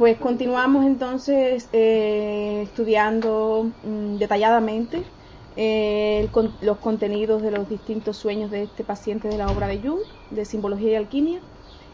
Pues 0.00 0.16
continuamos 0.16 0.86
entonces 0.86 1.68
eh, 1.74 2.62
estudiando 2.62 3.66
mm, 3.84 4.16
detalladamente 4.16 5.02
eh, 5.56 6.26
los 6.62 6.78
contenidos 6.78 7.42
de 7.42 7.50
los 7.50 7.68
distintos 7.68 8.16
sueños 8.16 8.50
de 8.50 8.62
este 8.62 8.82
paciente 8.82 9.28
de 9.28 9.36
la 9.36 9.48
obra 9.48 9.66
de 9.66 9.78
Jung, 9.86 10.00
de 10.30 10.46
simbología 10.46 10.92
y 10.92 10.94
alquimia. 10.94 11.40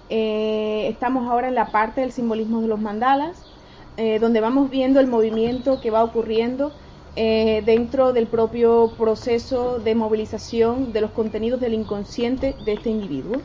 Eh, 0.08 0.86
estamos 0.88 1.28
ahora 1.28 1.48
en 1.48 1.56
la 1.56 1.72
parte 1.72 2.00
del 2.00 2.12
simbolismo 2.12 2.60
de 2.60 2.68
los 2.68 2.80
mandalas, 2.80 3.42
donde 4.20 4.40
vamos 4.40 4.70
viendo 4.70 5.00
el 5.00 5.08
movimiento 5.08 5.80
que 5.80 5.90
va 5.90 6.04
ocurriendo 6.04 6.70
dentro 7.16 8.12
del 8.12 8.28
propio 8.28 8.92
proceso 8.96 9.80
de 9.80 9.96
movilización 9.96 10.92
de 10.92 11.00
los 11.00 11.10
contenidos 11.10 11.58
del 11.58 11.74
inconsciente 11.74 12.54
de 12.60 12.74
este 12.74 12.88
individuo 12.90 13.42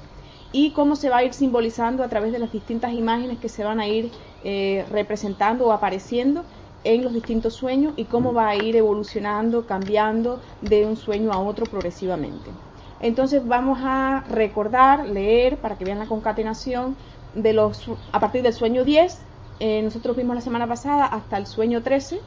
y 0.51 0.73
cómo 0.73 0.95
se 0.95 1.09
va 1.09 1.17
a 1.17 1.23
ir 1.23 1.33
simbolizando 1.33 2.03
a 2.03 2.09
través 2.09 2.31
de 2.31 2.39
las 2.39 2.51
distintas 2.51 2.93
imágenes 2.93 3.39
que 3.39 3.49
se 3.49 3.63
van 3.63 3.79
a 3.79 3.87
ir 3.87 4.11
eh, 4.43 4.85
representando 4.89 5.67
o 5.67 5.71
apareciendo 5.71 6.43
en 6.83 7.03
los 7.03 7.13
distintos 7.13 7.53
sueños 7.53 7.93
y 7.95 8.05
cómo 8.05 8.33
va 8.33 8.49
a 8.49 8.55
ir 8.55 8.75
evolucionando, 8.75 9.65
cambiando 9.67 10.39
de 10.61 10.85
un 10.85 10.97
sueño 10.97 11.31
a 11.31 11.39
otro 11.39 11.65
progresivamente. 11.65 12.49
Entonces 12.99 13.47
vamos 13.47 13.79
a 13.81 14.23
recordar, 14.29 15.07
leer, 15.07 15.57
para 15.57 15.77
que 15.77 15.85
vean 15.85 15.99
la 15.99 16.07
concatenación 16.07 16.95
de 17.35 17.53
los 17.53 17.89
a 18.11 18.19
partir 18.19 18.43
del 18.43 18.53
sueño 18.53 18.83
10, 18.83 19.19
eh, 19.59 19.81
nosotros 19.83 20.17
vimos 20.17 20.35
la 20.35 20.41
semana 20.41 20.67
pasada 20.67 21.05
hasta 21.05 21.37
el 21.37 21.45
sueño 21.45 21.81
13, 21.81 22.19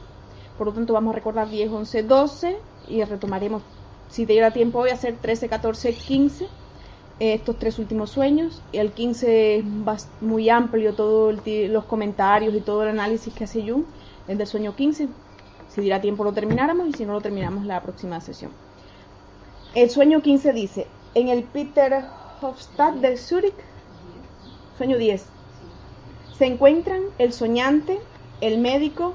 por 0.57 0.67
lo 0.67 0.73
tanto 0.73 0.93
vamos 0.93 1.13
a 1.13 1.15
recordar 1.15 1.49
10, 1.49 1.71
11, 1.71 2.03
12 2.03 2.57
y 2.87 3.03
retomaremos, 3.03 3.61
si 4.09 4.25
te 4.25 4.33
diera 4.33 4.51
tiempo 4.51 4.79
hoy, 4.79 4.89
a 4.89 4.93
hacer 4.93 5.17
13, 5.21 5.49
14, 5.49 5.93
15 5.93 6.47
estos 7.19 7.57
tres 7.57 7.79
últimos 7.79 8.09
sueños. 8.09 8.61
El 8.73 8.91
15 8.91 9.57
es 9.59 9.65
muy 10.21 10.49
amplio, 10.49 10.93
todos 10.93 11.35
los 11.45 11.85
comentarios 11.85 12.53
y 12.53 12.61
todo 12.61 12.83
el 12.83 12.89
análisis 12.89 13.33
que 13.33 13.45
hace 13.45 13.61
Jung, 13.61 13.83
el 14.27 14.37
del 14.37 14.47
sueño 14.47 14.75
15. 14.75 15.07
Si 15.69 15.81
diera 15.81 16.01
tiempo 16.01 16.23
lo 16.23 16.33
termináramos 16.33 16.87
y 16.87 16.93
si 16.93 17.05
no 17.05 17.13
lo 17.13 17.21
terminamos 17.21 17.65
la 17.65 17.81
próxima 17.81 18.21
sesión. 18.21 18.51
El 19.73 19.89
sueño 19.89 20.21
15 20.21 20.53
dice, 20.53 20.87
en 21.15 21.27
el 21.27 21.43
Peter 21.43 22.05
Hofstadt 22.41 22.95
de 22.95 23.17
Zurich, 23.17 23.55
sueño 24.77 24.97
10, 24.97 25.25
se 26.37 26.45
encuentran 26.45 27.01
el 27.17 27.33
soñante, 27.33 27.99
el 28.41 28.59
médico, 28.59 29.13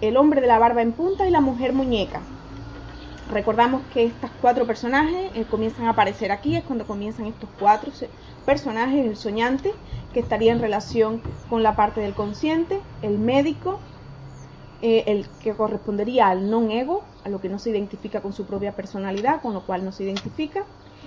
el 0.00 0.16
hombre 0.16 0.40
de 0.40 0.46
la 0.46 0.58
barba 0.58 0.82
en 0.82 0.92
punta 0.92 1.26
y 1.26 1.30
la 1.30 1.40
mujer 1.40 1.72
muñeca. 1.72 2.20
Recordamos 3.30 3.82
que 3.92 4.04
estos 4.04 4.28
cuatro 4.40 4.66
personajes 4.66 5.30
eh, 5.34 5.44
comienzan 5.48 5.86
a 5.86 5.90
aparecer 5.90 6.32
aquí, 6.32 6.56
es 6.56 6.64
cuando 6.64 6.84
comienzan 6.84 7.26
estos 7.26 7.48
cuatro 7.60 7.92
personajes, 8.44 9.06
el 9.06 9.16
soñante, 9.16 9.72
que 10.12 10.18
estaría 10.18 10.50
en 10.50 10.58
relación 10.58 11.22
con 11.48 11.62
la 11.62 11.76
parte 11.76 12.00
del 12.00 12.14
consciente, 12.14 12.80
el 13.02 13.18
médico, 13.18 13.78
eh, 14.82 15.04
el 15.06 15.28
que 15.38 15.54
correspondería 15.54 16.26
al 16.28 16.50
non-ego, 16.50 17.04
a 17.24 17.28
lo 17.28 17.40
que 17.40 17.48
no 17.48 17.60
se 17.60 17.70
identifica 17.70 18.20
con 18.20 18.32
su 18.32 18.46
propia 18.46 18.74
personalidad, 18.74 19.40
con 19.42 19.54
lo 19.54 19.64
cual 19.64 19.84
no 19.84 19.92
se 19.92 20.02
identifica, 20.02 20.64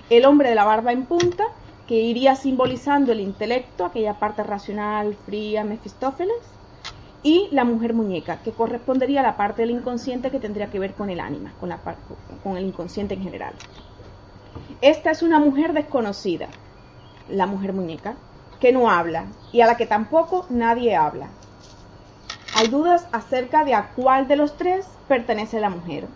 el 0.08 0.24
hombre 0.24 0.48
de 0.48 0.54
la 0.54 0.64
barba 0.64 0.92
en 0.92 1.04
punta, 1.04 1.44
que 1.86 1.96
iría 1.96 2.36
simbolizando 2.36 3.12
el 3.12 3.20
intelecto, 3.20 3.84
aquella 3.84 4.18
parte 4.18 4.42
racional, 4.42 5.14
fría, 5.26 5.62
Mefistófeles, 5.62 6.58
y 7.24 7.48
la 7.50 7.64
mujer 7.64 7.94
muñeca, 7.94 8.42
que 8.42 8.52
correspondería 8.52 9.20
a 9.20 9.24
la 9.24 9.36
parte 9.36 9.62
del 9.62 9.70
inconsciente 9.70 10.30
que 10.30 10.38
tendría 10.38 10.70
que 10.70 10.78
ver 10.78 10.92
con 10.92 11.08
el 11.10 11.18
ánima, 11.18 11.54
con, 11.58 11.70
la, 11.70 11.80
con 12.44 12.56
el 12.56 12.66
inconsciente 12.66 13.14
en 13.14 13.22
general. 13.22 13.54
Esta 14.82 15.10
es 15.10 15.22
una 15.22 15.40
mujer 15.40 15.72
desconocida, 15.72 16.48
la 17.30 17.46
mujer 17.46 17.72
muñeca, 17.72 18.14
que 18.60 18.72
no 18.72 18.90
habla 18.90 19.24
y 19.52 19.62
a 19.62 19.66
la 19.66 19.76
que 19.76 19.86
tampoco 19.86 20.46
nadie 20.50 20.94
habla. 20.94 21.28
Hay 22.56 22.68
dudas 22.68 23.08
acerca 23.10 23.64
de 23.64 23.74
a 23.74 23.90
cuál 23.96 24.28
de 24.28 24.36
los 24.36 24.56
tres 24.56 24.86
pertenece 25.08 25.60
la 25.60 25.70
mujer. 25.70 26.06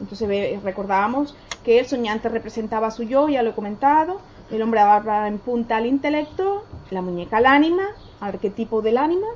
Entonces 0.00 0.62
recordábamos 0.62 1.36
que 1.64 1.78
el 1.78 1.86
soñante 1.86 2.28
representaba 2.28 2.88
a 2.88 2.90
su 2.90 3.04
yo, 3.04 3.28
ya 3.28 3.42
lo 3.42 3.50
he 3.50 3.54
comentado, 3.54 4.20
el 4.50 4.62
hombre 4.62 4.82
barba 4.82 5.28
en 5.28 5.38
punta 5.38 5.76
al 5.76 5.86
intelecto, 5.86 6.64
la 6.90 7.02
muñeca 7.02 7.36
al 7.36 7.46
ánima, 7.46 7.84
arquetipo 8.20 8.82
del 8.82 8.98
ánima, 8.98 9.26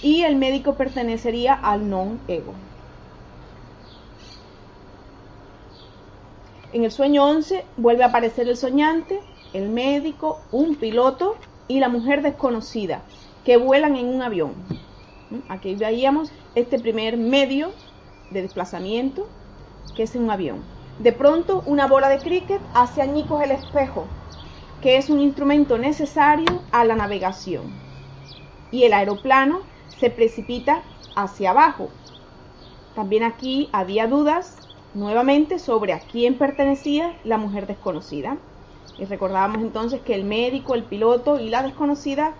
y 0.00 0.22
el 0.22 0.36
médico 0.36 0.74
pertenecería 0.74 1.54
al 1.54 1.88
non-ego. 1.88 2.54
En 6.72 6.84
el 6.84 6.90
sueño 6.90 7.24
11 7.24 7.64
vuelve 7.76 8.02
a 8.02 8.06
aparecer 8.06 8.48
el 8.48 8.56
soñante, 8.56 9.20
el 9.52 9.68
médico, 9.68 10.40
un 10.52 10.76
piloto 10.76 11.36
y 11.68 11.80
la 11.80 11.90
mujer 11.90 12.22
desconocida 12.22 13.02
que 13.44 13.58
vuelan 13.58 13.96
en 13.96 14.06
un 14.06 14.22
avión. 14.22 14.54
Aquí 15.48 15.74
veíamos 15.74 16.32
este 16.54 16.78
primer 16.78 17.16
medio 17.16 17.72
de 18.30 18.42
desplazamiento 18.42 19.28
que 19.94 20.04
es 20.04 20.14
un 20.14 20.30
avión. 20.30 20.62
De 20.98 21.12
pronto 21.12 21.62
una 21.66 21.86
bola 21.86 22.08
de 22.08 22.18
cricket 22.18 22.60
hace 22.74 23.02
añicos 23.02 23.42
el 23.42 23.50
espejo, 23.50 24.06
que 24.80 24.96
es 24.96 25.10
un 25.10 25.20
instrumento 25.20 25.78
necesario 25.78 26.62
a 26.70 26.84
la 26.84 26.96
navegación. 26.96 27.72
Y 28.70 28.84
el 28.84 28.92
aeroplano 28.92 29.60
se 30.02 30.10
precipita 30.10 30.82
hacia 31.14 31.50
abajo. 31.50 31.88
También 32.96 33.22
aquí 33.22 33.68
había 33.72 34.08
dudas 34.08 34.56
nuevamente 34.94 35.60
sobre 35.60 35.92
a 35.92 36.00
quién 36.00 36.38
pertenecía 36.38 37.16
la 37.22 37.38
mujer 37.38 37.68
desconocida. 37.68 38.36
Y 38.98 39.04
recordábamos 39.04 39.62
entonces 39.62 40.00
que 40.00 40.16
el 40.16 40.24
médico, 40.24 40.74
el 40.74 40.82
piloto 40.82 41.38
y 41.38 41.50
la 41.50 41.62
desconocida 41.62 42.34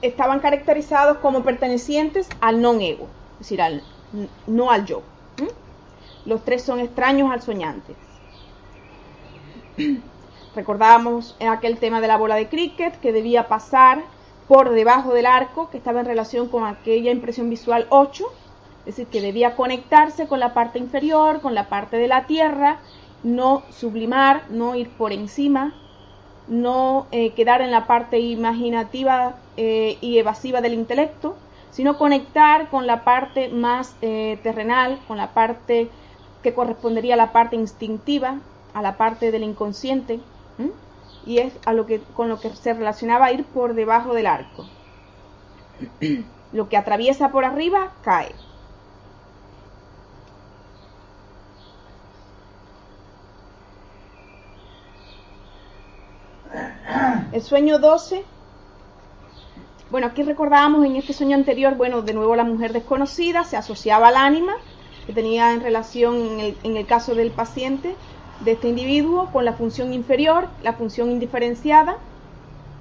estaban 0.00 0.40
caracterizados 0.40 1.18
como 1.18 1.44
pertenecientes 1.44 2.30
al 2.40 2.62
non-ego, 2.62 3.10
es 3.32 3.40
decir, 3.40 3.60
al, 3.60 3.82
no 4.46 4.70
al 4.70 4.86
yo. 4.86 5.02
Los 6.24 6.46
tres 6.46 6.64
son 6.64 6.80
extraños 6.80 7.30
al 7.30 7.42
soñante. 7.42 7.94
Recordábamos 10.54 11.36
aquel 11.40 11.78
tema 11.78 12.00
de 12.00 12.08
la 12.08 12.16
bola 12.16 12.34
de 12.34 12.48
cricket 12.48 12.98
que 13.00 13.12
debía 13.12 13.48
pasar 13.48 14.02
por 14.48 14.70
debajo 14.70 15.12
del 15.12 15.26
arco, 15.26 15.68
que 15.70 15.76
estaba 15.76 16.00
en 16.00 16.06
relación 16.06 16.48
con 16.48 16.64
aquella 16.64 17.10
impresión 17.10 17.50
visual 17.50 17.86
8, 17.90 18.24
es 18.80 18.96
decir, 18.96 19.06
que 19.08 19.20
debía 19.20 19.54
conectarse 19.54 20.26
con 20.26 20.40
la 20.40 20.54
parte 20.54 20.78
inferior, 20.78 21.42
con 21.42 21.54
la 21.54 21.68
parte 21.68 21.98
de 21.98 22.08
la 22.08 22.26
tierra, 22.26 22.78
no 23.22 23.62
sublimar, 23.70 24.44
no 24.48 24.74
ir 24.74 24.88
por 24.88 25.12
encima, 25.12 25.74
no 26.48 27.06
eh, 27.12 27.34
quedar 27.34 27.60
en 27.60 27.70
la 27.70 27.86
parte 27.86 28.18
imaginativa 28.18 29.34
eh, 29.58 29.98
y 30.00 30.18
evasiva 30.18 30.62
del 30.62 30.72
intelecto, 30.72 31.36
sino 31.70 31.98
conectar 31.98 32.70
con 32.70 32.86
la 32.86 33.04
parte 33.04 33.50
más 33.50 33.94
eh, 34.00 34.38
terrenal, 34.42 34.98
con 35.06 35.18
la 35.18 35.34
parte 35.34 35.90
que 36.42 36.54
correspondería 36.54 37.14
a 37.14 37.18
la 37.18 37.32
parte 37.32 37.56
instintiva, 37.56 38.38
a 38.72 38.80
la 38.80 38.96
parte 38.96 39.30
del 39.30 39.42
inconsciente, 39.42 40.20
y 41.26 41.38
es 41.38 41.52
a 41.66 41.72
lo 41.72 41.86
que, 41.86 42.00
con 42.14 42.28
lo 42.28 42.40
que 42.40 42.50
se 42.50 42.72
relacionaba 42.72 43.32
ir 43.32 43.44
por 43.44 43.74
debajo 43.74 44.14
del 44.14 44.26
arco. 44.26 44.66
lo 46.52 46.68
que 46.68 46.76
atraviesa 46.76 47.30
por 47.30 47.44
arriba 47.44 47.92
cae. 48.02 48.34
El 57.32 57.42
sueño 57.42 57.78
12. 57.78 58.24
Bueno, 59.90 60.06
aquí 60.06 60.22
recordábamos 60.22 60.84
en 60.84 60.96
este 60.96 61.12
sueño 61.12 61.36
anterior, 61.36 61.74
bueno, 61.76 62.02
de 62.02 62.12
nuevo 62.14 62.34
la 62.36 62.44
mujer 62.44 62.72
desconocida 62.72 63.44
se 63.44 63.56
asociaba 63.56 64.08
al 64.08 64.16
ánima 64.16 64.54
que 65.06 65.12
tenía 65.12 65.52
en 65.52 65.62
relación 65.62 66.16
en 66.16 66.40
el, 66.40 66.58
en 66.62 66.76
el 66.76 66.86
caso 66.86 67.14
del 67.14 67.30
paciente 67.30 67.96
de 68.40 68.52
este 68.52 68.68
individuo 68.68 69.30
con 69.32 69.44
la 69.44 69.54
función 69.54 69.92
inferior, 69.92 70.48
la 70.62 70.74
función 70.74 71.10
indiferenciada, 71.10 71.96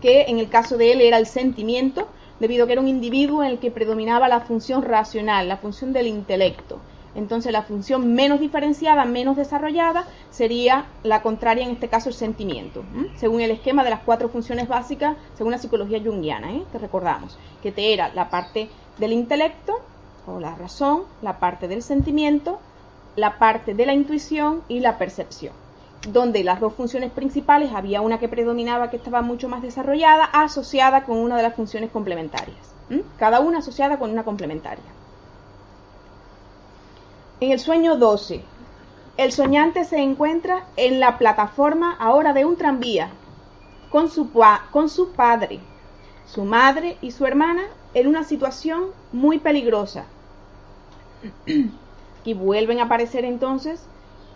que 0.01 0.24
en 0.24 0.38
el 0.38 0.50
caso 0.50 0.77
de 0.77 0.92
él 0.92 1.01
era 1.01 1.18
el 1.18 1.25
sentimiento, 1.25 2.07
debido 2.39 2.63
a 2.63 2.68
que 2.68 2.74
era 2.74 2.81
un 2.81 2.88
individuo 2.88 3.44
en 3.44 3.51
el 3.51 3.59
que 3.59 3.71
predominaba 3.71 4.27
la 4.27 4.42
función 4.42 4.83
racional, 4.83 5.48
la 5.48 5.57
función 5.57 5.94
del 5.94 6.07
intelecto. 6.07 6.80
entonces 7.15 7.51
la 7.51 7.63
función 7.63 8.13
menos 8.13 8.39
diferenciada, 8.39 9.04
menos 9.06 9.36
desarrollada, 9.38 10.06
sería 10.30 10.86
la 11.01 11.24
contraria, 11.24 11.63
en 11.65 11.71
este 11.71 11.88
caso 11.88 12.09
el 12.09 12.15
sentimiento, 12.15 12.83
según 13.15 13.42
el 13.42 13.50
esquema 13.50 13.83
de 13.83 13.89
las 13.89 14.01
cuatro 14.01 14.30
funciones 14.30 14.68
básicas, 14.68 15.18
según 15.36 15.51
la 15.51 15.57
psicología 15.57 16.00
junguiana, 16.00 16.54
¿eh? 16.54 16.62
que 16.71 16.77
recordamos, 16.77 17.39
que 17.63 17.71
te 17.71 17.92
era 17.92 18.13
la 18.13 18.30
parte 18.30 18.69
del 19.00 19.13
intelecto 19.13 19.80
o 20.27 20.39
la 20.39 20.54
razón, 20.54 21.04
la 21.24 21.39
parte 21.39 21.68
del 21.68 21.81
sentimiento, 21.81 22.59
la 23.18 23.40
parte 23.40 23.74
de 23.74 23.86
la 23.86 23.94
intuición 23.94 24.62
y 24.68 24.80
la 24.80 24.98
percepción 24.98 25.54
donde 26.08 26.44
las 26.44 26.60
dos 26.60 26.74
funciones 26.74 27.12
principales 27.12 27.74
había 27.74 28.02
una 28.02 28.19
que 28.19 28.30
predominaba 28.30 28.90
que 28.90 28.98
estaba 28.98 29.22
mucho 29.22 29.50
más 29.50 29.62
desarrollada, 29.62 30.24
asociada 30.25 31.04
con 31.04 31.18
una 31.18 31.36
de 31.36 31.44
las 31.44 31.56
funciones 31.56 31.92
complementarias. 31.92 32.58
Cada 33.18 33.40
una 33.40 33.60
asociada 33.60 34.00
con 34.00 34.12
una 34.12 34.24
complementaria. 34.24 34.86
En 37.42 37.52
el 37.52 37.60
sueño 37.60 37.98
12, 37.98 38.42
el 39.18 39.31
soñante 39.31 39.84
se 39.84 39.98
encuentra 39.98 40.66
en 40.78 41.00
la 41.00 41.18
plataforma 41.18 41.98
ahora 42.00 42.34
de 42.34 42.46
un 42.46 42.56
tranvía 42.56 43.10
con 43.90 44.10
su, 44.10 44.30
con 44.72 44.90
su 44.90 45.12
padre, 45.12 45.60
su 46.25 46.46
madre 46.46 46.98
y 47.02 47.12
su 47.12 47.25
hermana 47.25 47.64
en 47.94 48.08
una 48.08 48.24
situación 48.24 48.86
muy 49.12 49.40
peligrosa. 49.40 50.06
y 52.27 52.33
vuelven 52.33 52.81
a 52.81 52.83
aparecer 52.83 53.24
entonces 53.24 53.81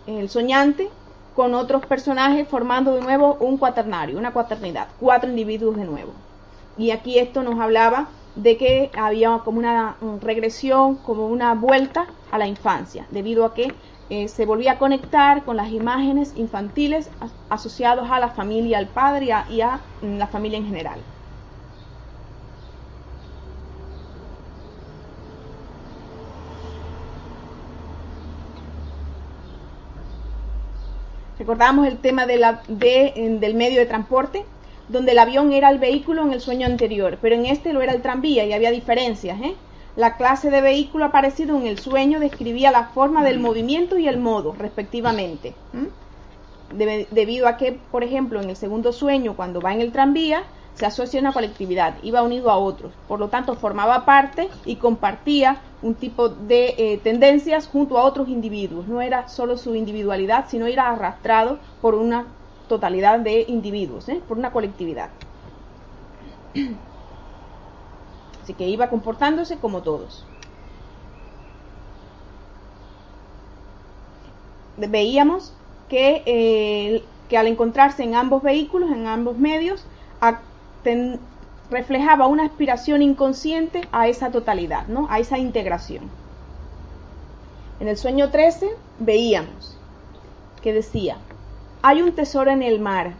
el 0.07 0.29
soñante 0.29 0.89
con 1.35 1.53
otros 1.53 1.85
personajes 1.85 2.47
formando 2.47 2.95
de 2.95 3.01
nuevo 3.01 3.35
un 3.41 3.57
cuaternario, 3.57 4.17
una 4.17 4.31
cuaternidad, 4.31 4.88
cuatro 4.97 5.29
individuos 5.29 5.75
de 5.75 5.83
nuevo. 5.83 6.13
Y 6.77 6.91
aquí 6.91 7.19
esto 7.19 7.43
nos 7.43 7.59
hablaba 7.59 8.07
de 8.38 8.55
que 8.55 8.91
había 8.97 9.38
como 9.43 9.59
una 9.59 9.97
regresión, 10.21 10.95
como 10.95 11.27
una 11.27 11.53
vuelta 11.53 12.07
a 12.31 12.38
la 12.38 12.47
infancia, 12.47 13.05
debido 13.11 13.43
a 13.43 13.53
que 13.53 13.73
eh, 14.09 14.29
se 14.29 14.45
volvía 14.45 14.73
a 14.73 14.77
conectar 14.77 15.44
con 15.44 15.57
las 15.57 15.69
imágenes 15.73 16.31
infantiles 16.37 17.09
asociados 17.49 18.09
a 18.09 18.21
la 18.21 18.29
familia, 18.29 18.77
al 18.77 18.87
padre 18.87 19.35
y 19.49 19.59
a 19.59 19.81
la 20.01 20.27
familia 20.27 20.57
en 20.57 20.65
general. 20.65 21.01
Recordamos 31.41 31.88
el 31.88 31.97
tema 31.97 32.27
de 32.27 32.38
la, 32.38 32.61
del 32.67 33.55
medio 33.55 33.79
de 33.79 33.88
transporte, 33.88 34.45
donde 34.89 35.13
el 35.13 35.17
avión 35.17 35.53
era 35.53 35.71
el 35.71 35.79
vehículo 35.79 36.21
en 36.21 36.33
el 36.33 36.39
sueño 36.39 36.67
anterior, 36.67 37.17
pero 37.19 37.33
en 37.33 37.47
este 37.47 37.73
lo 37.73 37.81
era 37.81 37.93
el 37.93 38.03
tranvía 38.03 38.45
y 38.45 38.53
había 38.53 38.69
diferencias. 38.69 39.41
¿eh? 39.41 39.55
La 39.95 40.17
clase 40.17 40.51
de 40.51 40.61
vehículo 40.61 41.05
aparecido 41.05 41.57
en 41.57 41.65
el 41.65 41.79
sueño 41.79 42.19
describía 42.19 42.69
la 42.69 42.89
forma 42.89 43.23
del 43.23 43.39
movimiento 43.39 43.97
y 43.97 44.07
el 44.07 44.19
modo, 44.19 44.53
respectivamente. 44.53 45.55
debido 47.09 47.47
a 47.47 47.57
que, 47.57 47.79
por 47.89 48.03
ejemplo, 48.03 48.39
en 48.39 48.51
el 48.51 48.55
segundo 48.55 48.94
sueño, 48.94 49.35
cuando 49.35 49.61
va 49.61 49.73
en 49.73 49.81
el 49.81 49.91
tranvía, 49.91 50.44
se 50.73 50.85
asocia 50.85 51.19
a 51.19 51.21
una 51.21 51.33
colectividad, 51.33 51.95
iba 52.01 52.21
unido 52.21 52.50
a 52.50 52.57
otros, 52.57 52.94
por 53.07 53.19
lo 53.19 53.29
tanto 53.29 53.56
formaba 53.56 54.06
parte 54.06 54.50
y 54.65 54.77
compartía 54.77 55.62
un 55.81 55.95
tipo 55.95 56.29
de 56.29 56.75
eh, 56.77 57.00
tendencias 57.03 57.68
junto 57.68 57.97
a 57.97 58.03
otros 58.03 58.29
individuos, 58.29 58.88
no 58.88 59.01
era 59.01 59.27
solo 59.27 59.57
su 59.57 59.75
individualidad, 59.75 60.45
sino 60.47 60.68
era 60.68 60.89
arrastrado 60.89 61.59
por 61.81 61.95
una 61.95 62.25
totalidad 62.68 63.19
de 63.19 63.45
individuos, 63.47 64.07
¿eh? 64.09 64.21
por 64.27 64.38
una 64.38 64.51
colectividad. 64.51 65.09
Así 68.44 68.53
que 68.53 68.68
iba 68.68 68.89
comportándose 68.89 69.57
como 69.57 69.81
todos. 69.81 70.25
Veíamos 74.77 75.53
que, 75.89 76.23
eh, 76.25 77.03
que 77.27 77.38
al 77.38 77.47
encontrarse 77.47 78.03
en 78.03 78.15
ambos 78.15 78.41
vehículos, 78.41 78.89
en 78.89 79.06
ambos 79.06 79.38
medios, 79.38 79.85
reflejaba 81.69 82.28
una 82.28 82.45
aspiración 82.45 83.01
inconsciente 83.01 83.88
a 83.92 84.07
esa 84.07 84.31
totalidad, 84.31 84.88
¿no? 84.88 85.07
a 85.10 85.19
esa 85.19 85.38
integración. 85.38 86.10
En 87.80 87.88
el 87.88 87.98
sueño 87.98 88.30
13 88.30 88.69
veíamos 89.00 89.78
que 90.62 90.74
decía, 90.74 91.18
hay 91.81 92.01
un 92.01 92.13
tesoro 92.13 92.51
en 92.51 92.62
el 92.62 92.80
mar. 92.80 93.13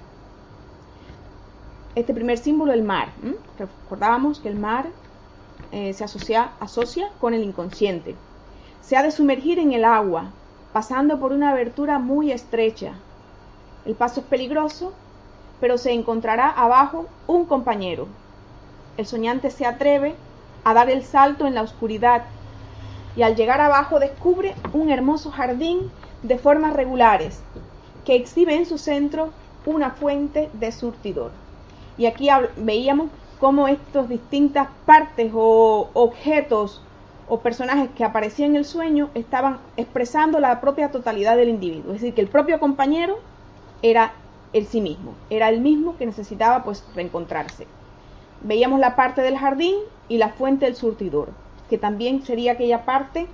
Este 1.96 2.14
primer 2.14 2.38
símbolo, 2.38 2.72
el 2.72 2.84
mar. 2.84 3.10
Recordábamos 3.58 4.40
que 4.40 4.50
el 4.50 4.56
mar 4.56 4.88
eh, 5.72 5.94
se 5.94 6.04
asocia, 6.04 6.52
asocia 6.60 7.10
con 7.20 7.34
el 7.34 7.44
inconsciente. 7.44 8.16
Se 8.82 8.96
ha 8.96 9.04
de 9.04 9.12
sumergir 9.12 9.58
en 9.58 9.74
el 9.74 9.84
agua, 9.84 10.32
pasando 10.74 11.20
por 11.20 11.34
una 11.34 11.50
abertura 11.50 11.98
muy 11.98 12.32
estrecha. 12.32 12.94
El 13.86 13.96
paso 13.96 14.20
es 14.20 14.28
peligroso 14.28 14.94
pero 15.62 15.78
se 15.78 15.94
encontrará 15.94 16.50
abajo 16.50 17.06
un 17.28 17.46
compañero. 17.46 18.08
El 18.98 19.06
soñante 19.06 19.52
se 19.52 19.66
atreve 19.66 20.16
a 20.66 20.74
dar 20.74 20.90
el 20.90 21.04
salto 21.04 21.48
en 21.48 21.56
la 21.56 21.62
oscuridad 21.62 22.24
y 23.16 23.22
al 23.22 23.36
llegar 23.36 23.62
abajo 23.62 24.00
descubre 24.00 24.56
un 24.74 24.90
hermoso 24.90 25.32
jardín 25.32 25.92
de 26.24 26.38
formas 26.38 26.74
regulares 26.74 27.42
que 28.06 28.16
exhibe 28.16 28.56
en 28.56 28.66
su 28.66 28.78
centro 28.78 29.30
una 29.66 29.92
fuente 29.92 30.50
de 30.54 30.72
surtidor. 30.72 31.32
Y 31.98 32.08
aquí 32.08 32.30
veíamos 32.58 33.10
cómo 33.40 33.68
estas 33.68 34.10
distintas 34.10 34.68
partes 34.86 35.32
o 35.34 35.90
objetos 35.94 36.82
o 37.28 37.40
personajes 37.40 37.90
que 37.96 38.04
aparecían 38.04 38.52
en 38.52 38.58
el 38.58 38.66
sueño 38.66 39.10
estaban 39.14 39.60
expresando 39.78 40.40
la 40.40 40.60
propia 40.60 40.92
totalidad 40.92 41.38
del 41.38 41.50
individuo. 41.50 41.94
Es 41.94 42.02
decir, 42.02 42.14
que 42.14 42.22
el 42.22 42.28
propio 42.28 42.60
compañero 42.60 43.20
era 43.82 44.14
el 44.54 44.68
sí 44.68 44.82
mismo. 44.82 45.16
Era 45.30 45.50
el 45.50 45.62
mismo 45.62 45.98
que 45.98 46.06
necesitaba 46.06 46.64
pues 46.64 46.84
reencontrarse. 46.96 47.68
Veíamos 48.42 48.80
la 48.80 48.96
parte 48.96 49.22
del 49.22 49.38
jardín 49.38 49.76
y 50.08 50.18
la 50.18 50.30
fuente 50.30 50.66
del 50.66 50.76
surtidor, 50.76 51.30
que 51.70 51.78
también 51.78 52.26
sería 52.26 52.54
aquella 52.54 52.86
parte 52.86 53.28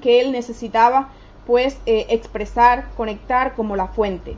que 0.00 0.20
él 0.20 0.32
necesitaba 0.32 1.08
pues 1.46 1.78
eh, 1.86 2.06
expresar, 2.10 2.90
conectar 2.96 3.54
como 3.54 3.76
la 3.76 3.88
fuente. 3.88 4.36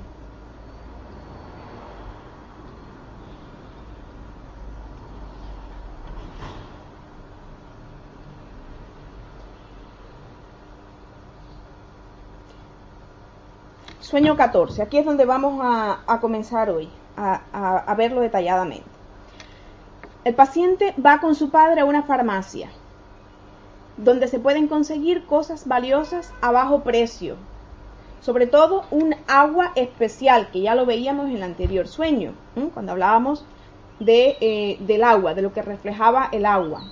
Sueño 14.04 14.36
14. 14.36 14.82
Aquí 14.82 14.98
es 14.98 15.06
donde 15.06 15.24
vamos 15.24 15.60
a, 15.62 16.18
comenzar 16.20 16.68
hoy, 16.68 16.90
a, 17.16 17.94
verlo 17.96 18.20
detalladamente. 18.20 18.84
El 20.24 20.34
paciente 20.34 20.94
va 21.04 21.20
con 21.20 21.34
su 21.34 21.48
padre 21.48 21.80
a 21.80 21.86
una 21.86 22.02
farmacia, 22.02 22.68
donde 23.96 24.28
se 24.28 24.38
pueden 24.38 24.68
conseguir 24.68 25.24
cosas 25.24 25.66
valiosas 25.66 26.34
a 26.42 26.52
bajo 26.52 26.82
precio, 26.82 27.36
sobre 28.20 28.46
todo 28.46 28.84
un 28.90 29.16
agua 29.26 29.72
especial, 29.74 30.50
que 30.52 30.60
ya 30.60 30.74
lo 30.74 30.84
veíamos 30.84 31.30
en 31.30 31.36
el 31.36 31.42
anterior 31.42 31.88
sueño, 31.88 32.34
cuando 32.74 32.92
hablábamos 32.92 33.46
de, 34.00 34.36
eh, 34.42 34.76
del 34.80 35.02
agua, 35.02 35.32
de 35.32 35.40
lo 35.40 35.54
que 35.54 35.62
reflejaba 35.62 36.28
el 36.30 36.44
agua. 36.44 36.82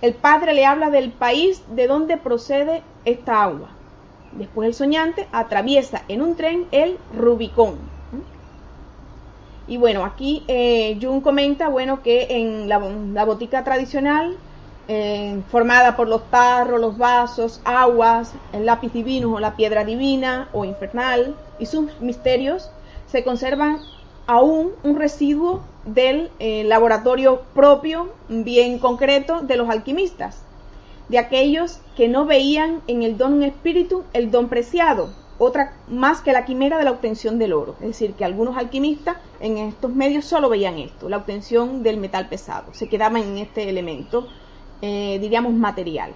El 0.00 0.14
padre 0.14 0.54
le 0.54 0.64
habla 0.64 0.88
del 0.88 1.12
país 1.12 1.62
de 1.68 1.86
donde 1.86 2.16
procede 2.16 2.82
esta 3.04 3.42
agua. 3.42 3.68
Después 4.32 4.68
el 4.68 4.74
soñante 4.74 5.26
atraviesa 5.32 6.02
en 6.08 6.22
un 6.22 6.36
tren 6.36 6.66
el 6.70 6.98
Rubicón. 7.16 7.76
Y 9.66 9.76
bueno, 9.76 10.04
aquí 10.04 10.44
eh, 10.48 10.98
Jung 11.00 11.22
comenta, 11.22 11.68
bueno, 11.68 12.02
que 12.02 12.26
en 12.30 12.68
la, 12.68 13.24
botica 13.24 13.64
tradicional, 13.64 14.36
eh, 14.88 15.42
formada 15.50 15.94
por 15.94 16.08
los 16.08 16.30
tarros, 16.30 16.80
los 16.80 16.96
vasos, 16.96 17.60
aguas, 17.64 18.32
el 18.54 18.64
lápiz 18.64 18.92
divino 18.92 19.34
o 19.34 19.40
la 19.40 19.56
piedra 19.56 19.84
divina 19.84 20.48
o 20.52 20.64
infernal 20.64 21.36
y 21.58 21.66
sus 21.66 22.00
misterios, 22.00 22.70
se 23.06 23.24
conservan 23.24 23.80
aún 24.26 24.70
un 24.82 24.98
residuo 24.98 25.62
del 25.84 26.30
eh, 26.38 26.64
laboratorio 26.64 27.42
propio, 27.54 28.08
bien 28.28 28.78
concreto, 28.78 29.42
de 29.42 29.56
los 29.56 29.68
alquimistas 29.68 30.47
de 31.08 31.18
aquellos 31.18 31.80
que 31.96 32.08
no 32.08 32.26
veían 32.26 32.82
en 32.86 33.02
el 33.02 33.16
don 33.16 33.34
un 33.34 33.42
espíritu 33.42 34.04
el 34.12 34.30
don 34.30 34.48
preciado, 34.48 35.10
otra 35.38 35.72
más 35.88 36.20
que 36.20 36.32
la 36.32 36.44
quimera 36.44 36.78
de 36.78 36.84
la 36.84 36.90
obtención 36.90 37.38
del 37.38 37.52
oro. 37.52 37.76
Es 37.80 37.88
decir, 37.88 38.14
que 38.14 38.24
algunos 38.24 38.56
alquimistas 38.56 39.16
en 39.40 39.58
estos 39.58 39.94
medios 39.94 40.24
solo 40.24 40.48
veían 40.48 40.78
esto, 40.78 41.08
la 41.08 41.16
obtención 41.16 41.82
del 41.82 41.96
metal 41.96 42.28
pesado, 42.28 42.74
se 42.74 42.88
quedaban 42.88 43.22
en 43.22 43.38
este 43.38 43.68
elemento, 43.68 44.26
eh, 44.82 45.18
diríamos, 45.20 45.54
material. 45.54 46.12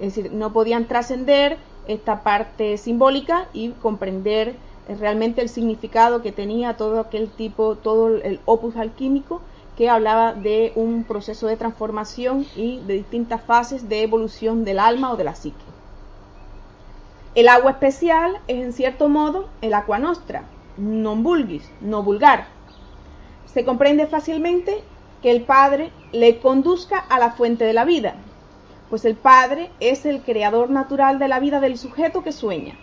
Es 0.00 0.14
decir, 0.14 0.32
no 0.32 0.52
podían 0.52 0.86
trascender 0.86 1.58
esta 1.86 2.22
parte 2.22 2.78
simbólica 2.78 3.48
y 3.52 3.70
comprender 3.70 4.56
eh, 4.88 4.96
realmente 4.98 5.42
el 5.42 5.48
significado 5.48 6.22
que 6.22 6.32
tenía 6.32 6.76
todo 6.76 6.98
aquel 6.98 7.28
tipo, 7.28 7.76
todo 7.76 8.08
el 8.08 8.40
opus 8.46 8.76
alquímico 8.76 9.42
que 9.76 9.88
hablaba 9.88 10.34
de 10.34 10.72
un 10.76 11.04
proceso 11.04 11.46
de 11.46 11.56
transformación 11.56 12.46
y 12.56 12.80
de 12.80 12.94
distintas 12.94 13.42
fases 13.42 13.88
de 13.88 14.02
evolución 14.02 14.64
del 14.64 14.78
alma 14.78 15.12
o 15.12 15.16
de 15.16 15.24
la 15.24 15.34
psique. 15.34 15.64
El 17.34 17.48
agua 17.48 17.72
especial 17.72 18.38
es 18.46 18.64
en 18.64 18.72
cierto 18.72 19.08
modo 19.08 19.48
el 19.60 19.74
aqua 19.74 19.98
nostra, 19.98 20.44
non 20.78 21.26
vulgis, 21.26 21.66
no 21.80 22.02
vulgar. 22.02 22.46
Se 23.50 23.64
comprende 23.64 24.06
fácilmente 24.06 24.82
que 25.22 25.32
el 25.32 25.42
Padre 25.42 25.90
le 26.12 26.38
conduzca 26.38 26.98
a 26.98 27.18
la 27.18 27.32
fuente 27.32 27.64
de 27.64 27.72
la 27.72 27.84
vida, 27.84 28.14
pues 28.88 29.04
el 29.04 29.16
Padre 29.16 29.70
es 29.80 30.06
el 30.06 30.22
creador 30.22 30.70
natural 30.70 31.18
de 31.18 31.26
la 31.26 31.40
vida 31.40 31.58
del 31.58 31.78
sujeto 31.78 32.22
que 32.22 32.30
sueña. 32.30 32.78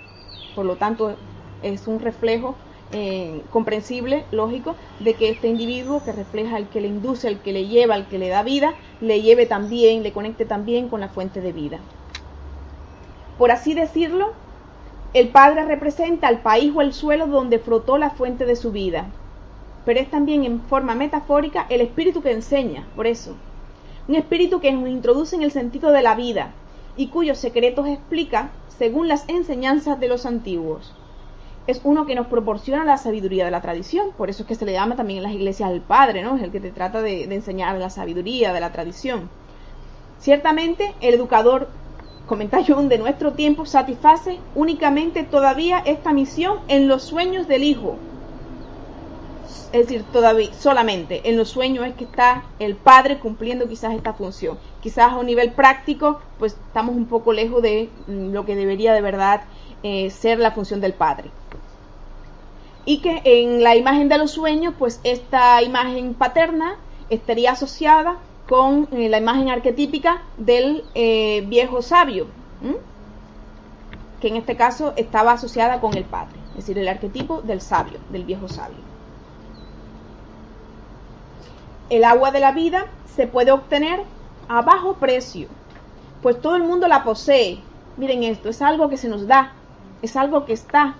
Por 0.56 0.66
lo 0.66 0.76
tanto, 0.76 1.16
es 1.64 1.88
un 1.88 2.00
reflejo 2.00 2.56
eh, 2.94 3.42
comprensible, 3.52 4.26
lógico, 4.32 4.76
de 5.00 5.14
que 5.14 5.30
este 5.30 5.48
individuo 5.48 6.04
que 6.04 6.12
refleja 6.12 6.58
el 6.58 6.68
que 6.68 6.82
le 6.82 6.90
induce, 6.90 7.30
el 7.30 7.40
que 7.40 7.54
le 7.54 7.68
lleva, 7.68 7.96
el 7.96 8.06
que 8.08 8.18
le 8.18 8.28
da 8.28 8.44
vida, 8.44 8.74
le 9.00 9.22
lleve 9.22 9.46
también, 9.46 10.04
le 10.04 10.12
conecte 10.12 10.46
también 10.46 10.90
con 10.90 11.00
la 11.00 11.08
fuente 11.08 11.40
de 11.40 11.54
vida. 11.54 11.80
Por 13.38 13.52
así 13.52 13.74
decirlo, 13.74 14.34
el 15.14 15.30
Padre 15.30 15.66
representa 15.66 16.28
el 16.28 16.40
país 16.40 16.74
o 16.76 16.82
el 16.82 16.92
suelo 16.92 17.28
donde 17.28 17.60
frotó 17.60 17.98
la 17.98 18.10
fuente 18.10 18.46
de 18.46 18.58
su 18.58 18.72
vida, 18.72 19.08
pero 19.86 20.00
es 20.00 20.10
también 20.10 20.44
en 20.44 20.60
forma 20.60 20.94
metafórica 20.94 21.68
el 21.70 21.80
espíritu 21.82 22.22
que 22.22 22.32
enseña, 22.32 22.86
por 22.96 23.08
eso. 23.08 23.36
Un 24.08 24.16
espíritu 24.16 24.60
que 24.60 24.72
nos 24.72 24.90
introduce 24.90 25.36
en 25.36 25.44
el 25.44 25.52
sentido 25.52 25.92
de 25.92 26.02
la 26.02 26.16
vida 26.16 26.52
y 26.98 27.08
cuyos 27.08 27.38
secretos 27.38 27.88
explica 27.88 28.50
según 28.68 29.08
las 29.08 29.30
enseñanzas 29.30 30.00
de 30.00 30.10
los 30.10 30.26
antiguos 30.26 30.94
es 31.68 31.82
uno 31.84 32.06
que 32.06 32.16
nos 32.16 32.28
proporciona 32.28 32.84
la 32.84 32.98
sabiduría 32.98 33.46
de 33.46 33.52
la 33.52 33.62
tradición, 33.62 34.12
por 34.18 34.30
eso 34.30 34.44
es 34.44 34.48
que 34.48 34.56
se 34.56 34.66
le 34.66 34.74
llama 34.74 34.96
también 34.96 35.18
en 35.18 35.24
las 35.24 35.34
iglesias 35.34 35.72
el 35.72 35.82
Padre, 35.82 36.24
¿no? 36.24 36.36
Es 36.36 36.44
el 36.44 36.52
que 36.52 36.60
te 36.60 36.72
trata 36.72 37.02
de, 37.02 37.24
enseñar 37.24 37.78
la 37.78 37.90
sabiduría 37.90 38.52
de 38.52 38.60
la 38.60 38.72
tradición. 38.72 39.30
Ciertamente, 40.20 40.94
el 41.02 41.14
educador, 41.14 41.70
comenta 42.26 42.64
Jung, 42.68 42.88
de 42.88 42.98
nuestro 42.98 43.34
tiempo 43.34 43.66
satisface 43.66 44.40
únicamente 44.56 45.24
todavía 45.24 45.80
esta 45.80 46.14
misión 46.14 46.60
en 46.68 46.88
los 46.88 47.04
sueños 47.04 47.48
del 47.48 47.64
Hijo. 47.64 47.96
Es 49.72 49.88
decir, 49.88 50.04
todavía, 50.12 50.52
solamente 50.54 51.30
en 51.30 51.38
los 51.38 51.50
sueños 51.50 51.86
es 51.86 51.94
que 51.94 52.04
está 52.04 52.44
el 52.60 52.76
Padre 52.76 53.20
cumpliendo 53.20 53.70
quizás 53.70 53.94
esta 53.94 54.14
función. 54.14 54.58
Quizás 54.82 55.14
a 55.14 55.18
un 55.18 55.28
nivel 55.28 55.52
práctico, 55.52 56.20
pues 56.40 56.54
estamos 56.54 56.96
un 56.96 57.06
poco 57.06 57.32
lejos 57.32 57.62
de 57.62 57.90
mm, 58.08 58.34
lo 58.34 58.46
que 58.46 58.56
debería 58.56 58.94
de 58.94 59.02
verdad 59.02 59.44
eh, 59.84 60.10
ser 60.10 60.40
la 60.40 60.52
función 60.52 60.82
del 60.82 60.94
Padre 60.94 61.32
y 62.86 63.00
que 63.00 63.22
en 63.26 63.64
la 63.64 63.76
imagen 63.76 64.10
de 64.10 64.18
los 64.18 64.32
sueños, 64.32 64.74
pues 64.78 65.00
esta 65.04 65.62
imagen 65.62 66.14
paterna 66.14 66.78
estaría 67.10 67.52
asociada 67.52 68.18
con 68.48 68.88
eh, 68.92 69.10
la 69.10 69.20
imagen 69.20 69.50
arquetípica 69.50 70.24
del 70.38 70.84
eh, 70.96 71.44
viejo 71.48 71.82
sabio, 71.82 72.28
que 74.20 74.28
en 74.28 74.36
este 74.36 74.56
caso 74.56 74.94
estaba 74.98 75.34
asociada 75.34 75.80
con 75.80 75.96
el 75.96 76.04
padre, 76.04 76.38
es 76.50 76.58
decir, 76.58 76.78
el 76.78 76.88
arquetipo 76.88 77.42
del 77.42 77.62
sabio, 77.62 78.00
del 78.10 78.26
viejo 78.26 78.48
sabio. 78.48 78.92
El 81.90 82.04
agua 82.04 82.32
de 82.32 82.40
la 82.40 82.52
vida 82.52 82.88
se 83.16 83.28
puede 83.28 83.52
obtener 83.52 84.02
a 84.48 84.62
bajo 84.62 84.96
precio, 84.96 85.48
pues 86.22 86.40
todo 86.40 86.56
el 86.56 86.64
mundo 86.64 86.88
la 86.88 87.04
posee. 87.04 87.60
Miren 87.98 88.24
esto, 88.24 88.50
es 88.50 88.62
algo 88.62 88.90
que 88.90 88.98
se 88.98 89.10
nos 89.10 89.28
da, 89.28 89.54
es 90.02 90.16
algo 90.16 90.46
que 90.46 90.54
está, 90.54 90.96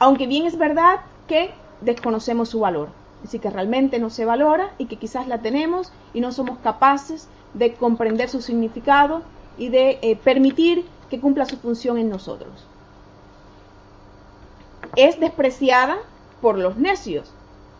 aunque 0.00 0.26
bien 0.26 0.46
es 0.46 0.58
verdad 0.58 1.00
que 1.28 1.52
desconocemos 1.82 2.48
su 2.48 2.60
valor. 2.60 2.88
Decir, 3.22 3.40
que 3.40 3.50
realmente 3.50 3.98
no 3.98 4.08
se 4.08 4.24
valora 4.24 4.72
y 4.78 4.86
que 4.86 4.96
quizás 4.96 5.28
la 5.28 5.38
tenemos 5.38 5.92
y 6.14 6.20
no 6.20 6.32
somos 6.32 6.58
capaces 6.58 7.28
de 7.52 7.74
comprender 7.74 8.30
su 8.30 8.40
significado 8.40 9.22
y 9.58 9.68
de 9.68 9.98
eh, 10.00 10.16
permitir 10.16 10.86
que 11.10 11.20
cumpla 11.20 11.44
su 11.44 11.58
función 11.58 11.98
en 11.98 12.08
nosotros. 12.08 12.50
Es 14.96 15.20
despreciada 15.20 15.98
por 16.40 16.56
los 16.56 16.76
necios, 16.78 17.30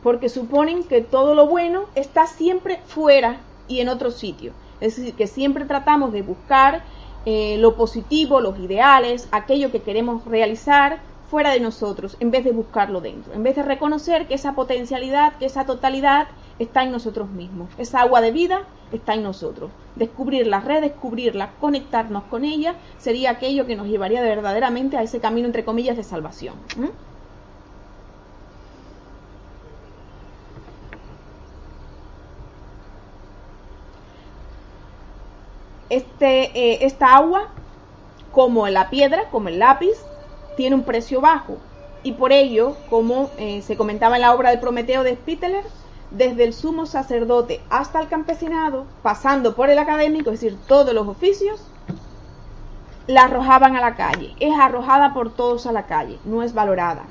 porque 0.02 0.28
suponen 0.28 0.84
que 0.84 1.00
todo 1.00 1.34
lo 1.34 1.46
bueno 1.46 1.86
está 1.94 2.26
siempre 2.26 2.80
fuera 2.84 3.38
y 3.66 3.80
en 3.80 3.88
otro 3.88 4.10
sitio. 4.10 4.52
Es 4.82 4.96
decir, 4.96 5.14
que 5.14 5.26
siempre 5.26 5.64
tratamos 5.64 6.12
de 6.12 6.20
buscar 6.20 6.82
eh, 7.24 7.56
lo 7.58 7.76
positivo, 7.76 8.42
los 8.42 8.58
ideales, 8.58 9.26
aquello 9.32 9.70
que 9.70 9.80
queremos 9.80 10.26
realizar 10.26 11.00
fuera 11.30 11.52
de 11.52 11.60
nosotros, 11.60 12.16
en 12.18 12.32
vez 12.32 12.42
de 12.42 12.50
buscarlo 12.50 13.00
dentro, 13.00 13.32
en 13.32 13.44
vez 13.44 13.54
de 13.54 13.62
reconocer 13.62 14.26
que 14.26 14.34
esa 14.34 14.54
potencialidad, 14.54 15.34
que 15.38 15.46
esa 15.46 15.64
totalidad 15.64 16.26
está 16.58 16.82
en 16.82 16.90
nosotros 16.90 17.30
mismos, 17.30 17.70
esa 17.78 18.00
agua 18.00 18.20
de 18.20 18.32
vida 18.32 18.66
está 18.90 19.14
en 19.14 19.22
nosotros. 19.22 19.70
Descubrirla, 19.94 20.58
redescubrirla, 20.58 21.52
conectarnos 21.60 22.24
con 22.24 22.44
ella, 22.44 22.74
sería 22.98 23.30
aquello 23.30 23.64
que 23.64 23.76
nos 23.76 23.86
llevaría 23.86 24.22
verdaderamente 24.22 24.96
a 24.96 25.02
ese 25.02 25.20
camino, 25.20 25.46
entre 25.46 25.64
comillas, 25.64 25.96
de 25.96 26.02
salvación. 26.02 26.54
Este, 35.88 36.50
eh, 36.58 36.78
esta 36.84 37.16
agua, 37.16 37.48
como 38.32 38.66
la 38.68 38.90
piedra, 38.90 39.28
como 39.30 39.48
el 39.48 39.60
lápiz, 39.60 39.96
tiene 40.56 40.76
un 40.76 40.82
precio 40.82 41.20
bajo 41.20 41.58
y 42.02 42.12
por 42.12 42.32
ello, 42.32 42.76
como 42.88 43.30
eh, 43.36 43.62
se 43.62 43.76
comentaba 43.76 44.16
en 44.16 44.22
la 44.22 44.34
obra 44.34 44.50
del 44.50 44.60
Prometeo 44.60 45.02
de 45.02 45.14
Spitteler, 45.14 45.64
desde 46.10 46.44
el 46.44 46.54
sumo 46.54 46.86
sacerdote 46.86 47.60
hasta 47.70 48.00
el 48.00 48.08
campesinado, 48.08 48.86
pasando 49.02 49.54
por 49.54 49.70
el 49.70 49.78
académico, 49.78 50.30
es 50.30 50.40
decir, 50.40 50.58
todos 50.66 50.94
los 50.94 51.06
oficios, 51.06 51.62
la 53.06 53.24
arrojaban 53.24 53.76
a 53.76 53.80
la 53.80 53.96
calle. 53.96 54.34
Es 54.40 54.58
arrojada 54.58 55.12
por 55.12 55.32
todos 55.34 55.66
a 55.66 55.72
la 55.72 55.86
calle, 55.86 56.18
no 56.24 56.42
es 56.42 56.54
valorada. 56.54 57.02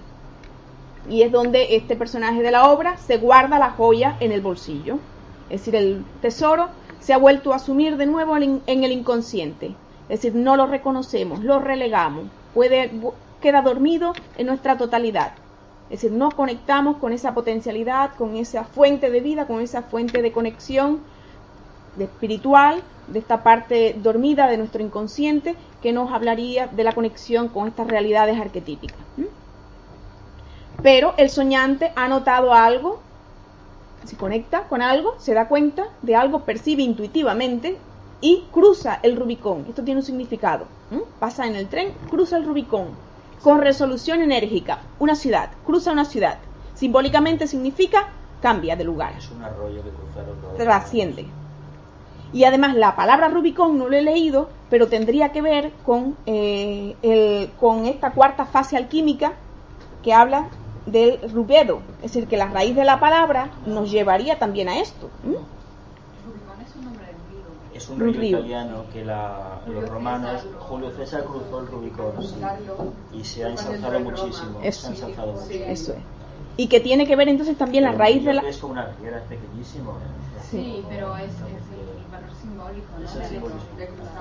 Y 1.10 1.22
es 1.22 1.32
donde 1.32 1.76
este 1.76 1.96
personaje 1.96 2.42
de 2.42 2.52
la 2.52 2.70
obra 2.70 2.98
se 2.98 3.18
guarda 3.18 3.60
la 3.60 3.72
joya 3.72 4.18
en 4.20 4.32
el 4.32 4.42
bolsillo. 4.42 4.98
Es 5.50 5.62
decir, 5.62 5.76
el 5.76 6.04
tesoro 6.22 6.68
se 7.00 7.14
ha 7.14 7.18
vuelto 7.18 7.54
a 7.54 7.58
asumir 7.58 7.98
de 7.98 8.06
nuevo 8.06 8.38
en 8.38 8.62
el 8.66 8.92
inconsciente. 8.92 9.76
Es 10.10 10.22
decir, 10.22 10.36
no 10.36 10.56
lo 10.56 10.68
reconocemos, 10.68 11.44
lo 11.44 11.60
relegamos. 11.60 12.26
Puede 12.54 12.92
queda 13.40 13.62
dormido 13.62 14.14
en 14.38 14.48
nuestra 14.48 14.78
totalidad. 14.78 15.34
Es 15.90 16.02
decir, 16.02 16.12
no 16.12 16.30
conectamos 16.32 16.98
con 16.98 17.14
esa 17.14 17.34
potencialidad, 17.34 18.12
con 18.16 18.36
esa 18.36 18.64
fuente 18.64 19.10
de 19.10 19.22
vida, 19.22 19.48
con 19.48 19.62
esa 19.62 19.82
fuente 19.82 20.22
de 20.22 20.32
conexión 20.32 21.00
de 21.96 22.04
espiritual, 22.04 22.84
de 23.08 23.20
esta 23.20 23.42
parte 23.42 23.96
dormida 23.98 24.48
de 24.48 24.58
nuestro 24.58 24.84
inconsciente, 24.84 25.56
que 25.82 25.92
nos 25.92 26.12
hablaría 26.12 26.68
de 26.68 26.84
la 26.84 26.94
conexión 26.94 27.48
con 27.48 27.68
estas 27.68 27.88
realidades 27.88 28.40
arquetípicas. 28.40 29.00
Pero 30.84 31.16
el 31.18 31.30
soñante 31.30 31.92
ha 31.96 32.08
notado 32.08 32.54
algo, 32.54 33.00
se 34.06 34.16
conecta 34.16 34.64
con 34.70 34.82
algo, 34.82 35.16
se 35.18 35.34
da 35.34 35.48
cuenta 35.48 35.88
de 36.04 36.16
algo, 36.16 36.42
percibe 36.42 36.84
intuitivamente 36.84 37.78
y 38.22 38.46
cruza 38.52 39.00
el 39.02 39.16
Rubicón. 39.16 39.66
Esto 39.68 39.84
tiene 39.84 40.02
un 40.02 40.06
significado. 40.06 40.68
Pasa 41.20 41.48
en 41.48 41.56
el 41.56 41.68
tren, 41.68 41.94
cruza 42.10 42.38
el 42.38 42.46
Rubicón 42.46 43.09
con 43.44 43.62
resolución 43.62 44.22
enérgica. 44.22 44.80
Una 45.00 45.16
ciudad, 45.16 45.50
cruza 45.66 45.92
una 45.92 46.06
ciudad. 46.06 46.38
Simbólicamente 46.74 47.48
significa 47.48 48.10
cambia 48.42 48.76
de 48.76 48.84
lugar. 48.84 49.14
Es 49.18 49.30
un 49.32 49.44
arroyo 49.44 49.84
que 49.84 49.90
cruzaron 49.90 50.58
Trasciende. 50.58 51.26
Y 52.32 52.44
además 52.44 52.76
la 52.76 52.96
palabra 52.96 53.28
Rubicón 53.28 53.78
no 53.78 53.90
lo 53.90 53.98
he 53.98 54.02
leído, 54.02 54.50
pero 54.70 54.88
tendría 54.88 55.32
que 55.32 55.42
ver 55.42 55.72
con, 55.86 56.16
eh, 56.26 56.96
el, 57.02 57.50
con 57.60 57.86
esta 57.86 58.12
cuarta 58.12 58.46
fase 58.46 58.78
alquímica 58.78 59.34
que 60.04 60.14
habla 60.14 60.48
del 60.86 61.20
rubedo. 61.32 61.82
Es 61.98 62.14
decir, 62.14 62.28
que 62.28 62.38
la 62.38 62.48
raíz 62.48 62.76
de 62.76 62.86
la 62.86 63.00
palabra 63.00 63.50
nos 63.66 63.92
llevaría 63.92 64.38
también 64.38 64.70
a 64.70 64.80
esto 64.80 65.10
es 67.80 67.90
un 67.90 68.00
río, 68.14 68.40
italiano 68.40 68.84
que 68.94 69.04
los 69.06 69.90
romanos, 69.90 70.46
Julio 70.60 70.92
César 70.92 71.24
cruzó 71.24 71.62
el 71.62 71.68
Rubicón 71.68 72.14
y 73.14 73.24
se 73.24 73.46
ha 73.46 73.50
ensalzado 73.50 74.00
muchísimo. 74.02 74.60
Eso, 74.62 74.92
es. 74.92 75.94
Y 76.58 76.68
que 76.68 76.82
tiene 76.82 77.08
que 77.08 77.16
ver 77.16 77.30
entonces 77.30 77.58
también 77.58 77.86
la 77.86 77.94
raíz 77.94 78.26
de 78.26 78.34
la... 78.34 78.42
Es 78.42 78.58
como 78.58 78.74
una 78.74 78.92
riera, 79.00 79.20
es 79.20 79.24
pequeñísimo. 79.24 79.92
¿eh? 79.92 80.42
Sí, 80.52 80.84
pero 80.90 81.16
es, 81.16 81.24
el 81.24 82.12
valor 82.12 82.30
simbólico, 82.42 82.88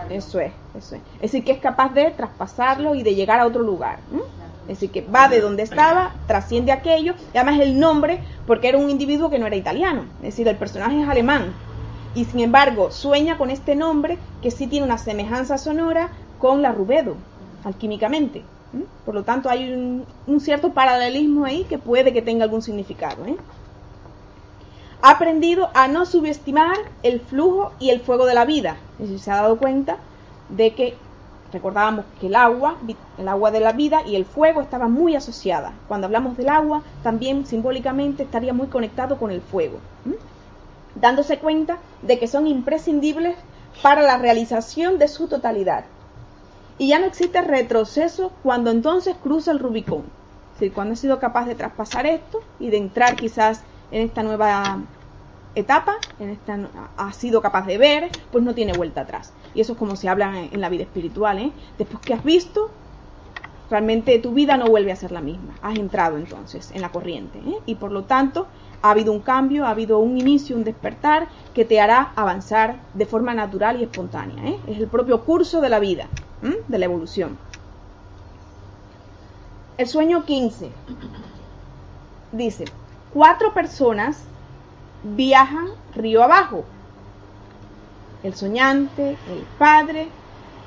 Eso 0.09 0.39
es, 0.41 0.53
eso 0.77 0.95
es. 0.95 1.03
Es 1.17 1.21
decir, 1.21 1.45
que 1.45 1.53
es 1.53 1.59
capaz 1.59 1.93
de 1.95 2.11
traspasarlo 2.13 2.95
y 2.95 3.03
de 3.03 3.17
llegar 3.17 3.41
a 3.41 3.47
otro 3.47 3.63
lugar. 3.63 3.99
Es 4.63 4.81
decir, 4.81 4.91
que 4.91 5.01
va 5.01 5.29
de 5.29 5.41
donde 5.41 5.65
estaba, 5.65 6.15
trasciende 6.29 6.71
aquello, 6.71 7.15
y 7.35 7.39
además 7.39 7.61
el 7.61 7.81
nombre, 7.81 8.21
porque 8.47 8.69
era 8.69 8.79
un 8.79 8.91
individuo 8.91 9.31
que 9.31 9.39
no 9.39 9.47
era 9.47 9.57
italiano, 9.57 10.05
es 10.19 10.27
decir, 10.27 10.47
el 10.47 10.57
personaje 10.57 11.01
es 11.01 11.09
alemán, 11.09 11.55
y 12.15 12.25
sin 12.25 12.41
embargo 12.41 12.91
sueña 12.91 13.39
con 13.39 13.51
este 13.51 13.75
nombre 13.75 14.19
que 14.43 14.51
sí 14.51 14.67
tiene 14.67 14.87
una 14.87 14.99
semejanza 14.99 15.59
sonora 15.59 16.11
con 16.39 16.63
la 16.63 16.73
rubedo, 16.73 17.17
alquímicamente. 17.65 18.43
Por 19.05 19.15
lo 19.15 19.23
tanto, 19.25 19.49
hay 19.49 19.73
un, 20.27 20.41
cierto 20.41 20.73
paralelismo 20.73 21.45
ahí 21.45 21.65
que 21.65 21.79
puede 21.79 22.13
que 22.13 22.23
tenga 22.23 22.45
algún 22.45 22.63
significado. 22.63 23.25
¿eh? 23.25 23.37
Ha 25.01 25.13
aprendido 25.13 25.71
a 25.75 25.89
no 25.89 26.05
subestimar 26.05 26.77
el 27.03 27.21
flujo 27.21 27.73
y 27.79 27.91
el 27.91 28.01
fuego 28.01 28.27
de 28.27 28.35
la 28.35 28.45
vida. 28.45 28.77
Decir, 28.99 29.19
se 29.19 29.31
ha 29.31 29.37
dado 29.37 29.57
cuenta 29.57 29.97
de 30.51 30.75
que 30.75 30.95
recordábamos 31.53 32.05
que 32.21 32.27
el 32.27 32.37
agua, 32.37 32.77
el 33.17 33.29
agua 33.29 33.51
de 33.51 33.61
la 33.61 33.73
vida 33.73 34.03
y 34.07 34.17
el 34.17 34.27
fuego 34.27 34.61
estaban 34.61 34.93
muy 34.93 35.17
asociadas. 35.17 35.73
Cuando 35.89 36.07
hablamos 36.07 36.37
del 36.37 36.51
agua, 36.51 36.83
también 37.03 37.47
simbólicamente 37.47 38.25
estaría 38.25 38.53
muy 38.53 38.67
conectado 38.67 39.19
con 39.19 39.31
el 39.31 39.41
fuego, 39.41 39.79
dándose 41.01 41.39
cuenta 41.39 41.79
de 42.03 42.19
que 42.19 42.29
son 42.29 42.47
imprescindibles 42.47 43.37
para 43.83 44.03
la 44.03 44.19
realización 44.19 44.99
de 44.99 45.09
su 45.09 45.29
totalidad. 45.29 45.85
Y 46.79 46.89
ya 46.89 46.99
no 46.99 47.07
existe 47.07 47.43
retroceso 47.43 48.33
cuando 48.43 48.71
entonces 48.71 49.17
cruza 49.23 49.51
el 49.51 49.59
Rubicón. 49.59 50.05
Es 50.55 50.61
decir, 50.61 50.73
cuando 50.73 50.93
ha 50.93 50.97
sido 50.97 51.19
capaz 51.19 51.47
de 51.47 51.55
traspasar 51.55 52.07
esto 52.07 52.41
y 52.59 52.71
de 52.71 52.79
entrar 52.79 53.17
quizás 53.17 53.63
en 53.91 54.03
esta 54.03 54.23
nueva 54.23 54.81
etapa, 55.55 55.97
en 56.19 56.31
esta, 56.31 56.59
ha 56.97 57.13
sido 57.13 57.41
capaz 57.43 57.67
de 57.67 57.79
ver, 57.79 58.11
pues 58.31 58.45
no 58.45 58.55
tiene 58.55 58.73
vuelta 58.73 59.03
atrás. 59.03 59.33
Y 59.55 59.61
eso 59.61 59.73
es 59.73 59.79
como 59.79 59.97
se 59.97 60.09
habla 60.09 60.33
en, 60.41 60.61
la 60.61 60.69
vida 60.69 60.85
espiritual. 60.85 61.39
¿eh? 61.39 61.53
Después 61.79 62.01
que 62.01 62.15
has 62.15 62.25
visto, 62.25 62.71
realmente 63.71 64.19
tu 64.19 64.33
vida 64.33 64.57
no 64.57 64.67
vuelve 64.67 64.93
a 64.93 64.97
ser 64.97 65.13
la 65.13 65.21
misma. 65.21 65.55
Has 65.63 65.79
entrado 65.79 66.17
entonces 66.17 66.71
en 66.75 66.83
la 66.83 66.91
corriente. 66.91 67.39
¿eh? 67.39 67.59
Y 67.67 67.75
por 67.77 67.93
lo 67.93 68.05
tanto, 68.05 68.47
ha 68.83 68.91
habido 68.91 69.13
un 69.13 69.21
cambio, 69.21 69.67
ha 69.67 69.71
habido 69.71 69.99
un 69.99 70.19
inicio, 70.19 70.57
un 70.57 70.65
despertar 70.65 71.29
que 71.55 71.65
te 71.65 71.81
hará 71.81 72.13
avanzar 72.15 72.81
de 72.95 73.07
forma 73.07 73.35
natural 73.35 73.81
y 73.81 73.85
espontánea. 73.85 74.45
¿eh? 74.47 74.59
Es 74.69 74.79
el 74.79 74.87
propio 74.87 75.25
curso 75.25 75.61
de 75.61 75.69
la 75.69 75.79
vida, 75.79 76.07
de 76.69 76.79
la 76.79 76.85
evolución. 76.85 77.39
El 79.77 79.87
sueño 79.87 80.25
15 80.25 80.71
dice, 82.33 82.65
cuatro 83.13 83.53
personas 83.55 84.25
viajan 85.03 85.69
río 85.95 86.23
abajo. 86.23 86.65
El 88.23 88.35
soñante, 88.35 89.11
el 89.11 89.47
padre, 89.59 90.09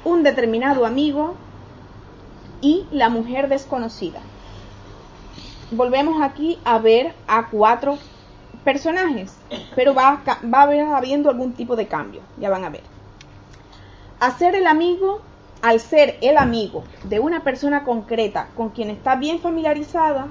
un 0.05 0.23
determinado 0.23 0.85
amigo 0.85 1.35
y 2.61 2.85
la 2.91 3.09
mujer 3.09 3.49
desconocida. 3.49 4.21
Volvemos 5.71 6.21
aquí 6.21 6.59
a 6.65 6.79
ver 6.79 7.13
a 7.27 7.47
cuatro 7.47 7.97
personajes, 8.65 9.37
pero 9.75 9.93
va, 9.93 10.21
va 10.53 10.59
a 10.59 10.63
haber 10.63 10.81
habiendo 10.81 11.29
algún 11.29 11.53
tipo 11.53 11.77
de 11.77 11.87
cambio, 11.87 12.21
ya 12.37 12.49
van 12.49 12.65
a 12.65 12.69
ver. 12.69 12.81
Hacer 14.19 14.53
el 14.55 14.67
amigo, 14.67 15.21
al 15.61 15.79
ser 15.79 16.17
el 16.21 16.37
amigo 16.37 16.83
de 17.05 17.19
una 17.19 17.43
persona 17.43 17.85
concreta 17.85 18.49
con 18.55 18.69
quien 18.69 18.89
está 18.89 19.15
bien 19.15 19.39
familiarizada, 19.39 20.27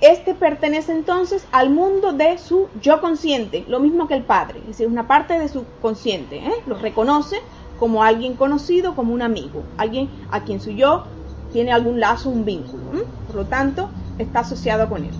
este 0.00 0.34
pertenece 0.34 0.92
entonces 0.92 1.46
al 1.52 1.70
mundo 1.70 2.12
de 2.12 2.36
su 2.38 2.68
yo 2.82 3.00
consciente, 3.00 3.64
lo 3.68 3.78
mismo 3.78 4.08
que 4.08 4.14
el 4.14 4.24
padre, 4.24 4.58
es 4.58 4.66
decir, 4.66 4.88
una 4.88 5.06
parte 5.06 5.38
de 5.38 5.48
su 5.48 5.64
consciente, 5.80 6.38
¿eh? 6.38 6.52
lo 6.66 6.76
reconoce 6.76 7.36
como 7.78 8.02
alguien 8.02 8.34
conocido, 8.34 8.96
como 8.96 9.14
un 9.14 9.22
amigo, 9.22 9.62
alguien 9.76 10.10
a 10.30 10.40
quien 10.40 10.60
su 10.60 10.72
yo 10.72 11.04
tiene 11.52 11.72
algún 11.72 12.00
lazo, 12.00 12.28
un 12.28 12.44
vínculo, 12.44 12.82
por 13.28 13.36
lo 13.36 13.46
tanto, 13.46 13.88
está 14.18 14.40
asociado 14.40 14.88
con 14.88 15.04
él. 15.04 15.14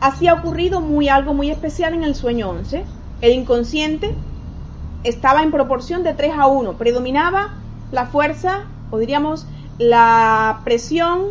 Así 0.00 0.28
ha 0.28 0.34
ocurrido 0.34 0.80
muy 0.80 1.08
algo 1.08 1.34
muy 1.34 1.50
especial 1.50 1.94
en 1.94 2.04
el 2.04 2.14
sueño 2.14 2.50
11. 2.50 2.84
El 3.20 3.32
inconsciente 3.32 4.14
estaba 5.02 5.42
en 5.42 5.50
proporción 5.50 6.02
de 6.02 6.14
3 6.14 6.32
a 6.36 6.46
1, 6.46 6.74
predominaba 6.74 7.54
la 7.92 8.06
fuerza, 8.06 8.64
o 8.90 8.98
la 9.78 10.60
presión, 10.64 11.22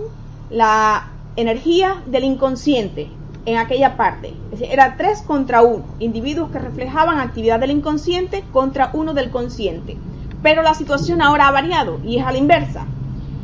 la 0.50 1.08
energía 1.36 2.04
del 2.06 2.24
inconsciente 2.26 3.10
en 3.46 3.58
aquella 3.58 3.98
parte. 3.98 4.34
era 4.60 4.96
tres 4.98 5.22
contra 5.22 5.62
uno, 5.62 5.86
individuos 6.00 6.52
que 6.52 6.60
reflejaban 6.60 7.20
actividad 7.20 7.60
del 7.60 7.72
inconsciente 7.72 8.44
contra 8.52 8.92
uno 8.94 9.14
del 9.14 9.32
consciente. 9.32 9.98
Pero 10.42 10.62
la 10.62 10.74
situación 10.74 11.22
ahora 11.22 11.48
ha 11.48 11.52
variado 11.52 12.00
y 12.04 12.18
es 12.18 12.26
a 12.26 12.32
la 12.32 12.38
inversa. 12.38 12.86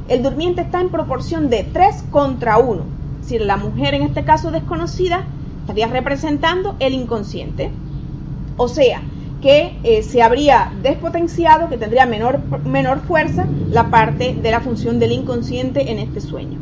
El 0.07 0.23
durmiente 0.23 0.61
está 0.61 0.81
en 0.81 0.89
proporción 0.89 1.49
de 1.49 1.63
3 1.63 2.05
contra 2.11 2.57
1. 2.57 2.98
Decir, 3.21 3.41
la 3.41 3.57
mujer 3.57 3.93
en 3.93 4.03
este 4.03 4.23
caso 4.23 4.51
desconocida 4.51 5.25
estaría 5.61 5.87
representando 5.87 6.75
el 6.79 6.93
inconsciente. 6.93 7.71
O 8.57 8.67
sea, 8.67 9.01
que 9.41 9.77
eh, 9.83 10.03
se 10.03 10.21
habría 10.21 10.71
despotenciado, 10.81 11.69
que 11.69 11.77
tendría 11.77 12.05
menor, 12.05 12.39
menor 12.65 13.01
fuerza 13.01 13.45
la 13.69 13.89
parte 13.89 14.35
de 14.35 14.51
la 14.51 14.59
función 14.59 14.99
del 14.99 15.11
inconsciente 15.11 15.91
en 15.91 15.99
este 15.99 16.21
sueño. 16.21 16.59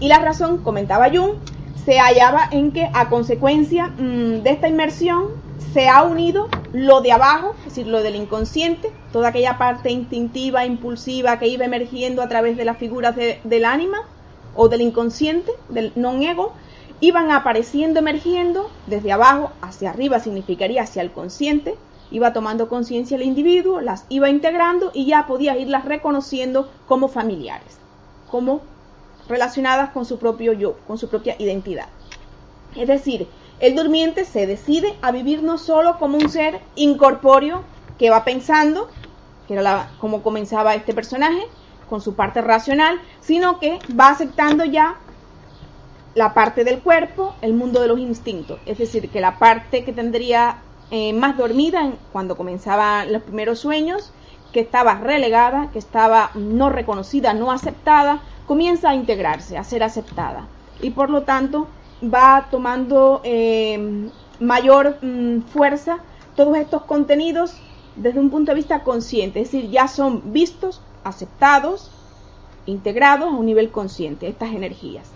Y 0.00 0.08
la 0.08 0.18
razón, 0.20 0.58
comentaba 0.58 1.10
Jung, 1.10 1.32
se 1.84 1.98
hallaba 1.98 2.48
en 2.52 2.70
que 2.70 2.88
a 2.92 3.08
consecuencia 3.08 3.88
mm, 3.88 4.42
de 4.42 4.50
esta 4.50 4.68
inmersión 4.68 5.24
se 5.72 5.88
ha 5.88 6.02
unido 6.02 6.48
lo 6.72 7.00
de 7.00 7.12
abajo, 7.12 7.54
es 7.60 7.64
decir, 7.64 7.86
lo 7.88 8.02
del 8.02 8.14
inconsciente, 8.14 8.90
toda 9.12 9.28
aquella 9.28 9.58
parte 9.58 9.90
instintiva, 9.90 10.64
impulsiva 10.64 11.38
que 11.38 11.48
iba 11.48 11.64
emergiendo 11.64 12.22
a 12.22 12.28
través 12.28 12.56
de 12.56 12.64
las 12.64 12.78
figuras 12.78 13.16
del 13.16 13.64
ánima 13.64 13.98
o 14.54 14.68
del 14.68 14.80
inconsciente, 14.80 15.52
del 15.68 15.92
non-ego, 15.96 16.52
iban 17.00 17.30
apareciendo, 17.30 18.00
emergiendo 18.00 18.70
desde 18.86 19.12
abajo 19.12 19.52
hacia 19.62 19.90
arriba, 19.90 20.20
significaría 20.20 20.82
hacia 20.82 21.02
el 21.02 21.12
consciente, 21.12 21.76
iba 22.10 22.32
tomando 22.32 22.68
conciencia 22.68 23.16
el 23.16 23.22
individuo, 23.22 23.80
las 23.80 24.04
iba 24.08 24.30
integrando 24.30 24.90
y 24.94 25.06
ya 25.06 25.26
podía 25.26 25.56
irlas 25.56 25.84
reconociendo 25.84 26.68
como 26.86 27.08
familiares, 27.08 27.78
como 28.30 28.62
relacionadas 29.28 29.90
con 29.90 30.04
su 30.04 30.18
propio 30.18 30.52
yo, 30.52 30.76
con 30.86 30.98
su 30.98 31.08
propia 31.08 31.36
identidad. 31.38 31.88
Es 32.74 32.88
decir, 32.88 33.28
el 33.60 33.74
durmiente 33.74 34.24
se 34.24 34.46
decide 34.46 34.94
a 35.02 35.12
vivir 35.12 35.42
no 35.42 35.58
solo 35.58 35.98
como 35.98 36.16
un 36.16 36.28
ser 36.30 36.60
incorpóreo 36.76 37.62
que 37.98 38.10
va 38.10 38.24
pensando, 38.24 38.88
que 39.46 39.54
era 39.54 39.90
como 40.00 40.22
comenzaba 40.22 40.74
este 40.74 40.94
personaje, 40.94 41.42
con 41.88 42.00
su 42.00 42.14
parte 42.14 42.40
racional, 42.40 43.00
sino 43.20 43.58
que 43.58 43.78
va 43.98 44.10
aceptando 44.10 44.64
ya 44.64 44.96
la 46.14 46.34
parte 46.34 46.64
del 46.64 46.80
cuerpo, 46.80 47.34
el 47.42 47.54
mundo 47.54 47.80
de 47.80 47.88
los 47.88 47.98
instintos. 47.98 48.60
Es 48.66 48.78
decir, 48.78 49.08
que 49.10 49.20
la 49.20 49.38
parte 49.38 49.84
que 49.84 49.92
tendría 49.92 50.58
eh, 50.90 51.12
más 51.12 51.36
dormida 51.36 51.92
cuando 52.12 52.36
comenzaban 52.36 53.12
los 53.12 53.22
primeros 53.22 53.60
sueños, 53.60 54.12
que 54.52 54.60
estaba 54.60 54.94
relegada, 54.94 55.70
que 55.72 55.78
estaba 55.78 56.30
no 56.34 56.70
reconocida, 56.70 57.34
no 57.34 57.50
aceptada, 57.52 58.20
comienza 58.46 58.90
a 58.90 58.94
integrarse, 58.94 59.58
a 59.58 59.64
ser 59.64 59.82
aceptada. 59.82 60.46
Y 60.80 60.90
por 60.90 61.10
lo 61.10 61.22
tanto 61.22 61.68
va 62.02 62.48
tomando 62.50 63.20
eh, 63.24 64.08
mayor 64.40 64.98
mm, 65.02 65.42
fuerza 65.42 65.98
todos 66.34 66.56
estos 66.56 66.82
contenidos 66.84 67.54
desde 67.96 68.20
un 68.20 68.30
punto 68.30 68.52
de 68.52 68.56
vista 68.56 68.84
consciente, 68.84 69.40
es 69.40 69.50
decir, 69.50 69.70
ya 69.70 69.88
son 69.88 70.32
vistos, 70.32 70.80
aceptados, 71.08 71.90
integrados 72.66 73.28
a 73.28 73.36
un 73.36 73.46
nivel 73.46 73.70
consciente, 73.70 74.28
estas 74.28 74.52
energías. 74.52 75.10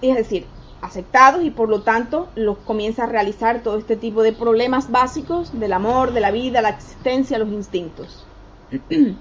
Es 0.00 0.16
decir, 0.16 0.46
aceptados 0.80 1.44
y 1.44 1.50
por 1.50 1.68
lo 1.68 1.82
tanto 1.82 2.28
los 2.34 2.58
comienza 2.58 3.04
a 3.04 3.06
realizar 3.06 3.62
todo 3.62 3.78
este 3.78 3.96
tipo 3.96 4.22
de 4.22 4.32
problemas 4.32 4.90
básicos 4.90 5.58
del 5.58 5.72
amor, 5.72 6.12
de 6.12 6.20
la 6.20 6.30
vida, 6.30 6.60
la 6.60 6.70
existencia, 6.70 7.38
los 7.38 7.48
instintos. 7.50 8.26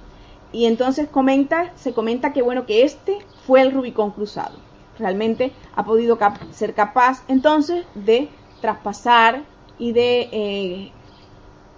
Y 0.53 0.65
entonces 0.65 1.07
comenta, 1.07 1.71
se 1.75 1.93
comenta 1.93 2.33
que 2.33 2.41
bueno, 2.41 2.65
que 2.65 2.83
este 2.83 3.19
fue 3.47 3.61
el 3.61 3.71
Rubicón 3.71 4.11
cruzado. 4.11 4.57
Realmente 4.99 5.53
ha 5.75 5.85
podido 5.85 6.19
ser 6.51 6.73
capaz 6.73 7.23
entonces 7.29 7.85
de 7.95 8.27
traspasar 8.59 9.43
y 9.79 9.93
de 9.93 10.29
eh, 10.31 10.91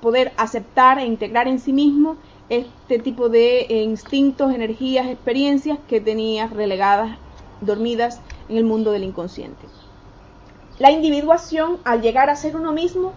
poder 0.02 0.34
aceptar 0.38 0.98
e 0.98 1.06
integrar 1.06 1.48
en 1.48 1.60
sí 1.60 1.72
mismo 1.72 2.18
este 2.50 3.00
tipo 3.00 3.30
de 3.30 3.62
eh, 3.62 3.84
instintos, 3.84 4.54
energías, 4.54 5.08
experiencias 5.08 5.80
que 5.88 6.02
tenía 6.02 6.48
relegadas, 6.48 7.18
dormidas 7.62 8.22
en 8.50 8.58
el 8.58 8.64
mundo 8.64 8.92
del 8.92 9.04
inconsciente. 9.04 9.66
La 10.80 10.92
individuación, 10.92 11.78
al 11.84 12.02
llegar 12.02 12.30
a 12.30 12.36
ser 12.36 12.56
uno 12.56 12.74
mismo, 12.74 13.14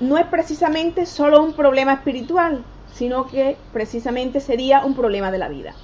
no 0.00 0.18
es 0.18 0.26
precisamente 0.26 1.06
solo 1.06 1.42
un 1.42 1.52
problema 1.52 1.94
espiritual, 1.94 2.64
sino 2.92 3.26
que 3.26 3.56
precisamente 3.72 4.40
sería 4.40 4.84
un 4.84 4.94
problema 4.94 5.30
de 5.30 5.38
la 5.38 5.48
vida. 5.48 5.74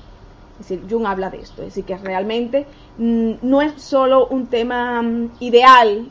Es 0.58 0.68
decir, 0.68 0.86
Jung 0.90 1.06
habla 1.06 1.30
de 1.30 1.38
esto, 1.38 1.62
es 1.62 1.68
decir, 1.68 1.84
que 1.84 1.96
realmente 1.96 2.66
mm, 2.98 3.32
no 3.42 3.62
es 3.62 3.80
solo 3.80 4.26
un 4.26 4.46
tema 4.46 5.00
mm, 5.00 5.32
ideal, 5.40 6.10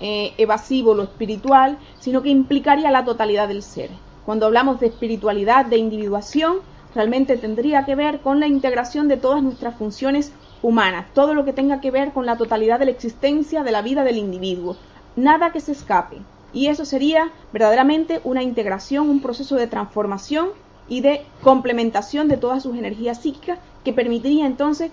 eh, 0.00 0.32
evasivo, 0.38 0.94
lo 0.94 1.02
espiritual, 1.02 1.78
sino 1.98 2.22
que 2.22 2.28
implicaría 2.28 2.90
la 2.90 3.04
totalidad 3.04 3.48
del 3.48 3.62
ser. 3.62 3.90
Cuando 4.28 4.44
hablamos 4.44 4.78
de 4.78 4.88
espiritualidad, 4.88 5.64
de 5.64 5.78
individuación, 5.78 6.58
realmente 6.94 7.38
tendría 7.38 7.86
que 7.86 7.94
ver 7.94 8.20
con 8.20 8.40
la 8.40 8.46
integración 8.46 9.08
de 9.08 9.16
todas 9.16 9.42
nuestras 9.42 9.76
funciones 9.76 10.32
humanas, 10.60 11.06
todo 11.14 11.32
lo 11.32 11.46
que 11.46 11.54
tenga 11.54 11.80
que 11.80 11.90
ver 11.90 12.12
con 12.12 12.26
la 12.26 12.36
totalidad 12.36 12.78
de 12.78 12.84
la 12.84 12.90
existencia 12.90 13.62
de 13.62 13.72
la 13.72 13.80
vida 13.80 14.04
del 14.04 14.18
individuo, 14.18 14.76
nada 15.16 15.50
que 15.50 15.60
se 15.60 15.72
escape. 15.72 16.18
Y 16.52 16.66
eso 16.66 16.84
sería 16.84 17.30
verdaderamente 17.54 18.20
una 18.22 18.42
integración, 18.42 19.08
un 19.08 19.22
proceso 19.22 19.56
de 19.56 19.66
transformación 19.66 20.48
y 20.90 21.00
de 21.00 21.24
complementación 21.42 22.28
de 22.28 22.36
todas 22.36 22.62
sus 22.62 22.76
energías 22.76 23.22
psíquicas 23.22 23.58
que 23.82 23.94
permitiría 23.94 24.44
entonces 24.44 24.90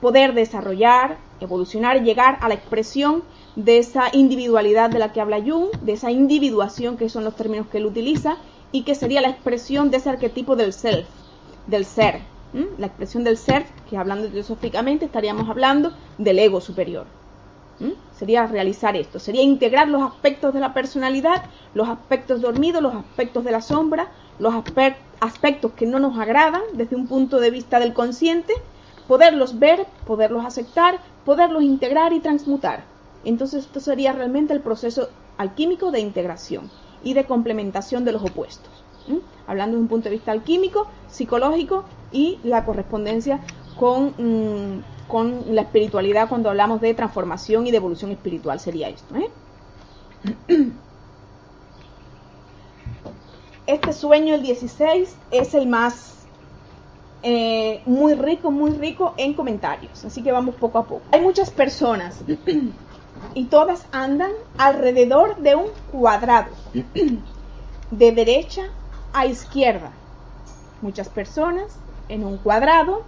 poder 0.00 0.34
desarrollar, 0.34 1.18
evolucionar 1.38 2.02
llegar 2.02 2.38
a 2.40 2.48
la 2.48 2.54
expresión 2.54 3.22
de 3.54 3.78
esa 3.78 4.08
individualidad 4.12 4.90
de 4.90 4.98
la 4.98 5.12
que 5.12 5.20
habla 5.20 5.40
Jung, 5.40 5.70
de 5.80 5.92
esa 5.92 6.10
individuación 6.10 6.96
que 6.96 7.08
son 7.08 7.22
los 7.22 7.36
términos 7.36 7.68
que 7.68 7.78
él 7.78 7.86
utiliza, 7.86 8.36
y 8.74 8.82
que 8.82 8.96
sería 8.96 9.20
la 9.20 9.28
expresión 9.28 9.92
de 9.92 9.98
ese 9.98 10.10
arquetipo 10.10 10.56
del 10.56 10.72
self, 10.72 11.06
del 11.68 11.84
ser. 11.84 12.22
La 12.76 12.86
expresión 12.86 13.22
del 13.22 13.38
ser, 13.38 13.64
que 13.88 13.96
hablando 13.96 14.28
filosóficamente 14.28 15.04
estaríamos 15.04 15.48
hablando 15.48 15.92
del 16.18 16.40
ego 16.40 16.60
superior. 16.60 17.06
Sería 18.18 18.48
realizar 18.48 18.96
esto, 18.96 19.20
sería 19.20 19.42
integrar 19.42 19.86
los 19.86 20.02
aspectos 20.02 20.52
de 20.52 20.58
la 20.58 20.74
personalidad, 20.74 21.44
los 21.72 21.88
aspectos 21.88 22.40
dormidos, 22.40 22.82
los 22.82 22.96
aspectos 22.96 23.44
de 23.44 23.52
la 23.52 23.60
sombra, 23.60 24.08
los 24.40 24.52
aspectos 25.20 25.72
que 25.76 25.86
no 25.86 26.00
nos 26.00 26.18
agradan 26.18 26.62
desde 26.72 26.96
un 26.96 27.06
punto 27.06 27.38
de 27.38 27.52
vista 27.52 27.78
del 27.78 27.94
consciente, 27.94 28.54
poderlos 29.06 29.60
ver, 29.60 29.86
poderlos 30.04 30.44
aceptar, 30.44 30.98
poderlos 31.24 31.62
integrar 31.62 32.12
y 32.12 32.18
transmutar. 32.18 32.82
Entonces 33.24 33.66
esto 33.66 33.78
sería 33.78 34.12
realmente 34.12 34.52
el 34.52 34.60
proceso 34.60 35.10
alquímico 35.38 35.92
de 35.92 36.00
integración 36.00 36.68
y 37.04 37.14
de 37.14 37.24
complementación 37.24 38.04
de 38.04 38.12
los 38.12 38.22
opuestos. 38.22 38.70
Hablando 39.46 39.76
desde 39.76 39.82
un 39.82 39.88
punto 39.88 40.08
de 40.08 40.14
vista 40.14 40.32
alquímico, 40.32 40.86
psicológico 41.08 41.84
y 42.10 42.38
la 42.42 42.64
correspondencia 42.64 43.40
con, 43.78 44.14
mm, 44.16 44.82
con, 45.08 45.54
la 45.54 45.62
espiritualidad 45.62 46.28
cuando 46.28 46.48
hablamos 46.48 46.80
de 46.80 46.94
transformación 46.94 47.66
y 47.66 47.70
de 47.70 47.76
evolución 47.76 48.10
espiritual 48.10 48.58
sería 48.58 48.88
esto. 48.88 49.14
¿eh? 49.16 49.30
Este 53.66 53.94
sueño, 53.94 54.34
el 54.34 54.42
16, 54.42 55.16
es 55.30 55.54
el 55.54 55.66
más 55.66 56.26
eh, 57.22 57.80
muy 57.86 58.12
rico, 58.12 58.50
muy 58.50 58.72
rico 58.72 59.14
en 59.16 59.32
comentarios. 59.32 60.04
Así 60.04 60.22
que 60.22 60.30
vamos 60.30 60.54
poco 60.56 60.78
a 60.78 60.84
poco. 60.84 61.02
Hay 61.12 61.22
muchas 61.22 61.50
personas 61.50 62.22
y 63.34 63.44
todas 63.46 63.86
andan 63.92 64.32
alrededor 64.58 65.36
de 65.38 65.54
un 65.54 65.66
cuadrado, 65.90 66.50
de 67.90 68.12
derecha 68.12 68.62
a 69.12 69.26
izquierda. 69.26 69.92
Muchas 70.82 71.08
personas 71.08 71.76
en 72.08 72.24
un 72.24 72.38
cuadrado 72.38 73.04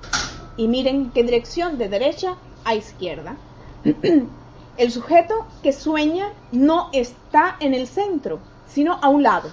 y 0.57 0.69
miren 0.69 1.11
qué 1.11 1.23
dirección, 1.23 1.79
de 1.79 1.89
derecha 1.89 2.37
a 2.65 2.75
izquierda. 2.75 3.37
El 4.77 4.93
sujeto 4.93 5.47
que 5.63 5.73
sueña 5.73 6.33
no 6.53 6.91
está 6.93 7.57
en 7.61 7.73
el 7.73 7.87
centro, 7.87 8.41
sino 8.67 8.99
a 9.01 9.09
un 9.09 9.23
lado. 9.23 9.51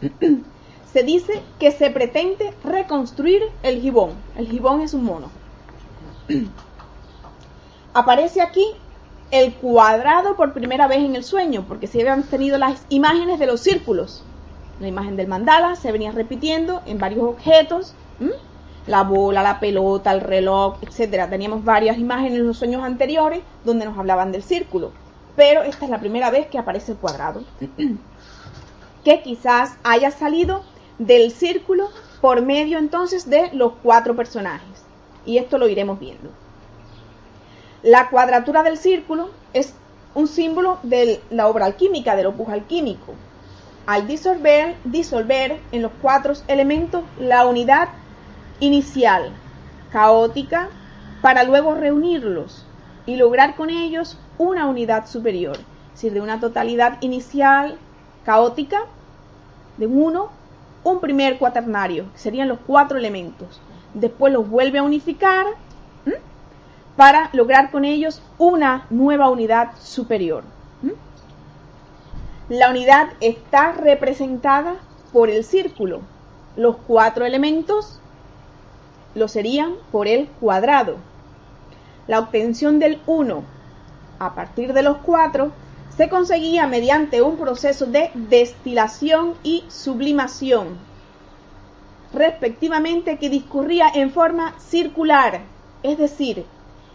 Se 0.92 1.02
dice 1.02 1.42
que 1.58 1.72
se 1.72 1.90
pretende 1.90 2.54
reconstruir 2.62 3.42
el 3.64 3.80
gibón. 3.80 4.12
El 4.36 4.48
gibón 4.48 4.80
es 4.80 4.94
un 4.94 5.02
mono. 5.02 5.28
Aparece 7.92 8.40
aquí 8.40 8.64
el 9.34 9.52
cuadrado 9.54 10.36
por 10.36 10.52
primera 10.52 10.86
vez 10.86 10.98
en 10.98 11.16
el 11.16 11.24
sueño, 11.24 11.64
porque 11.66 11.88
se 11.88 12.00
habían 12.00 12.22
tenido 12.22 12.56
las 12.56 12.86
imágenes 12.88 13.40
de 13.40 13.46
los 13.46 13.60
círculos. 13.60 14.22
La 14.78 14.86
imagen 14.86 15.16
del 15.16 15.26
mandala 15.26 15.74
se 15.74 15.90
venía 15.90 16.12
repitiendo 16.12 16.82
en 16.86 16.98
varios 16.98 17.24
objetos, 17.24 17.96
la 18.86 19.02
bola, 19.02 19.42
la 19.42 19.58
pelota, 19.58 20.12
el 20.12 20.20
reloj, 20.20 20.76
etcétera. 20.82 21.28
Teníamos 21.28 21.64
varias 21.64 21.98
imágenes 21.98 22.38
en 22.38 22.46
los 22.46 22.58
sueños 22.58 22.84
anteriores 22.84 23.40
donde 23.64 23.86
nos 23.86 23.98
hablaban 23.98 24.30
del 24.30 24.44
círculo, 24.44 24.92
pero 25.34 25.64
esta 25.64 25.84
es 25.84 25.90
la 25.90 25.98
primera 25.98 26.30
vez 26.30 26.46
que 26.46 26.58
aparece 26.58 26.92
el 26.92 26.98
cuadrado, 26.98 27.42
que 29.04 29.22
quizás 29.22 29.76
haya 29.82 30.12
salido 30.12 30.62
del 31.00 31.32
círculo 31.32 31.88
por 32.20 32.40
medio 32.40 32.78
entonces 32.78 33.28
de 33.28 33.50
los 33.52 33.72
cuatro 33.82 34.14
personajes. 34.14 34.84
Y 35.26 35.38
esto 35.38 35.58
lo 35.58 35.68
iremos 35.68 35.98
viendo. 35.98 36.43
La 37.84 38.08
cuadratura 38.08 38.62
del 38.62 38.78
círculo 38.78 39.28
es 39.52 39.74
un 40.14 40.26
símbolo 40.26 40.78
de 40.84 41.20
la 41.28 41.48
obra 41.48 41.66
alquímica, 41.66 42.16
del 42.16 42.28
opus 42.28 42.48
alquímico. 42.48 43.12
Al 43.84 44.06
disolver, 44.06 44.76
disolver 44.84 45.60
en 45.70 45.82
los 45.82 45.92
cuatro 46.00 46.32
elementos 46.48 47.02
la 47.18 47.44
unidad 47.44 47.90
inicial, 48.58 49.32
caótica, 49.92 50.70
para 51.20 51.44
luego 51.44 51.74
reunirlos 51.74 52.64
y 53.04 53.16
lograr 53.16 53.54
con 53.54 53.68
ellos 53.68 54.16
una 54.38 54.64
unidad 54.64 55.06
superior, 55.06 55.58
es 55.58 55.92
decir, 55.92 56.14
de 56.14 56.22
una 56.22 56.40
totalidad 56.40 56.96
inicial 57.02 57.76
caótica, 58.24 58.80
de 59.76 59.88
uno, 59.88 60.30
un 60.84 61.00
primer 61.00 61.36
cuaternario, 61.36 62.10
que 62.12 62.18
serían 62.18 62.48
los 62.48 62.60
cuatro 62.66 62.96
elementos. 62.96 63.60
Después 63.92 64.32
los 64.32 64.48
vuelve 64.48 64.78
a 64.78 64.82
unificar 64.82 65.44
para 66.96 67.30
lograr 67.32 67.70
con 67.70 67.84
ellos 67.84 68.22
una 68.38 68.86
nueva 68.90 69.28
unidad 69.28 69.72
superior. 69.80 70.44
La 72.48 72.70
unidad 72.70 73.08
está 73.20 73.72
representada 73.72 74.76
por 75.12 75.30
el 75.30 75.44
círculo. 75.44 76.02
Los 76.56 76.76
cuatro 76.86 77.24
elementos 77.24 78.00
lo 79.14 79.28
serían 79.28 79.74
por 79.90 80.08
el 80.08 80.28
cuadrado. 80.40 80.96
La 82.06 82.18
obtención 82.18 82.78
del 82.78 83.00
1 83.06 83.42
a 84.18 84.34
partir 84.34 84.72
de 84.72 84.82
los 84.82 84.98
4 84.98 85.52
se 85.96 86.08
conseguía 86.08 86.66
mediante 86.66 87.22
un 87.22 87.36
proceso 87.36 87.86
de 87.86 88.10
destilación 88.14 89.34
y 89.42 89.64
sublimación, 89.68 90.76
respectivamente 92.12 93.18
que 93.18 93.30
discurría 93.30 93.88
en 93.94 94.10
forma 94.10 94.58
circular, 94.58 95.40
es 95.82 95.98
decir, 95.98 96.44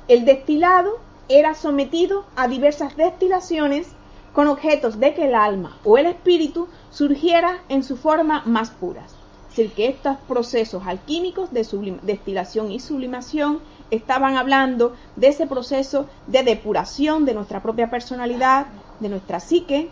el 0.10 0.26
destilado 0.26 0.98
era 1.30 1.54
sometido 1.54 2.26
a 2.36 2.48
diversas 2.48 2.98
destilaciones 2.98 3.88
con 4.34 4.48
objetos 4.48 5.00
de 5.00 5.13
que 5.13 5.28
el 5.28 5.36
alma 5.36 5.78
o 5.84 6.00
el 6.00 6.08
espíritu 6.08 6.67
surgiera 6.89 7.60
en 7.69 7.84
su 7.84 7.95
forma 7.95 8.41
más 8.45 8.72
pura. 8.72 9.04
Es 9.04 9.56
decir, 9.56 9.72
que 9.72 9.88
estos 9.88 10.17
procesos 10.28 10.84
alquímicos 10.88 11.54
de 11.54 11.63
destilación 12.02 12.72
y 12.72 12.80
sublimación 12.80 13.60
estaban 13.91 14.36
hablando 14.36 14.95
de 15.15 15.28
ese 15.28 15.45
proceso 15.45 16.08
de 16.26 16.43
depuración 16.43 17.26
de 17.26 17.36
nuestra 17.36 17.62
propia 17.62 17.91
personalidad, 17.91 18.65
de 19.00 19.10
nuestra 19.10 19.39
psique, 19.39 19.89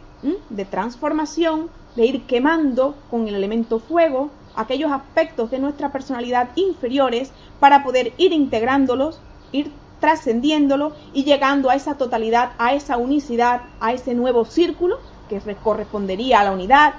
de 0.49 0.65
transformación, 0.65 1.69
de 1.95 2.05
ir 2.05 2.23
quemando 2.23 2.95
con 3.11 3.27
el 3.27 3.35
elemento 3.35 3.79
fuego 3.79 4.31
aquellos 4.55 4.91
aspectos 4.91 5.51
de 5.51 5.59
nuestra 5.59 5.91
personalidad 5.91 6.49
inferiores 6.55 7.31
para 7.59 7.83
poder 7.83 8.13
ir 8.17 8.33
integrándolos, 8.33 9.19
ir 9.51 9.71
trascendiéndolo 9.99 10.93
y 11.13 11.23
llegando 11.23 11.69
a 11.69 11.75
esa 11.75 11.95
totalidad, 11.95 12.51
a 12.57 12.73
esa 12.73 12.97
unicidad, 12.97 13.61
a 13.79 13.93
ese 13.93 14.13
nuevo 14.13 14.45
círculo 14.45 14.99
que 15.29 15.41
correspondería 15.55 16.39
a 16.39 16.43
la 16.43 16.51
unidad, 16.51 16.95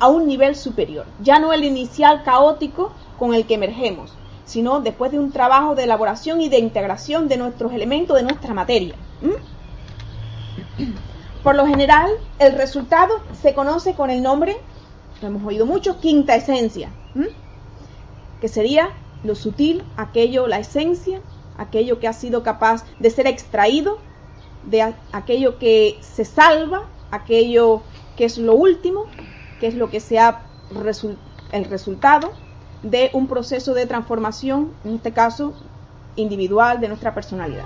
a 0.00 0.08
un 0.08 0.26
nivel 0.26 0.56
superior. 0.56 1.06
Ya 1.20 1.38
no 1.38 1.52
el 1.52 1.64
inicial 1.64 2.22
caótico 2.24 2.92
con 3.18 3.34
el 3.34 3.46
que 3.46 3.54
emergemos, 3.54 4.12
sino 4.44 4.80
después 4.80 5.12
de 5.12 5.18
un 5.18 5.30
trabajo 5.30 5.74
de 5.74 5.84
elaboración 5.84 6.40
y 6.40 6.48
de 6.48 6.58
integración 6.58 7.28
de 7.28 7.36
nuestros 7.36 7.72
elementos, 7.72 8.16
de 8.16 8.24
nuestra 8.24 8.54
materia. 8.54 8.94
Por 11.42 11.54
lo 11.54 11.66
general, 11.66 12.10
el 12.38 12.52
resultado 12.54 13.20
se 13.40 13.54
conoce 13.54 13.94
con 13.94 14.10
el 14.10 14.22
nombre, 14.22 14.56
lo 15.20 15.28
hemos 15.28 15.44
oído 15.44 15.66
mucho, 15.66 16.00
quinta 16.00 16.34
esencia, 16.34 16.90
que 18.40 18.48
sería 18.48 18.90
lo 19.22 19.34
sutil, 19.34 19.84
aquello, 19.96 20.46
la 20.46 20.58
esencia 20.58 21.20
aquello 21.58 22.00
que 22.00 22.08
ha 22.08 22.12
sido 22.12 22.42
capaz 22.42 22.84
de 22.98 23.10
ser 23.10 23.26
extraído, 23.26 23.98
de 24.64 24.94
aquello 25.12 25.58
que 25.58 25.98
se 26.00 26.24
salva, 26.24 26.84
aquello 27.10 27.82
que 28.16 28.24
es 28.24 28.38
lo 28.38 28.54
último, 28.54 29.04
que 29.60 29.66
es 29.66 29.74
lo 29.74 29.90
que 29.90 30.00
sea 30.00 30.42
el 31.52 31.64
resultado 31.64 32.32
de 32.82 33.10
un 33.12 33.26
proceso 33.26 33.74
de 33.74 33.86
transformación, 33.86 34.72
en 34.84 34.96
este 34.96 35.12
caso 35.12 35.54
individual, 36.16 36.80
de 36.80 36.88
nuestra 36.88 37.14
personalidad. 37.14 37.64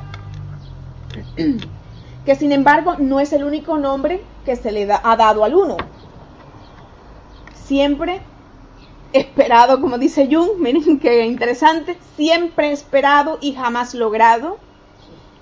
que 2.25 2.35
sin 2.35 2.53
embargo 2.53 2.97
no 2.99 3.21
es 3.21 3.33
el 3.33 3.45
único 3.45 3.79
nombre 3.79 4.23
que 4.45 4.57
se 4.57 4.71
le 4.71 4.91
ha 4.93 5.17
dado 5.17 5.45
al 5.45 5.55
uno. 5.55 5.77
Siempre 7.55 8.21
esperado, 9.13 9.81
como 9.81 9.99
dice 9.99 10.29
Jung, 10.31 10.59
miren 10.59 10.99
qué 10.99 11.27
interesante, 11.27 11.97
siempre 12.17 12.73
esperado 12.73 13.39
y 13.41 13.53
jamás 13.55 13.95
logrado. 13.95 14.59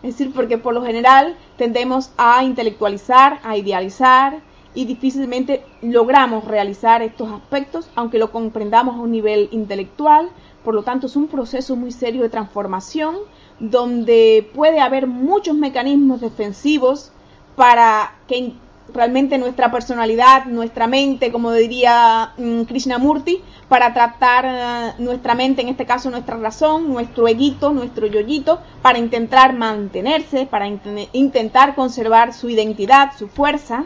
Es 0.03 0.19
decir, 0.19 0.33
porque 0.33 0.59
por 0.59 0.75
lo 0.75 0.85
general 0.85 1.37
tendemos 1.57 2.11
a 2.17 2.45
intelectualizar, 2.45 3.41
a 3.43 3.57
idealizar 3.57 4.41
y 4.75 4.85
difícilmente 4.85 5.65
logramos 5.83 6.45
realizar 6.45 7.03
estos 7.03 7.33
aspectos, 7.33 7.89
aunque 7.97 8.19
lo 8.19 8.31
comprendamos 8.31 8.97
a 8.97 9.01
un 9.01 9.11
nivel 9.11 9.49
intelectual. 9.51 10.29
Por 10.63 10.75
lo 10.75 10.83
tanto, 10.83 11.07
es 11.07 11.17
un 11.17 11.29
proceso 11.29 11.77
muy 11.77 11.93
serio 11.93 12.23
de 12.23 12.29
transformación 12.29 13.17
donde 13.59 14.49
puede 14.55 14.81
haber 14.81 15.07
muchos 15.07 15.57
mecanismos 15.57 16.21
defensivos 16.21 17.11
para 17.57 18.15
que 18.29 18.53
realmente 18.93 19.39
nuestra 19.39 19.71
personalidad, 19.71 20.47
nuestra 20.47 20.87
mente, 20.87 21.33
como 21.33 21.53
diría 21.53 22.33
mm, 22.37 22.63
Krishnamurti, 22.63 23.43
para 23.69 23.93
tratar 23.93 24.45
eh, 24.47 24.95
nuestra 24.99 25.35
mente, 25.35 25.63
en 25.63 25.69
este 25.69 25.87
caso 25.87 26.11
nuestra 26.11 26.37
razón, 26.37 26.89
nuestro 26.89 27.29
eguito, 27.29 27.73
nuestro 27.73 28.07
yoyito, 28.07 28.61
para 28.83 28.99
intentar 28.99 29.55
mantenerse, 29.55 30.47
para 30.47 30.67
intentar 31.13 31.75
conservar 31.75 32.33
su 32.33 32.49
identidad, 32.49 33.13
su 33.17 33.29
fuerza. 33.29 33.85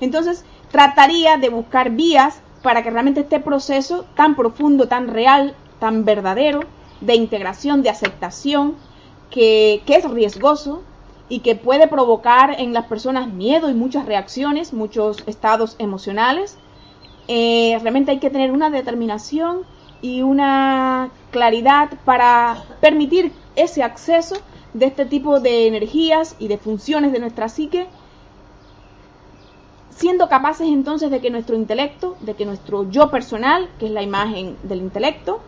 Entonces, 0.00 0.44
trataría 0.70 1.36
de 1.36 1.48
buscar 1.48 1.90
vías 1.90 2.40
para 2.62 2.82
que 2.82 2.90
realmente 2.90 3.20
este 3.20 3.40
proceso 3.40 4.06
tan 4.14 4.34
profundo, 4.34 4.88
tan 4.88 5.08
real, 5.08 5.54
tan 5.78 6.04
verdadero, 6.04 6.60
de 7.00 7.14
integración, 7.14 7.82
de 7.82 7.90
aceptación, 7.90 8.74
que, 9.30 9.82
que 9.86 9.96
es 9.96 10.10
riesgoso 10.10 10.82
y 11.28 11.40
que 11.40 11.56
puede 11.56 11.88
provocar 11.88 12.60
en 12.60 12.72
las 12.72 12.86
personas 12.86 13.28
miedo 13.28 13.70
y 13.70 13.74
muchas 13.74 14.06
reacciones, 14.06 14.72
muchos 14.72 15.24
estados 15.26 15.76
emocionales, 15.78 16.56
eh, 17.28 17.76
realmente 17.82 18.12
hay 18.12 18.18
que 18.18 18.30
tener 18.30 18.52
una 18.52 18.70
determinación 18.70 19.62
y 20.00 20.22
una 20.22 21.10
claridad 21.30 21.90
para 22.04 22.62
permitir 22.80 23.32
ese 23.56 23.82
acceso 23.82 24.36
de 24.74 24.86
este 24.86 25.06
tipo 25.06 25.40
de 25.40 25.66
energías 25.66 26.36
y 26.38 26.48
de 26.48 26.58
funciones 26.58 27.12
de 27.12 27.18
nuestra 27.18 27.48
psique, 27.48 27.88
siendo 29.90 30.28
capaces 30.28 30.68
entonces 30.68 31.10
de 31.10 31.20
que 31.20 31.30
nuestro 31.30 31.56
intelecto, 31.56 32.16
de 32.20 32.34
que 32.34 32.44
nuestro 32.44 32.88
yo 32.90 33.10
personal, 33.10 33.68
que 33.78 33.86
es 33.86 33.92
la 33.92 34.02
imagen 34.02 34.56
del 34.62 34.80
intelecto, 34.80 35.40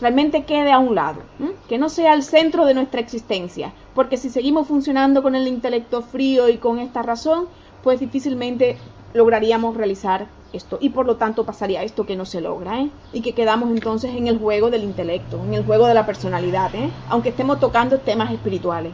realmente 0.00 0.44
quede 0.44 0.70
a 0.70 0.78
un 0.78 0.94
lado, 0.94 1.22
que 1.68 1.78
no 1.78 1.88
sea 1.88 2.12
el 2.12 2.22
centro 2.22 2.66
de 2.66 2.74
nuestra 2.74 3.00
existencia, 3.00 3.72
porque 3.96 4.18
si 4.18 4.28
seguimos 4.28 4.68
funcionando 4.68 5.22
con 5.22 5.34
el 5.34 5.48
intelecto 5.48 6.02
frío 6.02 6.50
y 6.50 6.58
con 6.58 6.78
esta 6.78 7.02
razón, 7.02 7.46
pues 7.82 7.98
difícilmente 7.98 8.76
lograríamos 9.14 9.74
realizar 9.74 10.26
esto 10.52 10.76
y 10.80 10.90
por 10.90 11.06
lo 11.06 11.16
tanto 11.16 11.44
pasaría 11.44 11.82
esto 11.82 12.04
que 12.04 12.14
no 12.14 12.26
se 12.26 12.42
logra 12.42 12.82
¿eh? 12.82 12.90
y 13.14 13.22
que 13.22 13.32
quedamos 13.32 13.70
entonces 13.70 14.14
en 14.14 14.28
el 14.28 14.38
juego 14.38 14.70
del 14.70 14.84
intelecto, 14.84 15.42
en 15.42 15.54
el 15.54 15.64
juego 15.64 15.86
de 15.86 15.94
la 15.94 16.04
personalidad, 16.04 16.74
¿eh? 16.74 16.90
aunque 17.08 17.30
estemos 17.30 17.58
tocando 17.58 17.98
temas 17.98 18.30
espirituales. 18.30 18.92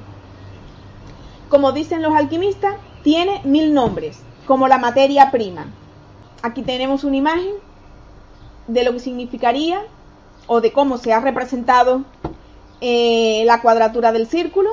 Como 1.49 1.73
dicen 1.73 2.01
los 2.01 2.15
alquimistas, 2.15 2.77
tiene 3.03 3.41
mil 3.45 3.75
nombres, 3.75 4.23
como 4.47 4.69
la 4.69 4.79
materia 4.79 5.33
prima. 5.33 5.67
Aquí 6.43 6.63
tenemos 6.63 7.03
una 7.03 7.17
imagen 7.17 7.55
de 8.69 8.85
lo 8.85 8.93
que 8.93 9.01
significaría 9.01 9.83
o 10.47 10.61
de 10.61 10.73
cómo 10.73 10.97
se 10.97 11.13
ha 11.13 11.19
representado 11.19 12.05
eh, 12.81 13.43
la 13.47 13.61
cuadratura 13.61 14.13
del 14.13 14.27
círculo. 14.27 14.71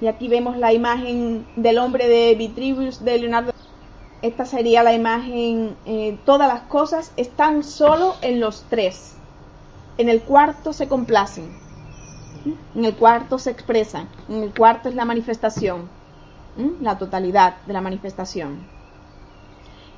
Y 0.00 0.06
aquí 0.06 0.28
vemos 0.28 0.56
la 0.56 0.72
imagen 0.72 1.46
del 1.56 1.78
hombre 1.78 2.06
de 2.08 2.34
Vitruvius 2.34 3.04
de 3.04 3.18
Leonardo 3.18 3.52
esta 4.20 4.44
sería 4.44 4.82
la 4.82 4.92
imagen, 4.92 5.76
eh, 5.86 6.18
todas 6.24 6.48
las 6.48 6.62
cosas 6.62 7.12
están 7.16 7.62
solo 7.62 8.16
en 8.20 8.40
los 8.40 8.64
tres. 8.68 9.14
En 9.96 10.08
el 10.08 10.22
cuarto 10.22 10.72
se 10.72 10.88
complacen, 10.88 11.56
en 12.74 12.84
el 12.84 12.94
cuarto 12.96 13.38
se 13.38 13.50
expresan, 13.50 14.08
en 14.28 14.42
el 14.42 14.52
cuarto 14.52 14.88
es 14.88 14.96
la 14.96 15.04
manifestación, 15.04 15.88
la 16.80 16.98
totalidad 16.98 17.58
de 17.66 17.72
la 17.72 17.80
manifestación. 17.80 18.66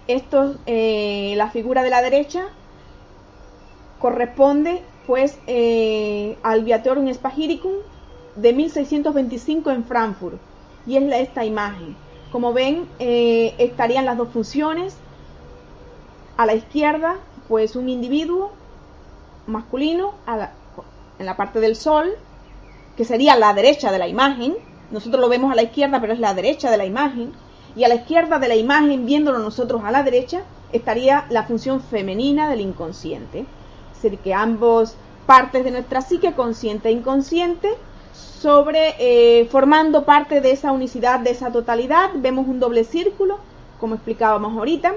Esto, 0.06 0.56
eh, 0.66 1.32
la 1.36 1.50
figura 1.50 1.82
de 1.82 1.90
la 1.90 2.02
derecha 2.02 2.44
corresponde 4.00 4.82
pues 5.06 5.38
eh, 5.46 6.36
al 6.42 6.64
Viatorum 6.64 7.12
Spagiricum 7.12 7.72
de 8.40 8.53
1625 8.53 9.70
en 9.70 9.85
Frankfurt 9.85 10.38
y 10.87 10.96
es 10.96 11.12
esta 11.12 11.44
imagen 11.44 11.96
como 12.31 12.53
ven, 12.53 12.88
eh, 12.98 13.55
estarían 13.59 14.05
las 14.05 14.16
dos 14.16 14.29
funciones. 14.29 14.96
A 16.37 16.46
la 16.46 16.55
izquierda, 16.55 17.16
pues 17.48 17.76
un 17.76 17.88
individuo 17.88 18.53
masculino 19.46 20.14
en 21.18 21.26
la 21.26 21.37
parte 21.37 21.61
del 21.61 21.76
sol, 21.76 22.12
que 22.96 23.05
sería 23.05 23.37
la 23.37 23.53
derecha 23.53 23.92
de 23.92 23.98
la 23.98 24.09
imagen. 24.09 24.57
Nosotros 24.90 25.20
lo 25.20 25.29
vemos 25.29 25.53
a 25.53 25.57
la 25.57 25.62
izquierda, 25.62 26.00
pero 26.00 26.12
es 26.12 26.20
la 26.20 26.35
derecha 26.35 26.70
de 26.70 26.76
la 26.76 26.87
imagen. 26.87 27.33
Y 27.76 27.85
a 27.85 27.88
la 27.88 27.96
izquierda 27.96 28.38
de 28.38 28.48
la 28.48 28.57
imagen, 28.57 29.07
viéndolo 29.07 29.38
nosotros 29.38 29.83
a 29.85 29.90
la 29.90 30.03
derecha, 30.03 30.42
estaría 30.72 31.26
la 31.31 31.44
función 31.44 31.81
femenina 31.81 32.48
del 32.48 32.61
inconsciente. 32.61 33.44
Es 33.92 34.03
decir, 34.03 34.18
que 34.20 34.35
ambos 34.35 34.96
partes 35.26 35.64
de 35.64 35.72
nuestra 35.72 36.00
psique, 36.00 36.33
consciente 36.33 36.88
e 36.88 36.92
inconsciente, 36.92 37.68
sobre 38.12 38.94
eh, 38.99 39.46
formando 39.46 40.05
parte 40.05 40.40
de 40.40 40.53
esa 40.53 40.73
unicidad, 40.73 41.20
de 41.20 41.31
esa 41.31 41.53
totalidad. 41.53 42.11
Vemos 42.14 42.46
un 42.49 42.61
doble 42.61 42.85
círculo, 42.85 43.38
como 43.79 43.94
explicábamos 43.94 44.57
ahorita. 44.57 44.94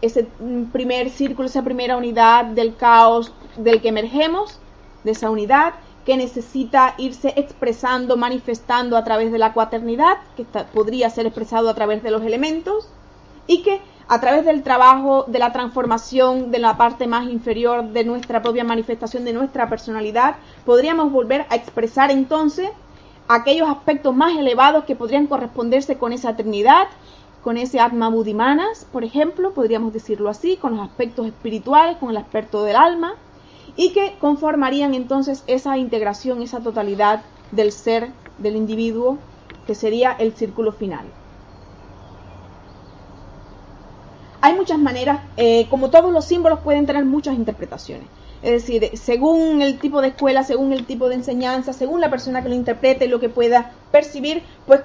Ese 0.00 0.26
mm, 0.38 0.64
primer 0.72 1.10
círculo, 1.10 1.48
esa 1.48 1.62
primera 1.62 1.96
unidad 1.96 2.44
del 2.44 2.76
caos 2.76 3.32
del 3.56 3.80
que 3.80 3.88
emergemos, 3.88 4.58
de 5.04 5.12
esa 5.12 5.30
unidad 5.30 5.74
que 6.04 6.16
necesita 6.16 6.94
irse 6.98 7.32
expresando, 7.36 8.16
manifestando 8.16 8.96
a 8.96 9.04
través 9.04 9.30
de 9.30 9.38
la 9.38 9.52
cuaternidad, 9.52 10.18
que 10.36 10.44
podría 10.44 11.10
ser 11.10 11.26
expresado 11.26 11.68
a 11.68 11.74
través 11.74 12.02
de 12.02 12.10
los 12.10 12.22
elementos, 12.22 12.88
y 13.46 13.62
que 13.62 13.80
a 14.12 14.20
través 14.20 14.44
del 14.44 14.62
trabajo 14.62 15.24
de 15.26 15.38
la 15.38 15.54
transformación 15.54 16.50
de 16.50 16.58
la 16.58 16.76
parte 16.76 17.06
más 17.06 17.30
inferior 17.30 17.82
de 17.82 18.04
nuestra 18.04 18.42
propia 18.42 18.62
manifestación, 18.62 19.24
de 19.24 19.32
nuestra 19.32 19.70
personalidad, 19.70 20.36
podríamos 20.66 21.10
volver 21.10 21.46
a 21.48 21.56
expresar 21.56 22.10
entonces 22.10 22.68
aquellos 23.26 23.70
aspectos 23.70 24.14
más 24.14 24.36
elevados 24.36 24.84
que 24.84 24.96
podrían 24.96 25.26
corresponderse 25.26 25.96
con 25.96 26.12
esa 26.12 26.36
Trinidad, 26.36 26.88
con 27.42 27.56
ese 27.56 27.80
Atma 27.80 28.10
Buddhimanas, 28.10 28.86
por 28.92 29.02
ejemplo, 29.02 29.54
podríamos 29.54 29.94
decirlo 29.94 30.28
así, 30.28 30.58
con 30.58 30.76
los 30.76 30.86
aspectos 30.90 31.26
espirituales, 31.26 31.96
con 31.96 32.10
el 32.10 32.18
aspecto 32.18 32.64
del 32.64 32.76
alma, 32.76 33.14
y 33.76 33.94
que 33.94 34.16
conformarían 34.20 34.92
entonces 34.92 35.42
esa 35.46 35.78
integración, 35.78 36.42
esa 36.42 36.60
totalidad 36.60 37.22
del 37.50 37.72
ser, 37.72 38.10
del 38.36 38.56
individuo, 38.56 39.16
que 39.66 39.74
sería 39.74 40.12
el 40.12 40.34
círculo 40.34 40.70
final. 40.72 41.06
Hay 44.42 44.54
muchas 44.54 44.78
maneras, 44.78 45.20
eh, 45.36 45.66
como 45.70 45.88
todos 45.88 46.12
los 46.12 46.24
símbolos 46.24 46.58
pueden 46.60 46.84
tener 46.84 47.04
muchas 47.04 47.36
interpretaciones. 47.36 48.08
Es 48.42 48.50
decir, 48.50 48.90
según 48.98 49.62
el 49.62 49.78
tipo 49.78 50.02
de 50.02 50.08
escuela, 50.08 50.42
según 50.42 50.72
el 50.72 50.84
tipo 50.84 51.08
de 51.08 51.14
enseñanza, 51.14 51.72
según 51.72 52.00
la 52.00 52.10
persona 52.10 52.42
que 52.42 52.48
lo 52.48 52.56
interprete 52.56 53.06
lo 53.06 53.20
que 53.20 53.28
pueda 53.28 53.70
percibir, 53.92 54.42
pues 54.66 54.80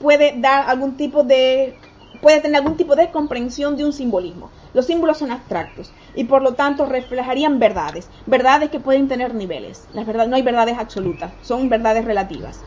puede 0.00 0.34
dar 0.38 0.68
algún 0.68 0.96
tipo 0.96 1.22
de 1.22 1.74
puede 2.22 2.40
tener 2.40 2.56
algún 2.56 2.76
tipo 2.76 2.96
de 2.96 3.10
comprensión 3.10 3.76
de 3.76 3.84
un 3.84 3.92
simbolismo. 3.92 4.50
Los 4.72 4.86
símbolos 4.86 5.18
son 5.18 5.30
abstractos 5.30 5.92
y 6.14 6.24
por 6.24 6.42
lo 6.42 6.54
tanto 6.54 6.86
reflejarían 6.86 7.58
verdades, 7.58 8.08
verdades 8.26 8.70
que 8.70 8.80
pueden 8.80 9.08
tener 9.08 9.34
niveles. 9.34 9.86
Las 9.92 10.06
verdades, 10.06 10.30
no 10.30 10.36
hay 10.36 10.42
verdades 10.42 10.76
absolutas, 10.78 11.32
son 11.42 11.68
verdades 11.68 12.04
relativas. 12.04 12.64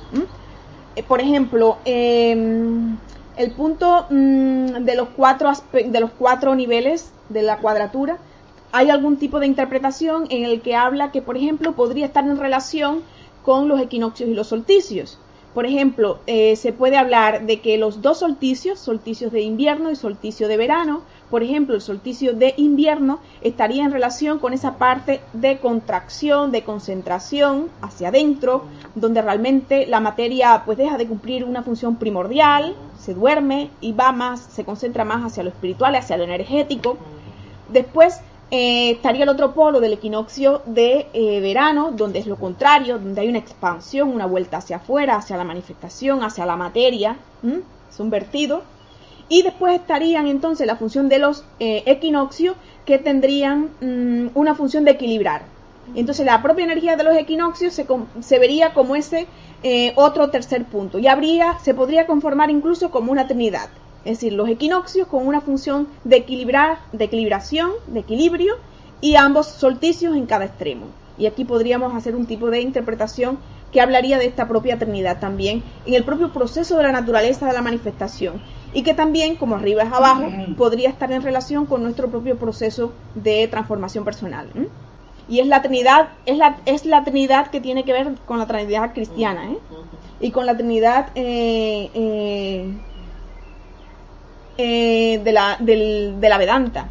Eh, 0.96 1.04
por 1.04 1.22
ejemplo, 1.22 1.78
eh, 1.86 2.36
el 3.38 3.52
punto 3.52 4.06
mm, 4.10 4.84
de, 4.84 4.96
los 4.96 5.10
cuatro 5.10 5.52
de 5.72 6.00
los 6.00 6.12
cuatro 6.12 6.56
niveles 6.56 7.12
de 7.30 7.42
la 7.42 7.58
cuadratura, 7.58 8.18
hay 8.72 8.90
algún 8.90 9.18
tipo 9.18 9.40
de 9.40 9.48
interpretación 9.48 10.26
en 10.30 10.46
el 10.46 10.62
que 10.62 10.76
habla 10.76 11.12
que, 11.12 11.22
por 11.22 11.38
ejemplo, 11.38 11.74
podría 11.74 12.08
estar 12.08 12.24
en 12.26 12.38
relación 12.38 13.04
con 13.44 13.68
los 13.68 13.80
equinoccios 13.80 14.30
y 14.30 14.34
los 14.34 14.48
solsticios. 14.48 15.20
Por 15.54 15.68
ejemplo, 15.68 16.20
eh, 16.26 16.56
se 16.56 16.74
puede 16.74 16.98
hablar 16.98 17.46
de 17.46 17.60
que 17.60 17.78
los 17.78 18.02
dos 18.02 18.20
solsticios, 18.20 18.80
solsticios 18.80 19.32
de 19.32 19.42
invierno 19.42 19.92
y 19.92 19.96
solsticio 19.96 20.48
de 20.48 20.58
verano, 20.58 21.04
por 21.34 21.42
ejemplo, 21.42 21.74
el 21.74 21.82
solsticio 21.82 22.34
de 22.34 22.54
invierno 22.58 23.18
estaría 23.42 23.84
en 23.84 23.92
relación 23.92 24.38
con 24.38 24.54
esa 24.54 24.78
parte 24.78 25.20
de 25.34 25.58
contracción, 25.58 26.52
de 26.52 26.62
concentración 26.62 27.70
hacia 27.82 28.10
adentro, 28.10 28.66
donde 28.94 29.20
realmente 29.20 29.88
la 29.88 30.00
materia 30.00 30.62
pues 30.64 30.78
deja 30.78 30.96
de 30.96 31.08
cumplir 31.08 31.44
una 31.44 31.64
función 31.64 31.96
primordial, 31.96 32.76
se 33.00 33.16
duerme 33.16 33.72
y 33.82 33.94
va 33.94 34.12
más, 34.12 34.42
se 34.42 34.64
concentra 34.64 35.06
más 35.06 35.24
hacia 35.26 35.42
lo 35.42 35.50
espiritual, 35.50 35.96
hacia 35.96 36.18
lo 36.18 36.24
energético. 36.24 37.00
Después 37.68 38.20
eh, 38.52 38.92
estaría 38.92 39.24
el 39.24 39.30
otro 39.30 39.56
polo 39.56 39.80
del 39.80 39.94
equinoccio 39.94 40.62
de 40.68 41.08
eh, 41.14 41.42
verano, 41.42 41.90
donde 41.90 42.20
es 42.20 42.28
lo 42.28 42.36
contrario, 42.36 43.00
donde 43.00 43.22
hay 43.22 43.30
una 43.30 43.40
expansión, 43.40 44.10
una 44.10 44.28
vuelta 44.28 44.58
hacia 44.58 44.76
afuera, 44.76 45.16
hacia 45.16 45.36
la 45.36 45.46
manifestación, 45.46 46.24
hacia 46.24 46.46
la 46.46 46.58
materia, 46.58 47.18
es 47.42 48.00
un 48.00 48.12
vertido. 48.12 48.62
Y 49.30 49.42
después 49.42 49.76
estarían 49.80 50.28
entonces 50.28 50.68
la 50.68 50.76
función 50.76 51.10
de 51.10 51.20
los 51.20 51.46
eh, 51.60 51.84
equinoccios 51.86 52.56
que 52.86 53.00
tendrían 53.00 53.70
mm, 53.82 54.38
una 54.38 54.56
función 54.56 54.84
de 54.84 54.92
equilibrar. 54.92 55.44
Entonces 55.96 56.26
la 56.26 56.42
propia 56.42 56.66
energía 56.66 56.96
de 56.96 57.04
los 57.04 57.16
equinoccios 57.16 57.74
se, 57.74 58.40
vería 58.40 58.74
como 58.74 58.96
ese 58.96 59.28
eh, 59.64 59.94
otro 59.96 60.30
tercer 60.30 60.66
punto 60.66 60.98
y 60.98 61.08
habría, 61.08 61.60
se 61.60 61.74
podría 61.74 62.08
conformar 62.08 62.50
incluso 62.50 62.90
como 62.90 63.12
una 63.12 63.28
trinidad. 63.28 63.70
Es 64.06 64.18
decir, 64.18 64.34
los 64.34 64.50
equinoccios 64.50 65.08
con 65.08 65.26
una 65.26 65.42
función 65.42 65.88
de 66.04 66.18
equilibrar, 66.18 66.80
de 66.92 67.06
equilibración, 67.06 67.72
de 67.88 68.02
equilibrio 68.02 68.56
y 69.02 69.16
ambos 69.16 69.48
solsticios 69.48 70.16
en 70.16 70.26
cada 70.26 70.46
extremo. 70.46 70.88
Y 71.18 71.26
aquí 71.26 71.46
podríamos 71.46 71.94
hacer 71.94 72.16
un 72.16 72.26
tipo 72.26 72.50
de 72.50 72.62
interpretación 72.62 73.38
que 73.72 73.82
hablaría 73.82 74.18
de 74.18 74.26
esta 74.26 74.48
propia 74.48 74.78
Trinidad 74.78 75.20
también 75.20 75.64
en 75.86 75.94
el 75.94 76.04
propio 76.04 76.32
proceso 76.32 76.78
de 76.78 76.84
la 76.84 76.92
naturaleza 76.92 77.48
de 77.48 77.54
la 77.54 77.62
manifestación 77.62 78.42
y 78.74 78.84
que 78.84 78.94
también, 78.94 79.36
como 79.36 79.56
arriba 79.56 79.84
es 79.84 79.92
abajo, 79.92 80.26
podría 80.58 80.90
estar 80.90 81.12
en 81.12 81.22
relación 81.22 81.66
con 81.66 81.84
nuestro 81.84 82.10
propio 82.10 82.38
proceso 82.38 82.94
de 83.16 83.48
transformación 83.48 84.04
personal. 84.04 84.50
Y 85.30 85.40
es 85.40 85.48
la 85.48 85.62
Trinidad, 85.62 86.10
es 86.26 86.38
la, 86.38 86.58
es 86.66 86.86
la 86.86 87.04
Trinidad 87.04 87.48
que 87.48 87.62
tiene 87.62 87.84
que 87.84 87.94
ver 87.94 88.16
con 88.26 88.40
la 88.40 88.48
Trinidad 88.48 88.94
cristiana 88.94 89.52
¿eh? 89.52 89.58
y 90.20 90.32
con 90.32 90.46
la 90.46 90.58
Trinidad 90.58 91.10
eh, 91.16 91.90
eh, 94.58 95.22
de, 95.24 95.32
la, 95.32 95.58
de 95.60 96.30
la 96.30 96.38
Vedanta. 96.38 96.90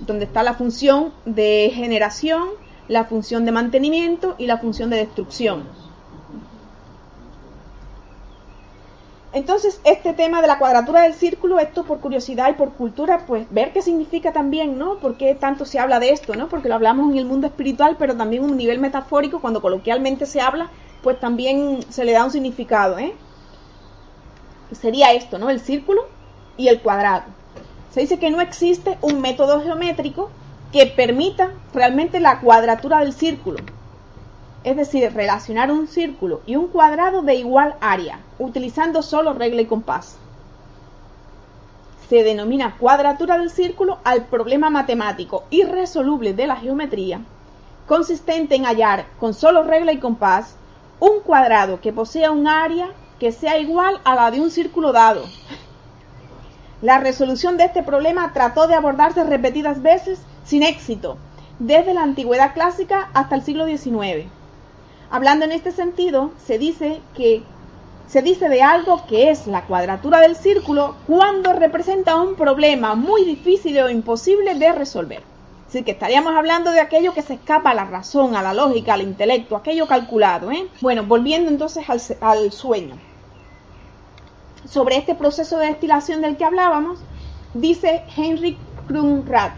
donde 0.00 0.24
está 0.24 0.42
la 0.42 0.54
función 0.54 1.12
de 1.24 1.70
generación, 1.74 2.48
la 2.88 3.04
función 3.04 3.44
de 3.44 3.52
mantenimiento 3.52 4.34
y 4.38 4.46
la 4.46 4.58
función 4.58 4.90
de 4.90 4.98
destrucción. 4.98 5.64
Entonces, 9.34 9.80
este 9.82 10.12
tema 10.12 10.40
de 10.40 10.46
la 10.46 10.60
cuadratura 10.60 11.02
del 11.02 11.14
círculo, 11.14 11.58
esto 11.58 11.82
por 11.82 11.98
curiosidad 11.98 12.50
y 12.50 12.52
por 12.52 12.74
cultura, 12.74 13.26
pues 13.26 13.46
ver 13.50 13.72
qué 13.72 13.82
significa 13.82 14.32
también, 14.32 14.78
¿no? 14.78 15.00
¿Por 15.00 15.16
qué 15.16 15.34
tanto 15.34 15.64
se 15.64 15.80
habla 15.80 15.98
de 15.98 16.10
esto, 16.10 16.36
¿no? 16.36 16.48
Porque 16.48 16.68
lo 16.68 16.76
hablamos 16.76 17.10
en 17.10 17.18
el 17.18 17.24
mundo 17.24 17.48
espiritual, 17.48 17.96
pero 17.98 18.16
también 18.16 18.44
en 18.44 18.50
un 18.50 18.56
nivel 18.56 18.78
metafórico, 18.78 19.40
cuando 19.40 19.60
coloquialmente 19.60 20.26
se 20.26 20.40
habla, 20.40 20.70
pues 21.02 21.18
también 21.18 21.80
se 21.88 22.04
le 22.04 22.12
da 22.12 22.24
un 22.24 22.30
significado, 22.30 22.96
¿eh? 22.96 23.12
Sería 24.70 25.12
esto, 25.12 25.36
¿no? 25.36 25.50
El 25.50 25.58
círculo 25.58 26.06
y 26.56 26.68
el 26.68 26.80
cuadrado. 26.80 27.24
Se 27.90 28.02
dice 28.02 28.20
que 28.20 28.30
no 28.30 28.40
existe 28.40 28.98
un 29.02 29.20
método 29.20 29.60
geométrico 29.62 30.30
que 30.72 30.86
permita 30.86 31.50
realmente 31.72 32.20
la 32.20 32.38
cuadratura 32.38 33.00
del 33.00 33.12
círculo, 33.12 33.58
es 34.64 34.76
decir, 34.76 35.12
relacionar 35.12 35.70
un 35.70 35.86
círculo 35.86 36.40
y 36.46 36.56
un 36.56 36.68
cuadrado 36.68 37.22
de 37.22 37.34
igual 37.34 37.74
área, 37.80 38.18
utilizando 38.38 39.02
solo 39.02 39.34
regla 39.34 39.60
y 39.60 39.66
compás. 39.66 40.16
Se 42.08 42.22
denomina 42.22 42.76
cuadratura 42.78 43.38
del 43.38 43.50
círculo 43.50 43.98
al 44.04 44.24
problema 44.24 44.70
matemático 44.70 45.44
irresoluble 45.50 46.32
de 46.32 46.46
la 46.46 46.56
geometría, 46.56 47.20
consistente 47.86 48.54
en 48.54 48.64
hallar 48.64 49.06
con 49.20 49.34
solo 49.34 49.62
regla 49.62 49.92
y 49.92 49.98
compás 49.98 50.56
un 50.98 51.20
cuadrado 51.20 51.80
que 51.80 51.92
posea 51.92 52.30
un 52.30 52.48
área 52.48 52.88
que 53.18 53.32
sea 53.32 53.58
igual 53.58 54.00
a 54.04 54.14
la 54.14 54.30
de 54.30 54.40
un 54.40 54.50
círculo 54.50 54.92
dado. 54.92 55.24
La 56.80 56.98
resolución 56.98 57.56
de 57.56 57.64
este 57.64 57.82
problema 57.82 58.32
trató 58.32 58.66
de 58.66 58.74
abordarse 58.74 59.24
repetidas 59.24 59.82
veces 59.82 60.20
sin 60.44 60.62
éxito, 60.62 61.16
desde 61.58 61.94
la 61.94 62.02
antigüedad 62.02 62.52
clásica 62.52 63.10
hasta 63.14 63.36
el 63.36 63.42
siglo 63.42 63.66
XIX. 63.66 64.26
Hablando 65.14 65.44
en 65.44 65.52
este 65.52 65.70
sentido, 65.70 66.32
se 66.44 66.58
dice 66.58 67.00
que 67.16 67.44
se 68.08 68.20
dice 68.20 68.48
de 68.48 68.62
algo 68.64 69.06
que 69.06 69.30
es 69.30 69.46
la 69.46 69.64
cuadratura 69.64 70.18
del 70.18 70.34
círculo 70.34 70.96
cuando 71.06 71.52
representa 71.52 72.16
un 72.16 72.34
problema 72.34 72.96
muy 72.96 73.24
difícil 73.24 73.78
o 73.78 73.88
imposible 73.88 74.56
de 74.56 74.72
resolver. 74.72 75.22
Así 75.68 75.84
que 75.84 75.92
estaríamos 75.92 76.34
hablando 76.34 76.72
de 76.72 76.80
aquello 76.80 77.14
que 77.14 77.22
se 77.22 77.34
escapa 77.34 77.70
a 77.70 77.74
la 77.74 77.84
razón, 77.84 78.34
a 78.34 78.42
la 78.42 78.54
lógica, 78.54 78.94
al 78.94 79.02
intelecto, 79.02 79.54
aquello 79.54 79.86
calculado. 79.86 80.50
¿eh? 80.50 80.66
Bueno, 80.80 81.04
volviendo 81.04 81.48
entonces 81.48 81.88
al, 81.88 82.00
al 82.20 82.50
sueño. 82.50 82.96
Sobre 84.68 84.96
este 84.96 85.14
proceso 85.14 85.58
de 85.58 85.68
destilación 85.68 86.22
del 86.22 86.36
que 86.36 86.44
hablábamos, 86.44 86.98
dice 87.54 88.02
Henry 88.16 88.58
Krumrat. 88.88 89.52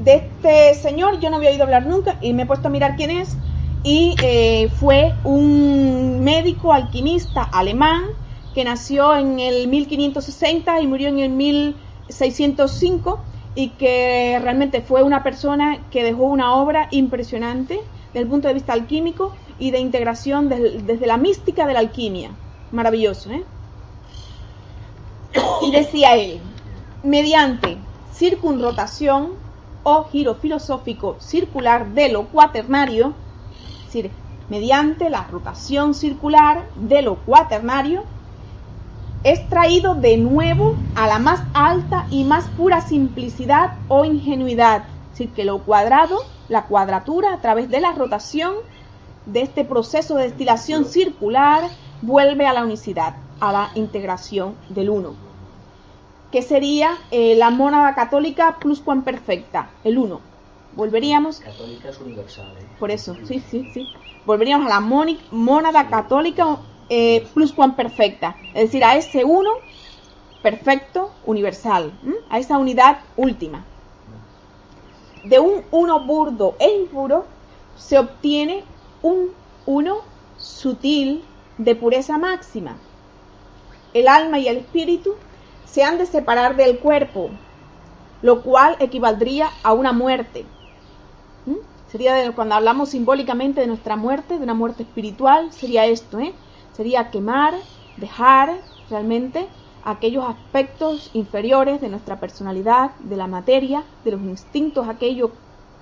De 0.00 0.16
este 0.16 0.74
señor 0.74 1.20
yo 1.20 1.30
no 1.30 1.36
había 1.36 1.52
oído 1.52 1.64
hablar 1.64 1.86
nunca 1.86 2.18
y 2.20 2.34
me 2.34 2.42
he 2.42 2.46
puesto 2.46 2.68
a 2.68 2.70
mirar 2.70 2.96
quién 2.96 3.10
es 3.10 3.38
y 3.84 4.16
eh, 4.22 4.70
fue 4.80 5.14
un 5.24 6.24
médico 6.24 6.72
alquimista 6.72 7.42
alemán 7.42 8.06
que 8.54 8.64
nació 8.64 9.14
en 9.14 9.38
el 9.38 9.68
1560 9.68 10.80
y 10.80 10.86
murió 10.86 11.08
en 11.08 11.18
el 11.18 11.28
1605 11.28 13.20
y 13.54 13.68
que 13.70 14.40
realmente 14.42 14.80
fue 14.80 15.02
una 15.02 15.22
persona 15.22 15.80
que 15.90 16.02
dejó 16.02 16.24
una 16.24 16.54
obra 16.54 16.88
impresionante 16.92 17.78
desde 18.06 18.20
el 18.20 18.26
punto 18.26 18.48
de 18.48 18.54
vista 18.54 18.72
alquímico 18.72 19.34
y 19.58 19.70
de 19.70 19.80
integración 19.80 20.48
desde, 20.48 21.06
la 21.06 21.18
mística 21.18 21.66
de 21.66 21.74
la 21.74 21.80
alquimia. 21.80 22.30
Maravilloso, 22.72 23.30
¿eh? 23.30 23.44
Y 25.62 25.72
decía 25.72 26.16
él, 26.16 26.40
mediante 27.02 27.76
circunrotación 28.12 29.32
o 29.82 30.04
giro 30.04 30.36
filosófico 30.36 31.16
circular 31.20 31.88
de 31.88 32.08
lo 32.08 32.28
cuaternario, 32.28 33.14
decir, 33.94 34.10
mediante 34.48 35.08
la 35.08 35.24
rotación 35.24 35.94
circular 35.94 36.64
de 36.76 37.02
lo 37.02 37.16
cuaternario, 37.16 38.02
es 39.22 39.48
traído 39.48 39.94
de 39.94 40.18
nuevo 40.18 40.76
a 40.94 41.06
la 41.06 41.18
más 41.18 41.42
alta 41.54 42.06
y 42.10 42.24
más 42.24 42.46
pura 42.48 42.82
simplicidad 42.82 43.78
o 43.88 44.04
ingenuidad. 44.04 44.84
Es 45.12 45.18
decir, 45.18 45.30
que 45.30 45.44
lo 45.44 45.60
cuadrado, 45.60 46.18
la 46.48 46.66
cuadratura 46.66 47.32
a 47.32 47.40
través 47.40 47.70
de 47.70 47.80
la 47.80 47.92
rotación 47.92 48.54
de 49.24 49.40
este 49.40 49.64
proceso 49.64 50.16
de 50.16 50.24
destilación 50.24 50.84
circular 50.84 51.70
vuelve 52.02 52.46
a 52.46 52.52
la 52.52 52.64
unicidad, 52.64 53.14
a 53.40 53.52
la 53.52 53.70
integración 53.74 54.56
del 54.68 54.90
uno. 54.90 55.14
Que 56.30 56.42
sería 56.42 56.98
eh, 57.10 57.34
la 57.36 57.48
mónada 57.50 57.94
católica 57.94 58.56
plus 58.58 58.80
perfecta, 58.80 59.70
el 59.84 59.96
uno 59.96 60.33
volveríamos. 60.76 61.40
Católica 61.40 61.88
es 61.88 62.00
universal. 62.00 62.52
¿eh? 62.58 62.66
Por 62.78 62.90
eso, 62.90 63.16
sí, 63.24 63.42
sí, 63.50 63.68
sí. 63.72 63.88
Volveríamos 64.26 64.70
a 64.70 64.80
la 64.80 64.80
mónada 65.30 65.88
católica 65.88 66.58
eh, 66.88 67.26
plus 67.34 67.52
perfecta, 67.76 68.36
es 68.54 68.64
decir, 68.64 68.84
a 68.84 68.96
ese 68.96 69.24
uno 69.24 69.50
perfecto 70.42 71.10
universal, 71.24 71.92
a 72.28 72.38
esa 72.38 72.58
unidad 72.58 72.98
última. 73.16 73.64
De 75.24 75.40
un 75.40 75.62
uno 75.70 76.00
burdo 76.00 76.54
e 76.58 76.68
impuro 76.76 77.24
se 77.78 77.98
obtiene 77.98 78.64
un 79.02 79.30
uno 79.66 80.02
sutil 80.36 81.24
de 81.56 81.74
pureza 81.74 82.18
máxima. 82.18 82.76
El 83.94 84.08
alma 84.08 84.38
y 84.38 84.48
el 84.48 84.58
espíritu 84.58 85.14
se 85.64 85.82
han 85.82 85.98
de 85.98 86.06
separar 86.06 86.56
del 86.56 86.78
cuerpo, 86.78 87.30
lo 88.22 88.42
cual 88.42 88.76
equivaldría 88.80 89.50
a 89.62 89.72
una 89.72 89.92
muerte. 89.92 90.44
Sería 91.94 92.32
cuando 92.32 92.56
hablamos 92.56 92.88
simbólicamente 92.88 93.60
de 93.60 93.68
nuestra 93.68 93.94
muerte, 93.94 94.36
de 94.36 94.42
una 94.42 94.54
muerte 94.54 94.82
espiritual, 94.82 95.52
sería 95.52 95.86
esto, 95.86 96.18
¿eh? 96.18 96.34
Sería 96.72 97.10
quemar, 97.10 97.54
dejar 97.98 98.52
realmente 98.90 99.46
aquellos 99.84 100.24
aspectos 100.28 101.10
inferiores 101.12 101.80
de 101.80 101.88
nuestra 101.88 102.18
personalidad, 102.18 102.90
de 102.98 103.16
la 103.16 103.28
materia, 103.28 103.84
de 104.04 104.10
los 104.10 104.20
instintos, 104.22 104.88
aquello 104.88 105.30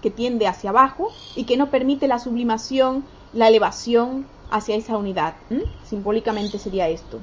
que 0.02 0.10
tiende 0.10 0.46
hacia 0.46 0.68
abajo 0.68 1.10
y 1.34 1.44
que 1.44 1.56
no 1.56 1.70
permite 1.70 2.08
la 2.08 2.18
sublimación, 2.18 3.04
la 3.32 3.48
elevación 3.48 4.26
hacia 4.50 4.76
esa 4.76 4.98
unidad. 4.98 5.34
Simbólicamente 5.84 6.58
sería 6.58 6.90
esto. 6.90 7.20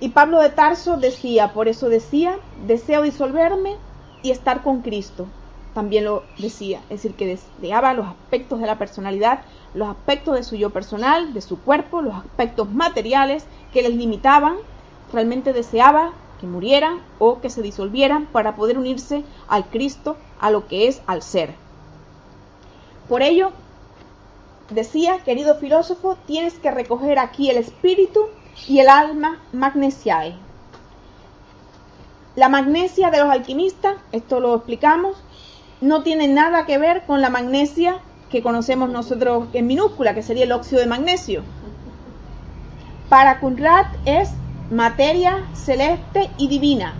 Y 0.00 0.10
Pablo 0.10 0.40
de 0.40 0.50
Tarso 0.50 0.98
decía, 0.98 1.54
por 1.54 1.66
eso 1.66 1.88
decía, 1.88 2.38
deseo 2.66 3.00
disolverme 3.02 3.76
y 4.22 4.32
estar 4.32 4.62
con 4.62 4.82
Cristo 4.82 5.28
también 5.78 6.06
lo 6.06 6.24
decía, 6.38 6.80
es 6.90 7.02
decir, 7.02 7.14
que 7.14 7.38
deseaba 7.60 7.94
los 7.94 8.08
aspectos 8.08 8.58
de 8.58 8.66
la 8.66 8.78
personalidad, 8.78 9.42
los 9.74 9.88
aspectos 9.88 10.34
de 10.34 10.42
su 10.42 10.56
yo 10.56 10.70
personal, 10.70 11.32
de 11.32 11.40
su 11.40 11.60
cuerpo, 11.60 12.02
los 12.02 12.14
aspectos 12.14 12.68
materiales 12.68 13.44
que 13.72 13.82
les 13.82 13.94
limitaban, 13.94 14.56
realmente 15.12 15.52
deseaba 15.52 16.10
que 16.40 16.48
murieran 16.48 17.00
o 17.20 17.40
que 17.40 17.48
se 17.48 17.62
disolvieran 17.62 18.26
para 18.26 18.56
poder 18.56 18.76
unirse 18.76 19.22
al 19.46 19.66
Cristo, 19.66 20.16
a 20.40 20.50
lo 20.50 20.66
que 20.66 20.88
es 20.88 21.00
al 21.06 21.22
ser. 21.22 21.54
Por 23.08 23.22
ello, 23.22 23.52
decía, 24.70 25.20
querido 25.22 25.54
filósofo, 25.54 26.16
tienes 26.26 26.54
que 26.54 26.72
recoger 26.72 27.20
aquí 27.20 27.50
el 27.50 27.56
espíritu 27.56 28.26
y 28.66 28.80
el 28.80 28.88
alma 28.88 29.38
magnesiae. 29.52 30.34
La 32.34 32.48
magnesia 32.48 33.12
de 33.12 33.20
los 33.20 33.30
alquimistas, 33.30 33.94
esto 34.10 34.40
lo 34.40 34.56
explicamos, 34.56 35.22
no 35.80 36.02
tiene 36.02 36.28
nada 36.28 36.66
que 36.66 36.78
ver 36.78 37.02
con 37.06 37.20
la 37.20 37.30
magnesia 37.30 37.98
que 38.30 38.42
conocemos 38.42 38.90
nosotros 38.90 39.48
en 39.52 39.66
minúscula, 39.66 40.14
que 40.14 40.22
sería 40.22 40.44
el 40.44 40.52
óxido 40.52 40.80
de 40.80 40.86
magnesio. 40.86 41.42
Para 43.08 43.40
Kunrat 43.40 43.86
es 44.04 44.30
materia 44.70 45.46
celeste 45.54 46.28
y 46.36 46.48
divina. 46.48 46.94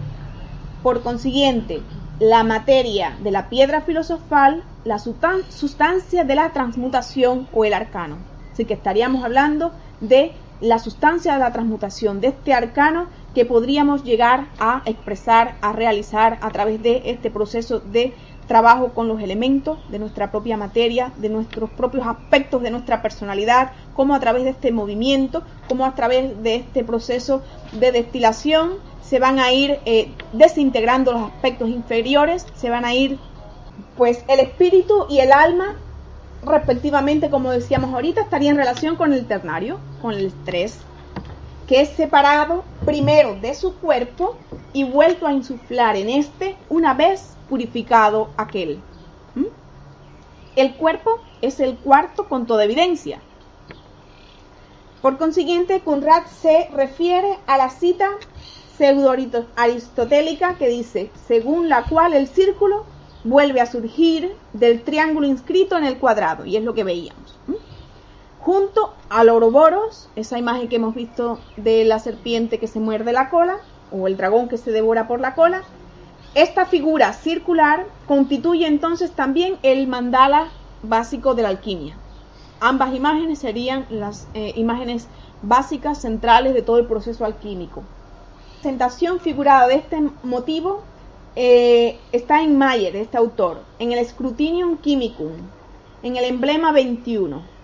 Por 0.83 1.03
consiguiente, 1.03 1.83
la 2.19 2.45
materia 2.45 3.17
de 3.23 3.31
la 3.31 3.49
piedra 3.49 3.83
filosofal, 3.83 4.65
la 4.85 4.99
sustancia 4.99 6.25
de 6.25 6.35
la 6.35 6.51
transmutación 6.53 7.47
o 7.53 7.65
el 7.65 7.75
arcano. 7.75 8.17
Así 8.53 8.65
que 8.65 8.75
estaríamos 8.75 9.25
hablando 9.25 9.73
de 10.01 10.33
la 10.61 10.79
sustancia 10.79 11.35
de 11.35 11.39
la 11.41 11.53
transmutación, 11.53 12.21
de 12.21 12.29
este 12.29 12.55
arcano 12.55 13.07
que 13.35 13.45
podríamos 13.45 14.03
llegar 14.03 14.47
a 14.59 14.83
expresar, 14.87 15.57
a 15.61 15.73
realizar 15.73 16.39
a 16.41 16.51
través 16.51 16.83
de 16.83 17.03
este 17.05 17.31
proceso 17.31 17.81
de 17.81 18.15
trabajo 18.49 18.89
con 18.89 19.07
los 19.07 19.21
elementos 19.21 19.79
de 19.91 20.01
nuestra 20.01 20.33
propia 20.33 20.57
materia, 20.57 21.13
de 21.19 21.29
nuestros 21.29 21.71
propios 21.71 22.07
aspectos 22.07 22.63
de 22.63 22.71
nuestra 22.71 23.03
personalidad, 23.03 23.73
como 23.95 24.15
a 24.15 24.21
través 24.21 24.43
de 24.43 24.51
este 24.51 24.73
movimiento, 24.73 25.45
como 25.69 25.85
a 25.85 25.95
través 25.95 26.43
de 26.43 26.57
este 26.57 26.83
proceso 26.83 27.43
de 27.73 27.93
destilación 27.93 28.89
se 29.03 29.19
van 29.19 29.39
a 29.39 29.53
ir 29.53 29.79
eh, 29.87 30.13
desintegrando 30.33 31.13
los 31.13 31.31
aspectos 31.31 31.71
inferiores, 31.71 32.47
se 32.55 32.69
van 32.69 32.85
a 32.85 32.95
ir, 32.95 33.19
pues 33.97 34.23
el 34.29 34.41
espíritu 34.41 35.07
y 35.09 35.21
el 35.21 35.33
alma, 35.33 35.77
respectivamente, 36.45 37.31
como 37.31 37.51
decíamos 37.51 37.95
ahorita, 37.95 38.21
estarían 38.21 38.57
en 38.57 38.59
relación 38.59 38.97
con 38.97 39.15
el 39.15 39.27
ternario, 39.27 39.79
con 40.03 40.13
el 40.13 40.27
estrés, 40.27 40.81
que 41.69 41.83
es 41.83 41.91
separado 41.91 42.65
primero 42.87 43.37
de 43.37 43.55
su 43.55 43.77
cuerpo 43.77 44.37
y 44.73 44.85
vuelto 44.85 45.27
a 45.27 45.33
insuflar 45.35 45.97
en 45.97 46.09
este 46.09 46.57
una 46.71 46.95
vez 46.95 47.37
purificado 47.49 48.31
aquel. 48.39 48.81
El 50.57 50.75
cuerpo 50.75 51.21
es 51.43 51.61
el 51.61 51.77
cuarto 51.77 52.29
con 52.29 52.47
toda 52.47 52.65
evidencia. 52.65 53.21
Por 55.03 55.19
consiguiente, 55.19 55.81
Conrad 55.81 56.25
se 56.27 56.69
refiere 56.73 57.39
a 57.47 57.57
la 57.57 57.71
cita 57.71 58.09
pseudo-aristotélica 58.77 60.57
que 60.57 60.69
dice, 60.69 61.11
según 61.29 61.69
la 61.69 61.85
cual 61.85 62.15
el 62.15 62.27
círculo 62.27 62.85
vuelve 63.25 63.61
a 63.61 63.67
surgir 63.67 64.35
del 64.53 64.83
triángulo 64.83 65.27
inscrito 65.27 65.77
en 65.77 65.85
el 65.85 65.99
cuadrado, 65.99 66.45
y 66.45 66.57
es 66.57 66.65
lo 66.65 66.75
que 66.75 66.85
veíamos. 66.85 67.39
Junto 68.49 68.95
al 69.11 69.29
Ouroboros, 69.29 70.09
esa 70.17 70.39
imagen 70.39 70.71
que 70.71 70.77
hemos 70.77 70.95
visto 70.95 71.39
de 71.59 71.85
la 71.85 71.99
serpiente 71.99 72.59
que 72.59 72.67
se 72.67 72.81
muerde 72.81 73.13
la 73.13 73.29
cola, 73.29 73.59
o 73.93 74.07
el 74.07 74.17
dragón 74.17 74.49
que 74.49 74.57
se 74.57 74.71
devora 74.71 75.07
por 75.07 75.21
la 75.21 75.35
cola, 75.35 75.65
esta 76.35 76.65
figura 76.65 77.13
circular 77.13 77.85
constituye 78.07 78.67
entonces 78.67 79.11
también 79.11 79.59
el 79.63 79.87
mandala 79.87 80.49
básico 80.83 81.35
de 81.35 81.43
la 81.43 81.51
alquimia. 81.51 81.99
Ambas 82.59 82.95
imágenes 82.95 83.39
serían 83.41 83.85
las 83.91 84.27
eh, 84.33 84.55
imágenes 84.57 85.09
básicas 85.43 86.01
centrales 86.01 86.55
de 86.55 86.63
todo 86.63 86.79
el 86.79 86.87
proceso 86.87 87.27
alquímico. 87.27 87.83
La 87.83 88.63
presentación 88.63 89.21
figurada 89.21 89.69
de 89.69 89.75
este 89.75 90.01
motivo 90.23 90.81
eh, 91.37 91.99
está 92.13 92.41
en 92.41 92.57
Mayer, 92.57 92.97
este 92.97 93.19
autor, 93.19 93.61
en 93.79 93.93
el 93.93 94.03
Scrutinium 94.07 94.81
Chemicum, 94.81 95.33
en 96.03 96.17
el 96.17 96.25
emblema 96.25 96.73
21. 96.73 97.58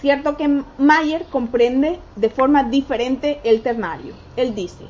Cierto 0.00 0.36
que 0.36 0.62
Mayer 0.78 1.24
comprende 1.24 1.98
de 2.14 2.30
forma 2.30 2.62
diferente 2.62 3.40
el 3.42 3.62
ternario. 3.62 4.14
Él 4.36 4.54
dice, 4.54 4.84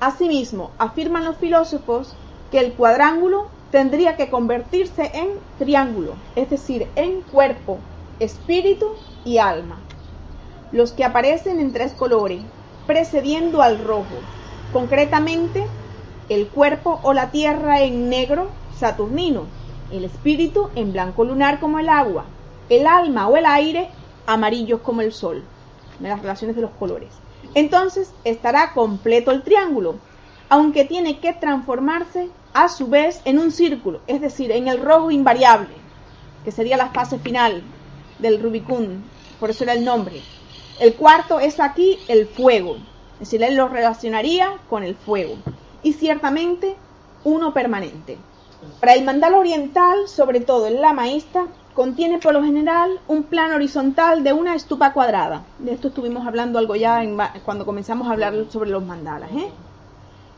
asimismo, 0.00 0.70
afirman 0.78 1.24
los 1.24 1.36
filósofos 1.36 2.16
que 2.50 2.58
el 2.58 2.72
cuadrángulo 2.72 3.46
tendría 3.70 4.16
que 4.16 4.28
convertirse 4.28 5.12
en 5.14 5.28
triángulo, 5.58 6.14
es 6.34 6.50
decir, 6.50 6.88
en 6.96 7.20
cuerpo, 7.22 7.78
espíritu 8.18 8.86
y 9.24 9.38
alma. 9.38 9.78
Los 10.72 10.90
que 10.92 11.04
aparecen 11.04 11.60
en 11.60 11.72
tres 11.72 11.92
colores, 11.92 12.42
precediendo 12.88 13.62
al 13.62 13.78
rojo, 13.84 14.16
concretamente 14.72 15.64
el 16.28 16.48
cuerpo 16.48 16.98
o 17.04 17.12
la 17.12 17.30
tierra 17.30 17.82
en 17.82 18.08
negro 18.08 18.48
saturnino, 18.78 19.44
el 19.92 20.04
espíritu 20.04 20.70
en 20.74 20.92
blanco 20.92 21.24
lunar 21.24 21.60
como 21.60 21.78
el 21.78 21.88
agua, 21.88 22.24
el 22.68 22.86
alma 22.86 23.28
o 23.28 23.36
el 23.36 23.46
aire 23.46 23.88
amarillos 24.28 24.80
como 24.82 25.00
el 25.00 25.12
sol, 25.12 25.42
de 25.98 26.08
las 26.08 26.20
relaciones 26.20 26.54
de 26.54 26.62
los 26.62 26.70
colores. 26.72 27.08
Entonces 27.54 28.12
estará 28.24 28.72
completo 28.74 29.30
el 29.30 29.42
triángulo, 29.42 29.96
aunque 30.50 30.84
tiene 30.84 31.18
que 31.18 31.32
transformarse 31.32 32.28
a 32.52 32.68
su 32.68 32.88
vez 32.88 33.20
en 33.24 33.38
un 33.38 33.50
círculo, 33.50 34.00
es 34.06 34.20
decir, 34.20 34.52
en 34.52 34.68
el 34.68 34.80
rojo 34.80 35.10
invariable, 35.10 35.74
que 36.44 36.52
sería 36.52 36.76
la 36.76 36.90
fase 36.90 37.18
final 37.18 37.62
del 38.18 38.42
Rubicún, 38.42 39.02
por 39.40 39.50
eso 39.50 39.64
era 39.64 39.72
el 39.72 39.84
nombre. 39.84 40.22
El 40.78 40.94
cuarto 40.94 41.40
es 41.40 41.58
aquí 41.58 41.98
el 42.08 42.26
fuego, 42.26 42.76
es 43.14 43.20
decir, 43.20 43.42
él 43.42 43.56
lo 43.56 43.68
relacionaría 43.68 44.58
con 44.68 44.82
el 44.82 44.94
fuego, 44.94 45.36
y 45.82 45.94
ciertamente 45.94 46.76
uno 47.24 47.52
permanente. 47.54 48.18
Para 48.80 48.94
el 48.94 49.04
mandal 49.04 49.34
oriental, 49.34 50.08
sobre 50.08 50.40
todo 50.40 50.66
el 50.66 50.80
la 50.80 50.92
maísta, 50.92 51.46
contiene 51.78 52.18
por 52.18 52.32
lo 52.34 52.42
general 52.42 52.98
un 53.06 53.22
plano 53.22 53.54
horizontal 53.54 54.24
de 54.24 54.32
una 54.32 54.56
estupa 54.56 54.92
cuadrada. 54.92 55.44
De 55.60 55.70
esto 55.70 55.86
estuvimos 55.86 56.26
hablando 56.26 56.58
algo 56.58 56.74
ya 56.74 57.00
cuando 57.44 57.64
comenzamos 57.64 58.08
a 58.08 58.10
hablar 58.14 58.34
sobre 58.50 58.70
los 58.70 58.84
mandalas. 58.84 59.30
¿eh? 59.30 59.48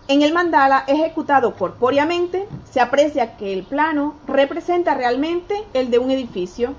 En 0.09 0.21
el 0.21 0.35
mandala 0.35 0.85
ejecutado 0.87 1.55
corpóreamente 1.55 2.47
se 2.71 2.79
aprecia 2.79 3.39
que 3.39 3.55
el 3.55 3.63
plano 3.63 4.17
representa 4.27 4.93
realmente 4.93 5.65
el 5.73 5.91
de 5.91 5.99
un 5.99 6.11
edificio. 6.11 6.75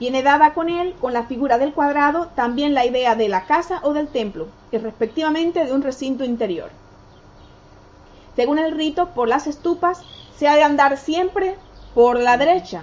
Viene 0.00 0.22
dada 0.22 0.54
con 0.54 0.70
él, 0.70 0.94
con 0.98 1.12
la 1.12 1.24
figura 1.24 1.58
del 1.58 1.74
cuadrado, 1.74 2.28
también 2.34 2.72
la 2.72 2.86
idea 2.86 3.14
de 3.14 3.28
la 3.28 3.44
casa 3.44 3.80
o 3.82 3.92
del 3.92 4.08
templo, 4.08 4.46
y 4.72 4.78
respectivamente 4.78 5.66
de 5.66 5.74
un 5.74 5.82
recinto 5.82 6.24
interior. 6.24 6.70
Según 8.36 8.58
el 8.58 8.72
rito, 8.72 9.10
por 9.10 9.28
las 9.28 9.46
estupas 9.46 10.02
se 10.34 10.48
ha 10.48 10.54
de 10.54 10.62
andar 10.62 10.96
siempre 10.96 11.56
por 11.96 12.20
la 12.20 12.36
derecha, 12.36 12.82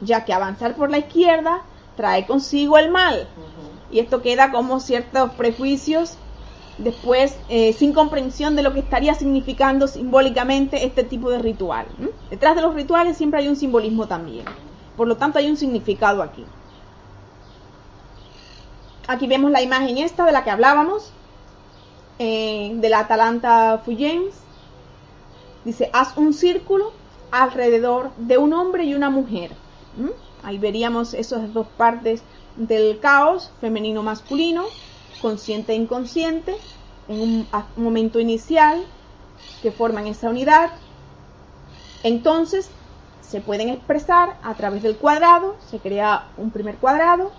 ya 0.00 0.24
que 0.24 0.32
avanzar 0.32 0.74
por 0.74 0.90
la 0.90 0.96
izquierda 0.96 1.60
trae 1.98 2.24
consigo 2.24 2.78
el 2.78 2.90
mal. 2.90 3.28
Y 3.90 3.98
esto 3.98 4.22
queda 4.22 4.50
como 4.50 4.80
ciertos 4.80 5.32
prejuicios 5.32 6.16
después 6.78 7.36
eh, 7.50 7.74
sin 7.74 7.92
comprensión 7.92 8.56
de 8.56 8.62
lo 8.62 8.72
que 8.72 8.80
estaría 8.80 9.12
significando 9.12 9.86
simbólicamente 9.86 10.86
este 10.86 11.04
tipo 11.04 11.28
de 11.28 11.40
ritual. 11.40 11.84
Detrás 12.30 12.56
de 12.56 12.62
los 12.62 12.74
rituales 12.74 13.18
siempre 13.18 13.40
hay 13.40 13.48
un 13.48 13.56
simbolismo 13.56 14.08
también. 14.08 14.46
Por 14.96 15.08
lo 15.08 15.18
tanto 15.18 15.38
hay 15.38 15.50
un 15.50 15.58
significado 15.58 16.22
aquí. 16.22 16.46
Aquí 19.06 19.26
vemos 19.26 19.50
la 19.50 19.60
imagen 19.60 19.98
esta 19.98 20.24
de 20.24 20.32
la 20.32 20.42
que 20.42 20.50
hablábamos, 20.50 21.12
eh, 22.18 22.72
de 22.76 22.88
la 22.88 23.00
Atalanta 23.00 23.82
Fuyens. 23.84 24.34
Dice, 25.66 25.90
haz 25.92 26.16
un 26.16 26.32
círculo 26.32 27.03
alrededor 27.42 28.12
de 28.16 28.38
un 28.38 28.52
hombre 28.52 28.84
y 28.84 28.94
una 28.94 29.10
mujer. 29.10 29.50
Ahí 30.44 30.58
veríamos 30.58 31.14
esas 31.14 31.52
dos 31.52 31.66
partes 31.76 32.22
del 32.56 33.00
caos, 33.00 33.50
femenino-masculino, 33.60 34.64
consciente 35.20 35.72
e 35.72 35.76
inconsciente, 35.76 36.56
en 37.08 37.20
un, 37.20 37.46
momento 37.76 38.20
inicial 38.20 38.84
que 39.62 39.72
forman 39.72 40.06
esa 40.06 40.30
unidad. 40.30 40.70
Entonces 42.04 42.70
se 43.20 43.40
pueden 43.40 43.68
expresar 43.68 44.36
a 44.42 44.54
través 44.54 44.82
del 44.82 44.96
cuadrado, 44.96 45.56
se 45.70 45.78
crea 45.78 46.28
un 46.36 46.50
primer 46.50 46.76
cuadrado. 46.76 47.32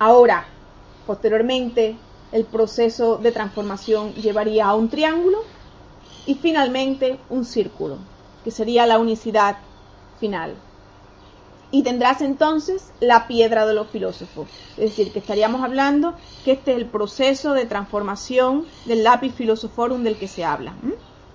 Ahora, 0.00 0.46
posteriormente, 1.06 1.96
el 2.32 2.44
proceso 2.44 3.18
de 3.18 3.30
transformación 3.30 4.14
llevaría 4.14 4.66
a 4.66 4.74
un 4.74 4.88
triángulo 4.88 5.38
y 6.26 6.34
finalmente 6.34 7.20
un 7.28 7.44
círculo 7.44 7.98
que 8.44 8.50
sería 8.50 8.86
la 8.86 8.98
unicidad 8.98 9.56
final. 10.18 10.54
Y 11.72 11.82
tendrás 11.84 12.20
entonces 12.20 12.92
la 12.98 13.28
piedra 13.28 13.64
de 13.64 13.74
los 13.74 13.88
filósofos. 13.88 14.48
Es 14.72 14.90
decir, 14.90 15.12
que 15.12 15.20
estaríamos 15.20 15.62
hablando 15.62 16.14
que 16.44 16.52
este 16.52 16.72
es 16.72 16.78
el 16.78 16.86
proceso 16.86 17.52
de 17.52 17.64
transformación 17.64 18.66
del 18.86 19.04
lápiz 19.04 19.32
filosoforum 19.32 20.02
del 20.02 20.18
que 20.18 20.26
se 20.26 20.44
habla. 20.44 20.74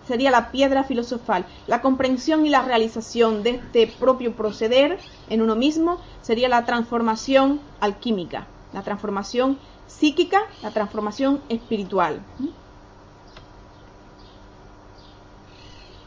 Sería 0.05 0.31
la 0.31 0.51
piedra 0.51 0.83
filosofal. 0.83 1.45
La 1.67 1.81
comprensión 1.81 2.45
y 2.45 2.49
la 2.49 2.63
realización 2.63 3.43
de 3.43 3.51
este 3.51 3.87
propio 3.87 4.35
proceder 4.35 4.99
en 5.29 5.41
uno 5.41 5.55
mismo 5.55 5.99
sería 6.21 6.49
la 6.49 6.65
transformación 6.65 7.61
alquímica, 7.79 8.45
la 8.73 8.83
transformación 8.83 9.57
psíquica, 9.87 10.41
la 10.61 10.71
transformación 10.71 11.41
espiritual. 11.47 12.21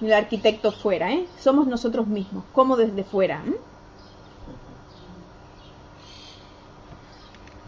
El 0.00 0.12
arquitecto 0.12 0.70
fuera, 0.70 1.12
¿eh? 1.12 1.26
somos 1.40 1.66
nosotros 1.66 2.06
mismos, 2.06 2.44
como 2.52 2.76
desde 2.76 3.04
fuera. 3.04 3.42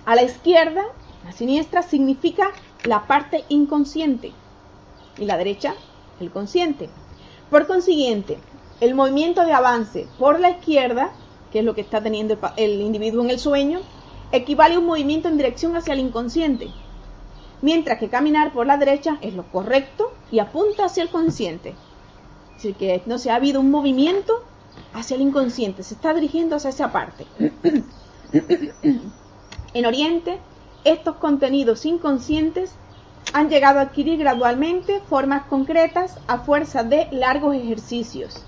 A 0.07 0.15
la 0.15 0.23
izquierda, 0.23 0.83
la 1.25 1.33
siniestra, 1.33 1.83
significa 1.83 2.51
la 2.85 3.07
parte 3.07 3.45
inconsciente 3.49 4.33
y 5.19 5.25
la 5.25 5.37
derecha, 5.37 5.75
el 6.21 6.31
consciente. 6.31 6.89
Por 7.51 7.67
consiguiente, 7.67 8.39
el 8.81 8.95
movimiento 8.95 9.45
de 9.45 9.53
avance 9.53 10.07
por 10.19 10.39
la 10.41 10.51
izquierda, 10.51 11.11
que 11.53 11.61
es 11.61 11.65
lo 11.65 11.75
que 11.75 11.81
está 11.81 12.01
teniendo 12.01 12.39
el 12.57 12.81
individuo 12.81 13.25
en 13.25 13.31
el 13.31 13.41
sueño, 13.41 13.81
equivale 14.33 14.77
a 14.77 14.79
un 14.79 14.87
movimiento 14.87 15.29
en 15.29 15.37
dirección 15.37 15.77
hacia 15.77 15.95
el 15.95 16.01
inconsciente, 16.01 16.71
mientras 17.61 17.99
que 17.99 18.09
caminar 18.09 18.53
por 18.53 18.67
la 18.67 18.77
derecha 18.77 19.19
es 19.21 19.35
lo 19.35 19.43
correcto 19.51 20.13
y 20.31 20.39
apunta 20.39 20.85
hacia 20.85 21.03
el 21.03 21.11
consciente 21.11 21.75
decir, 22.61 22.75
que 22.77 23.03
no 23.07 23.19
se 23.19 23.31
ha 23.31 23.37
habido 23.37 23.61
un 23.61 23.71
movimiento 23.71 24.43
hacia 24.93 25.15
el 25.15 25.23
inconsciente, 25.23 25.83
se 25.83 25.95
está 25.95 26.13
dirigiendo 26.13 26.57
hacia 26.57 26.71
esa 26.71 26.93
parte. 26.93 27.27
en 29.75 29.87
Oriente, 29.87 30.39
estos 30.85 31.17
contenidos 31.17 31.87
inconscientes 31.87 32.73
han 33.33 33.49
llegado 33.49 33.79
a 33.79 33.83
adquirir 33.83 34.19
gradualmente 34.19 35.01
formas 35.09 35.47
concretas 35.47 36.19
a 36.27 36.39
fuerza 36.39 36.83
de 36.83 37.09
largos 37.13 37.55
ejercicios. 37.55 38.45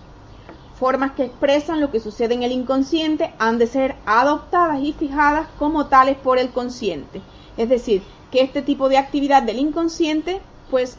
Formas 0.79 1.13
que 1.13 1.25
expresan 1.25 1.81
lo 1.81 1.91
que 1.91 2.01
sucede 2.01 2.35
en 2.35 2.43
el 2.43 2.53
inconsciente 2.53 3.33
han 3.39 3.59
de 3.59 3.67
ser 3.67 3.95
adoptadas 4.05 4.81
y 4.83 4.93
fijadas 4.93 5.49
como 5.59 5.87
tales 5.87 6.17
por 6.17 6.39
el 6.39 6.51
consciente. 6.51 7.23
Es 7.57 7.69
decir, 7.69 8.03
que 8.33 8.41
este 8.43 8.63
tipo 8.63 8.89
de 8.89 8.99
actividad 8.99 9.43
del 9.43 9.59
inconsciente 9.59 10.41
pues 10.71 10.97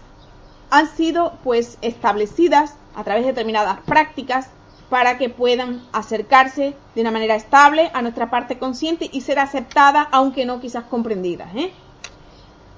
han 0.70 0.88
sido 0.88 1.34
pues 1.44 1.78
establecidas 1.82 2.76
a 2.96 3.04
través 3.04 3.24
de 3.24 3.32
determinadas 3.32 3.80
prácticas 3.82 4.50
para 4.90 5.18
que 5.18 5.30
puedan 5.30 5.82
acercarse 5.92 6.76
de 6.94 7.02
una 7.02 7.12
manera 7.12 7.36
estable 7.36 7.90
a 7.94 8.02
nuestra 8.02 8.30
parte 8.30 8.60
consciente 8.60 9.10
y 9.12 9.22
ser 9.22 9.40
aceptada, 9.40 10.08
aunque 10.12 10.46
no 10.46 10.60
quizás 10.60 10.84
comprendida. 10.84 11.50
¿eh? 11.56 11.72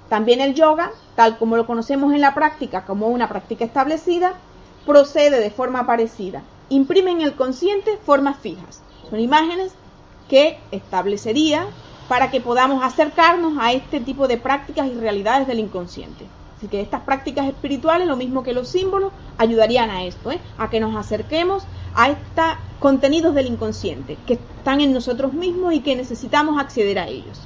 También 0.09 0.39
el 0.39 0.53
yoga, 0.53 0.91
tal 1.15 1.37
como 1.37 1.57
lo 1.57 1.67
conocemos 1.67 2.13
en 2.13 2.21
la 2.21 2.33
práctica 2.33 2.85
como 2.85 3.07
una 3.07 3.27
práctica 3.27 3.65
establecida, 3.65 4.33
procede 4.85 5.39
de 5.39 5.51
forma 5.51 5.85
parecida. 5.85 6.43
Imprime 6.69 7.11
en 7.11 7.21
el 7.21 7.35
consciente 7.35 7.97
formas 8.05 8.37
fijas. 8.37 8.81
Son 9.09 9.19
imágenes 9.19 9.73
que 10.29 10.57
establecería 10.71 11.65
para 12.07 12.31
que 12.31 12.39
podamos 12.39 12.83
acercarnos 12.83 13.57
a 13.59 13.73
este 13.73 13.99
tipo 13.99 14.27
de 14.27 14.37
prácticas 14.37 14.87
y 14.87 14.93
realidades 14.93 15.47
del 15.47 15.59
inconsciente. 15.59 16.25
Así 16.57 16.67
que 16.67 16.81
estas 16.81 17.01
prácticas 17.01 17.47
espirituales, 17.47 18.07
lo 18.07 18.15
mismo 18.15 18.43
que 18.43 18.53
los 18.53 18.69
símbolos, 18.69 19.11
ayudarían 19.37 19.89
a 19.89 20.05
esto, 20.05 20.31
¿eh? 20.31 20.39
a 20.57 20.69
que 20.69 20.79
nos 20.79 20.95
acerquemos 20.95 21.63
a 21.95 22.09
estos 22.09 22.45
contenidos 22.79 23.35
del 23.35 23.47
inconsciente 23.47 24.17
que 24.25 24.33
están 24.33 24.79
en 24.81 24.93
nosotros 24.93 25.33
mismos 25.33 25.73
y 25.73 25.81
que 25.81 25.95
necesitamos 25.95 26.59
acceder 26.59 26.99
a 26.99 27.07
ellos. 27.07 27.41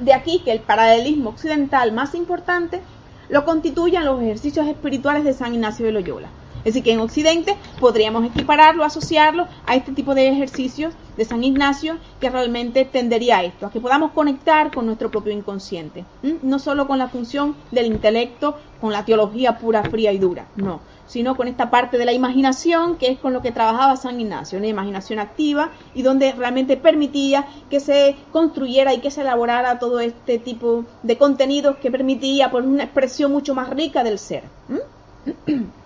De 0.00 0.14
aquí 0.14 0.40
que 0.44 0.52
el 0.52 0.60
paralelismo 0.60 1.30
occidental 1.30 1.92
más 1.92 2.14
importante 2.14 2.80
lo 3.28 3.44
constituyan 3.44 4.04
los 4.04 4.20
ejercicios 4.20 4.66
espirituales 4.66 5.24
de 5.24 5.32
San 5.32 5.54
Ignacio 5.54 5.86
de 5.86 5.92
Loyola. 5.92 6.28
Es 6.64 6.72
decir, 6.72 6.82
que 6.82 6.92
en 6.92 7.00
Occidente 7.00 7.56
podríamos 7.78 8.24
equipararlo, 8.24 8.84
asociarlo 8.84 9.46
a 9.66 9.76
este 9.76 9.92
tipo 9.92 10.14
de 10.14 10.28
ejercicios 10.28 10.94
de 11.16 11.24
San 11.26 11.44
Ignacio 11.44 11.98
que 12.20 12.30
realmente 12.30 12.86
tendería 12.86 13.38
a 13.38 13.44
esto, 13.44 13.66
a 13.66 13.70
que 13.70 13.80
podamos 13.80 14.12
conectar 14.12 14.72
con 14.72 14.86
nuestro 14.86 15.10
propio 15.10 15.32
inconsciente. 15.32 16.04
No 16.42 16.58
solo 16.58 16.86
con 16.86 16.98
la 16.98 17.08
función 17.08 17.54
del 17.70 17.86
intelecto, 17.86 18.56
con 18.80 18.92
la 18.92 19.04
teología 19.04 19.58
pura, 19.58 19.82
fría 19.84 20.12
y 20.12 20.18
dura, 20.18 20.46
no, 20.56 20.80
sino 21.06 21.36
con 21.36 21.48
esta 21.48 21.70
parte 21.70 21.98
de 21.98 22.06
la 22.06 22.12
imaginación 22.12 22.96
que 22.96 23.08
es 23.08 23.18
con 23.18 23.34
lo 23.34 23.42
que 23.42 23.52
trabajaba 23.52 23.96
San 23.96 24.18
Ignacio, 24.18 24.58
una 24.58 24.68
imaginación 24.68 25.18
activa 25.18 25.70
y 25.94 26.02
donde 26.02 26.32
realmente 26.32 26.76
permitía 26.78 27.46
que 27.68 27.80
se 27.80 28.16
construyera 28.32 28.94
y 28.94 29.00
que 29.00 29.10
se 29.10 29.20
elaborara 29.20 29.78
todo 29.78 30.00
este 30.00 30.38
tipo 30.38 30.84
de 31.02 31.18
contenidos 31.18 31.76
que 31.76 31.90
permitía 31.90 32.50
por 32.50 32.62
una 32.62 32.84
expresión 32.84 33.32
mucho 33.32 33.54
más 33.54 33.68
rica 33.70 34.02
del 34.02 34.18
ser. 34.18 34.44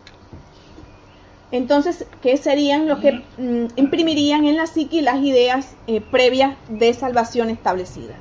Entonces, 1.50 2.06
¿qué 2.20 2.36
serían 2.36 2.88
los 2.88 2.98
que 2.98 3.24
mm, 3.38 3.66
imprimirían 3.76 4.44
en 4.44 4.56
la 4.56 4.66
psique 4.66 5.00
las 5.00 5.20
ideas 5.22 5.76
eh, 5.86 6.00
previas 6.00 6.56
de 6.68 6.92
salvación 6.92 7.48
establecida? 7.48 8.14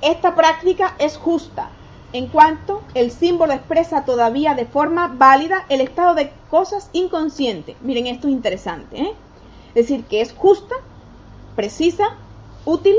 Esta 0.00 0.34
práctica 0.34 0.94
es 0.98 1.16
justa 1.16 1.70
en 2.12 2.26
cuanto 2.28 2.82
el 2.94 3.10
símbolo 3.10 3.52
expresa 3.52 4.04
todavía 4.04 4.54
de 4.54 4.66
forma 4.66 5.08
válida 5.08 5.64
el 5.68 5.80
estado 5.80 6.14
de 6.14 6.32
cosas 6.48 6.90
inconsciente. 6.92 7.76
Miren, 7.82 8.06
esto 8.06 8.28
es 8.28 8.32
interesante. 8.32 9.00
¿eh? 9.00 9.12
Es 9.74 9.86
decir, 9.86 10.04
que 10.04 10.20
es 10.20 10.32
justa, 10.32 10.74
precisa, 11.54 12.16
útil, 12.64 12.96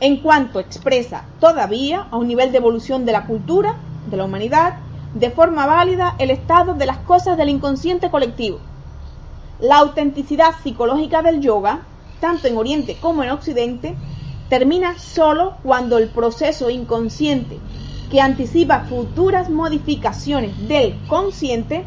en 0.00 0.18
cuanto 0.18 0.60
expresa 0.60 1.24
todavía 1.40 2.06
a 2.10 2.16
un 2.16 2.28
nivel 2.28 2.52
de 2.52 2.58
evolución 2.58 3.04
de 3.04 3.12
la 3.12 3.26
cultura, 3.26 3.76
de 4.08 4.16
la 4.16 4.24
humanidad, 4.24 4.74
de 5.18 5.30
forma 5.30 5.66
válida 5.66 6.14
el 6.18 6.30
estado 6.30 6.74
de 6.74 6.86
las 6.86 6.98
cosas 6.98 7.36
del 7.36 7.48
inconsciente 7.48 8.08
colectivo. 8.08 8.60
La 9.58 9.78
autenticidad 9.78 10.54
psicológica 10.62 11.22
del 11.22 11.40
yoga, 11.40 11.80
tanto 12.20 12.46
en 12.46 12.56
Oriente 12.56 12.94
como 13.00 13.24
en 13.24 13.30
Occidente, 13.30 13.96
termina 14.48 14.96
solo 14.96 15.54
cuando 15.64 15.98
el 15.98 16.08
proceso 16.08 16.70
inconsciente 16.70 17.58
que 18.08 18.20
anticipa 18.20 18.80
futuras 18.80 19.50
modificaciones 19.50 20.68
del 20.68 20.94
consciente 21.06 21.84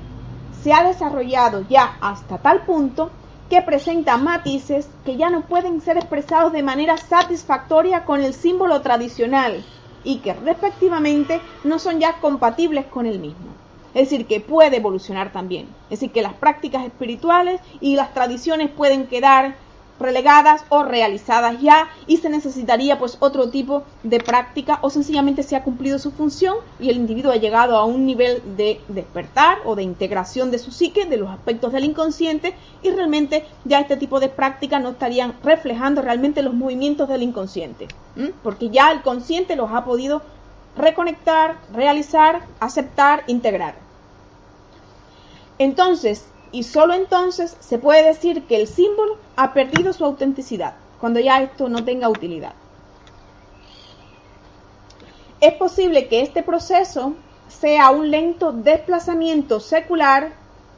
se 0.62 0.74
ha 0.74 0.84
desarrollado 0.84 1.66
ya 1.70 1.98
hasta 2.02 2.38
tal 2.38 2.66
punto 2.66 3.12
que 3.50 3.62
presenta 3.62 4.18
matices 4.18 4.90
que 5.06 5.16
ya 5.16 5.30
no 5.30 5.42
pueden 5.48 5.80
ser 5.82 5.98
expresados 5.98 6.52
de 6.52 6.64
manera 6.64 6.98
satisfactoria 6.98 8.04
con 8.04 8.22
el 8.22 8.34
símbolo 8.34 8.82
tradicional 8.82 9.64
y 10.04 10.18
que 10.18 10.34
respectivamente 10.34 11.42
no 11.64 11.80
son 11.80 12.00
ya 12.00 12.20
compatibles 12.20 12.86
con 12.86 13.06
el 13.06 13.20
mismo. 13.20 13.56
Es 13.94 14.10
decir, 14.10 14.26
que 14.26 14.40
puede 14.40 14.78
evolucionar 14.78 15.32
también. 15.32 15.68
Es 15.90 16.00
decir, 16.00 16.12
que 16.12 16.22
las 16.22 16.34
prácticas 16.34 16.86
espirituales 16.86 17.60
y 17.82 17.96
las 17.96 18.14
tradiciones 18.14 18.70
pueden 18.70 19.08
quedar 19.08 19.56
relegadas 20.02 20.64
o 20.70 20.84
realizadas 20.84 21.62
ya 21.62 21.90
y 22.08 22.18
se 22.18 22.30
necesitaría 22.30 23.00
pues 23.00 23.18
otro 23.20 23.50
tipo 23.50 23.84
de 24.04 24.20
práctica 24.20 24.80
o 24.82 24.90
sencillamente 24.90 25.44
se 25.44 25.56
ha 25.56 25.64
cumplido 25.64 26.00
su 26.00 26.12
función 26.12 26.56
y 26.80 26.90
el 26.90 26.98
individuo 26.98 27.32
ha 27.32 27.38
llegado 27.38 27.78
a 27.78 27.86
un 27.86 28.06
nivel 28.06 28.42
de 28.58 28.82
despertar 28.88 29.60
o 29.66 29.76
de 29.76 29.84
integración 29.84 30.52
de 30.52 30.60
su 30.60 30.72
psique, 30.72 31.06
de 31.06 31.18
los 31.18 31.30
aspectos 31.30 31.72
del 31.74 31.86
inconsciente 31.86 32.54
y 32.84 32.90
realmente 32.90 33.46
ya 33.66 33.80
este 33.80 33.98
tipo 33.98 34.20
de 34.20 34.30
prácticas 34.30 34.82
no 34.82 34.90
estarían 34.90 35.36
reflejando 35.44 36.02
realmente 36.02 36.42
los 36.42 36.54
movimientos 36.54 37.08
del 37.08 37.24
inconsciente, 37.24 37.88
porque 38.44 38.70
ya 38.70 38.92
el 38.92 39.02
consciente 39.02 39.56
los 39.56 39.72
ha 39.72 39.86
podido 39.86 40.22
reconectar, 40.78 41.58
realizar, 41.74 42.42
aceptar, 42.60 43.24
integrar. 43.28 43.76
Entonces, 45.58 46.26
y 46.52 46.64
solo 46.64 46.94
entonces 46.94 47.56
se 47.60 47.78
puede 47.78 48.04
decir 48.04 48.44
que 48.44 48.58
el 48.58 48.68
símbolo 48.68 49.18
ha 49.36 49.54
perdido 49.54 49.94
su 49.94 50.04
autenticidad, 50.04 50.76
cuando 51.00 51.20
ya 51.20 51.42
esto 51.42 51.70
no 51.70 51.84
tenga 51.86 52.10
utilidad. 52.10 52.54
Es 55.40 55.54
posible 55.54 56.08
que 56.08 56.22
este 56.22 56.44
proceso 56.44 57.16
sea 57.48 57.90
un 57.90 58.12
lento 58.12 58.52
desplazamiento 58.52 59.60
secular 59.60 60.34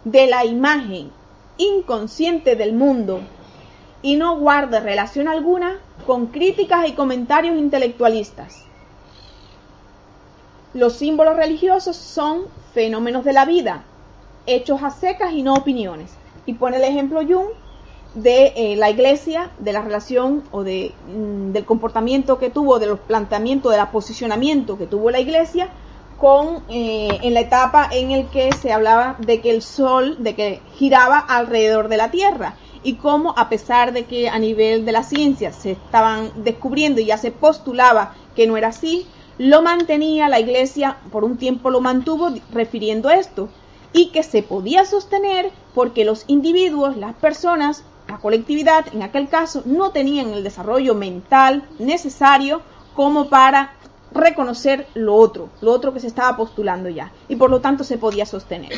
de 0.06 0.28
la 0.28 0.46
imagen 0.46 1.12
inconsciente 1.58 2.56
del 2.56 2.74
mundo 2.74 3.22
y 4.02 4.16
no 4.16 4.38
guarde 4.38 4.80
relación 4.80 5.28
alguna 5.28 5.80
con 6.06 6.28
críticas 6.28 6.88
y 6.88 6.94
comentarios 6.94 7.58
intelectualistas. 7.58 8.66
Los 10.74 10.94
símbolos 10.94 11.36
religiosos 11.36 11.96
son 11.96 12.46
fenómenos 12.74 13.24
de 13.24 13.34
la 13.34 13.46
vida, 13.46 13.84
hechos 14.46 14.84
a 14.84 14.90
secas 14.90 15.34
y 15.34 15.44
no 15.44 15.54
opiniones. 15.54 16.12
Y 16.46 16.54
pone 16.54 16.78
el 16.78 16.84
ejemplo 16.84 17.22
Jung 17.22 17.50
de 18.16 18.54
eh, 18.56 18.76
la 18.76 18.90
iglesia, 18.90 19.52
de 19.60 19.74
la 19.74 19.82
relación 19.82 20.44
o 20.52 20.64
de, 20.64 20.94
mm, 21.08 21.52
del 21.52 21.66
comportamiento 21.66 22.38
que 22.38 22.50
tuvo, 22.50 22.80
de 22.80 22.88
los 22.88 23.00
planteamientos, 23.00 23.72
del 23.72 23.88
posicionamiento 23.88 24.78
que 24.78 24.86
tuvo 24.86 25.10
la 25.10 25.20
iglesia 25.20 25.70
con 26.20 26.64
eh, 26.70 27.20
en 27.24 27.34
la 27.34 27.42
etapa 27.42 27.90
en 27.92 28.12
el 28.12 28.28
que 28.28 28.52
se 28.54 28.72
hablaba 28.72 29.18
de 29.20 29.42
que 29.42 29.50
el 29.50 29.62
sol, 29.62 30.18
de 30.20 30.36
que 30.36 30.62
giraba 30.76 31.20
alrededor 31.20 31.90
de 31.90 31.98
la 31.98 32.12
tierra 32.12 32.56
y 32.84 32.96
cómo 32.96 33.34
a 33.38 33.50
pesar 33.50 33.94
de 33.94 34.06
que 34.06 34.30
a 34.30 34.38
nivel 34.40 34.86
de 34.86 34.92
la 34.92 35.04
ciencia 35.04 35.52
se 35.52 35.72
estaban 35.72 36.32
descubriendo 36.44 37.02
y 37.02 37.06
ya 37.06 37.18
se 37.18 37.32
postulaba 37.32 38.14
que 38.36 38.46
no 38.46 38.58
era 38.58 38.70
así, 38.70 39.08
lo 39.38 39.62
mantenía 39.62 40.30
la 40.30 40.40
iglesia, 40.40 40.98
por 41.12 41.24
un 41.24 41.38
tiempo 41.38 41.70
lo 41.72 41.82
mantuvo 41.82 42.30
refiriendo 42.52 43.10
esto, 43.10 43.50
y 43.94 44.10
que 44.10 44.24
se 44.24 44.44
podía 44.44 44.86
sostener 44.86 45.52
porque 45.74 46.04
los 46.04 46.26
individuos, 46.28 46.98
las 46.98 47.16
personas, 47.16 47.84
la 48.08 48.18
colectividad 48.18 48.86
en 48.94 49.04
aquel 49.04 49.30
caso 49.30 49.62
no 49.66 49.92
tenían 49.92 50.34
el 50.34 50.44
desarrollo 50.44 50.96
mental 50.96 51.64
necesario 51.80 52.62
como 52.96 53.30
para 53.30 53.74
reconocer 54.14 54.88
lo 54.94 55.16
otro, 55.16 55.50
lo 55.62 55.72
otro 55.72 55.94
que 55.94 56.00
se 56.00 56.08
estaba 56.08 56.36
postulando 56.38 56.90
ya, 56.90 57.12
y 57.28 57.36
por 57.36 57.50
lo 57.50 57.62
tanto 57.62 57.84
se 57.84 57.98
podía 57.98 58.26
sostener. 58.26 58.74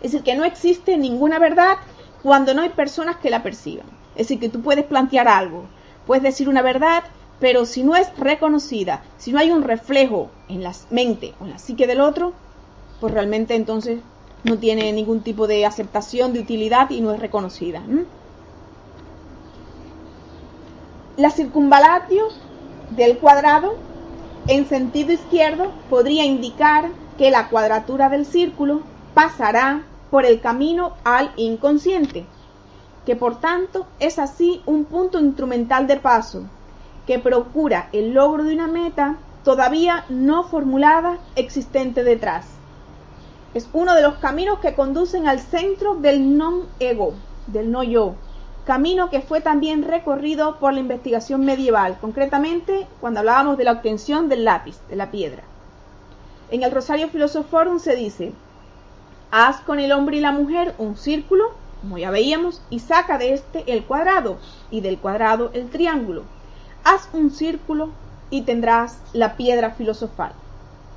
Es 0.00 0.12
decir, 0.12 0.22
que 0.22 0.34
no 0.34 0.44
existe 0.44 0.96
ninguna 0.96 1.38
verdad 1.38 1.78
cuando 2.22 2.54
no 2.54 2.62
hay 2.62 2.70
personas 2.70 3.16
que 3.16 3.30
la 3.30 3.42
perciban. 3.42 3.86
Es 4.14 4.28
decir, 4.28 4.38
que 4.40 4.48
tú 4.48 4.62
puedes 4.62 4.84
plantear 4.84 5.28
algo, 5.28 5.64
puedes 6.06 6.22
decir 6.22 6.48
una 6.48 6.62
verdad, 6.62 7.04
pero 7.40 7.66
si 7.66 7.82
no 7.82 7.96
es 7.96 8.16
reconocida, 8.16 9.02
si 9.18 9.32
no 9.32 9.38
hay 9.38 9.50
un 9.50 9.62
reflejo 9.62 10.30
en 10.48 10.62
la 10.62 10.72
mente 10.90 11.34
o 11.40 11.44
en 11.44 11.50
la 11.50 11.58
psique 11.58 11.86
del 11.86 12.00
otro, 12.00 12.32
pues 13.04 13.12
realmente 13.12 13.54
entonces 13.54 14.00
no 14.44 14.56
tiene 14.56 14.90
ningún 14.90 15.20
tipo 15.20 15.46
de 15.46 15.66
aceptación, 15.66 16.32
de 16.32 16.40
utilidad 16.40 16.88
y 16.88 17.02
no 17.02 17.12
es 17.12 17.20
reconocida. 17.20 17.82
La 21.18 21.28
circunvalatio 21.28 22.28
del 22.96 23.18
cuadrado 23.18 23.74
en 24.48 24.66
sentido 24.66 25.12
izquierdo 25.12 25.70
podría 25.90 26.24
indicar 26.24 26.88
que 27.18 27.30
la 27.30 27.50
cuadratura 27.50 28.08
del 28.08 28.24
círculo 28.24 28.80
pasará 29.12 29.82
por 30.10 30.24
el 30.24 30.40
camino 30.40 30.94
al 31.04 31.30
inconsciente, 31.36 32.24
que 33.04 33.16
por 33.16 33.38
tanto 33.38 33.86
es 34.00 34.18
así 34.18 34.62
un 34.64 34.86
punto 34.86 35.20
instrumental 35.20 35.86
de 35.86 35.98
paso, 35.98 36.44
que 37.06 37.18
procura 37.18 37.90
el 37.92 38.14
logro 38.14 38.44
de 38.44 38.54
una 38.54 38.66
meta 38.66 39.18
todavía 39.44 40.06
no 40.08 40.44
formulada 40.44 41.18
existente 41.36 42.02
detrás. 42.02 42.46
Es 43.54 43.68
uno 43.72 43.94
de 43.94 44.02
los 44.02 44.14
caminos 44.14 44.58
que 44.58 44.74
conducen 44.74 45.28
al 45.28 45.38
centro 45.38 45.94
del 45.94 46.36
non-ego, 46.36 47.14
del 47.46 47.70
no-yo. 47.70 48.16
Camino 48.66 49.10
que 49.10 49.20
fue 49.20 49.40
también 49.40 49.84
recorrido 49.84 50.58
por 50.58 50.72
la 50.72 50.80
investigación 50.80 51.44
medieval, 51.44 51.96
concretamente 52.00 52.88
cuando 53.00 53.20
hablábamos 53.20 53.56
de 53.56 53.62
la 53.62 53.70
obtención 53.70 54.28
del 54.28 54.44
lápiz, 54.44 54.76
de 54.88 54.96
la 54.96 55.12
piedra. 55.12 55.44
En 56.50 56.64
el 56.64 56.72
Rosario 56.72 57.08
Philosophorum 57.08 57.78
se 57.78 57.94
dice, 57.94 58.32
haz 59.30 59.60
con 59.60 59.78
el 59.78 59.92
hombre 59.92 60.16
y 60.16 60.20
la 60.20 60.32
mujer 60.32 60.74
un 60.78 60.96
círculo, 60.96 61.52
como 61.80 61.98
ya 61.98 62.10
veíamos, 62.10 62.60
y 62.70 62.80
saca 62.80 63.18
de 63.18 63.34
este 63.34 63.72
el 63.72 63.84
cuadrado, 63.84 64.38
y 64.72 64.80
del 64.80 64.98
cuadrado 64.98 65.50
el 65.52 65.70
triángulo. 65.70 66.24
Haz 66.82 67.08
un 67.12 67.30
círculo 67.30 67.90
y 68.30 68.42
tendrás 68.42 68.98
la 69.12 69.36
piedra 69.36 69.70
filosofal. 69.70 70.32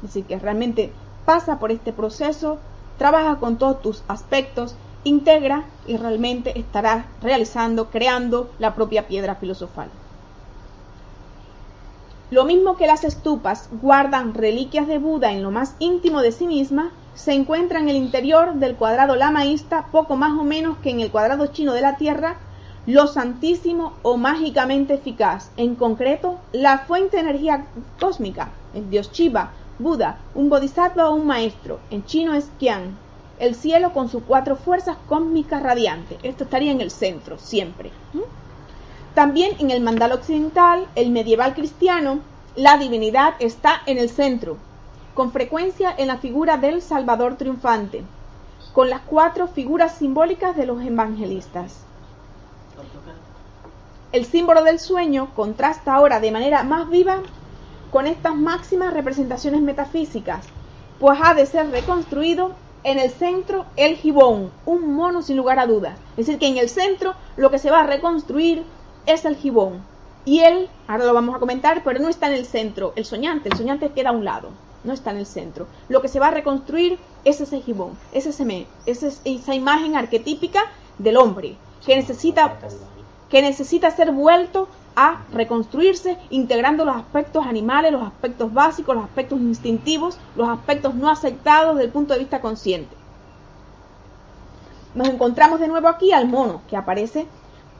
Decir, 0.02 0.26
que 0.26 0.40
realmente 0.40 0.92
pasa 1.28 1.60
por 1.60 1.74
este 1.74 1.92
proceso, 1.92 2.58
trabaja 2.98 3.36
con 3.36 3.58
todos 3.58 3.82
tus 3.82 4.04
aspectos 4.08 4.76
integra 5.04 5.66
y 5.86 5.98
realmente 5.98 6.58
estará 6.58 7.08
realizando, 7.22 7.90
creando 7.90 8.50
la 8.60 8.76
propia 8.76 9.10
piedra 9.10 9.36
filosofal. 9.36 9.90
Lo 12.32 12.46
mismo 12.46 12.78
que 12.78 12.88
las 12.88 13.04
estupas 13.04 13.68
guardan 13.82 14.36
reliquias 14.36 14.88
de 14.88 15.00
Buda 15.00 15.34
en 15.34 15.44
lo 15.44 15.52
más 15.52 15.76
íntimo 15.80 16.22
de 16.22 16.32
sí 16.32 16.48
misma, 16.48 16.92
se 17.14 17.34
encuentra 17.34 17.80
en 17.80 17.90
el 17.90 17.98
interior 17.98 18.54
del 18.54 18.76
cuadrado 18.76 19.18
lamaísta, 19.18 19.88
poco 19.92 20.16
más 20.16 20.32
o 20.40 20.46
menos 20.46 20.78
que 20.78 20.92
en 20.92 21.02
el 21.02 21.12
cuadrado 21.12 21.48
chino 21.48 21.74
de 21.74 21.82
la 21.82 21.98
Tierra, 21.98 22.38
lo 22.86 23.06
santísimo 23.08 23.92
o 24.02 24.16
mágicamente 24.16 24.94
eficaz, 24.94 25.52
en 25.58 25.76
concreto, 25.76 26.40
la 26.54 26.78
fuente 26.78 27.18
de 27.18 27.24
energía 27.24 27.66
cósmica, 28.00 28.52
el 28.74 28.90
dios 28.90 29.12
Shiva, 29.12 29.52
Buda, 29.80 30.18
un 30.34 30.50
bodhisattva 30.50 31.10
o 31.10 31.16
un 31.16 31.28
maestro, 31.28 31.80
en 31.92 32.04
chino 32.06 32.34
es 32.34 32.50
Qian, 32.60 32.98
el 33.40 33.54
cielo 33.54 33.94
con 33.94 34.10
sus 34.10 34.24
cuatro 34.24 34.56
fuerzas 34.56 34.98
cósmicas 35.08 35.62
radiantes. 35.62 36.18
Esto 36.24 36.46
estaría 36.46 36.72
en 36.72 36.82
el 36.82 36.90
centro, 36.90 37.38
siempre. 37.38 37.92
También 39.14 39.56
en 39.60 39.70
el 39.72 39.82
mandal 39.82 40.14
occidental, 40.14 40.88
el 40.96 41.12
medieval 41.12 41.54
cristiano, 41.54 42.20
la 42.56 42.78
divinidad 42.78 43.36
está 43.40 43.82
en 43.86 44.00
el 44.00 44.10
centro, 44.10 44.58
con 45.14 45.32
frecuencia 45.32 45.94
en 45.96 46.08
la 46.08 46.18
figura 46.18 46.58
del 46.58 46.82
Salvador 46.82 47.36
triunfante, 47.38 48.04
con 48.74 48.90
las 48.90 49.02
cuatro 49.02 49.48
figuras 49.48 49.96
simbólicas 49.96 50.56
de 50.56 50.66
los 50.66 50.82
evangelistas. 50.82 51.82
El 54.12 54.26
símbolo 54.26 54.64
del 54.64 54.80
sueño 54.80 55.30
contrasta 55.36 55.94
ahora 55.94 56.20
de 56.20 56.32
manera 56.32 56.64
más 56.64 56.90
viva 56.90 57.22
con 57.92 58.08
estas 58.08 58.36
máximas 58.36 58.94
representaciones 58.94 59.62
metafísicas, 59.62 60.46
pues 61.00 61.20
ha 61.22 61.34
de 61.34 61.46
ser 61.46 61.70
reconstruido 61.70 62.52
en 62.84 63.00
el 63.00 63.10
centro 63.10 63.66
el 63.76 63.96
gibón, 63.96 64.52
un 64.66 64.94
mono 64.94 65.22
sin 65.22 65.38
lugar 65.38 65.60
a 65.60 65.68
dudas. 65.68 65.98
Es 66.12 66.28
decir, 66.28 66.40
que 66.40 66.48
en 66.48 66.58
el 66.58 66.70
centro 66.70 67.16
lo 67.36 67.52
que 67.52 67.60
se 67.60 67.72
va 67.72 67.82
a 67.82 67.88
reconstruir 67.88 68.64
es 69.06 69.26
el 69.26 69.36
gibón. 69.36 69.82
Y 70.26 70.40
él, 70.40 70.70
ahora 70.88 71.06
lo 71.06 71.14
vamos 71.14 71.36
a 71.36 71.40
comentar, 71.40 71.84
pero 71.84 72.00
no 72.00 72.10
está 72.10 72.28
en 72.28 72.34
el 72.34 72.46
centro, 72.46 72.94
el 72.96 73.06
soñante, 73.06 73.50
el 73.50 73.58
soñante 73.58 73.92
queda 73.92 74.10
a 74.10 74.14
un 74.14 74.26
lado, 74.26 74.50
no 74.84 74.94
está 74.94 75.12
en 75.12 75.18
el 75.18 75.26
centro. 75.26 75.68
Lo 75.88 76.02
que 76.02 76.10
se 76.10 76.20
va 76.20 76.28
a 76.28 76.32
reconstruir 76.32 77.00
es 77.24 77.40
ese 77.40 77.62
gibón, 77.62 77.98
ese 78.12 78.30
esa 78.30 79.56
imagen 79.56 79.96
arquetípica 79.96 80.64
del 80.98 81.18
hombre, 81.18 81.56
que 81.86 81.96
necesita, 81.96 82.58
que 83.30 83.42
necesita 83.42 83.92
ser 83.92 84.12
vuelto 84.12 84.68
a 85.00 85.22
reconstruirse 85.32 86.18
integrando 86.32 86.84
los 86.84 86.96
aspectos 86.96 87.46
animales, 87.46 87.92
los 87.92 88.02
aspectos 88.02 88.52
básicos, 88.52 88.96
los 88.96 89.06
aspectos 89.06 89.40
instintivos, 89.40 90.18
los 90.36 90.50
aspectos 90.50 90.96
no 90.96 91.12
aceptados 91.12 91.76
desde 91.76 91.86
el 91.86 91.92
punto 91.92 92.14
de 92.14 92.20
vista 92.20 92.42
consciente. 92.42 92.96
Nos 94.96 95.08
encontramos 95.08 95.60
de 95.60 95.68
nuevo 95.68 95.88
aquí 95.88 96.12
al 96.12 96.28
mono, 96.28 96.62
que 96.68 96.76
aparece 96.76 97.28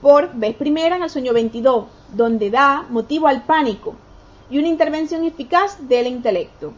por 0.00 0.32
vez 0.34 0.54
primera 0.54 0.94
en 0.94 1.02
el 1.02 1.10
sueño 1.10 1.32
22, 1.32 1.86
donde 2.14 2.52
da 2.52 2.86
motivo 2.88 3.26
al 3.26 3.42
pánico 3.42 3.96
y 4.48 4.58
una 4.60 4.68
intervención 4.68 5.24
eficaz 5.24 5.88
del 5.88 6.06
intelecto. 6.06 6.72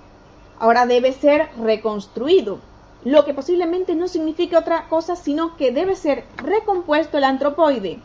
Ahora 0.58 0.86
debe 0.86 1.12
ser 1.12 1.50
reconstruido, 1.58 2.60
lo 3.04 3.26
que 3.26 3.34
posiblemente 3.34 3.94
no 3.94 4.08
significa 4.08 4.58
otra 4.58 4.88
cosa, 4.88 5.16
sino 5.16 5.58
que 5.58 5.70
debe 5.70 5.96
ser 5.96 6.24
recompuesto 6.36 7.18
el 7.18 7.24
antropoide, 7.24 8.00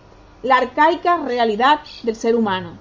la 0.46 0.58
arcaica 0.58 1.18
realidad 1.18 1.80
del 2.04 2.16
ser 2.16 2.36
humano. 2.36 2.78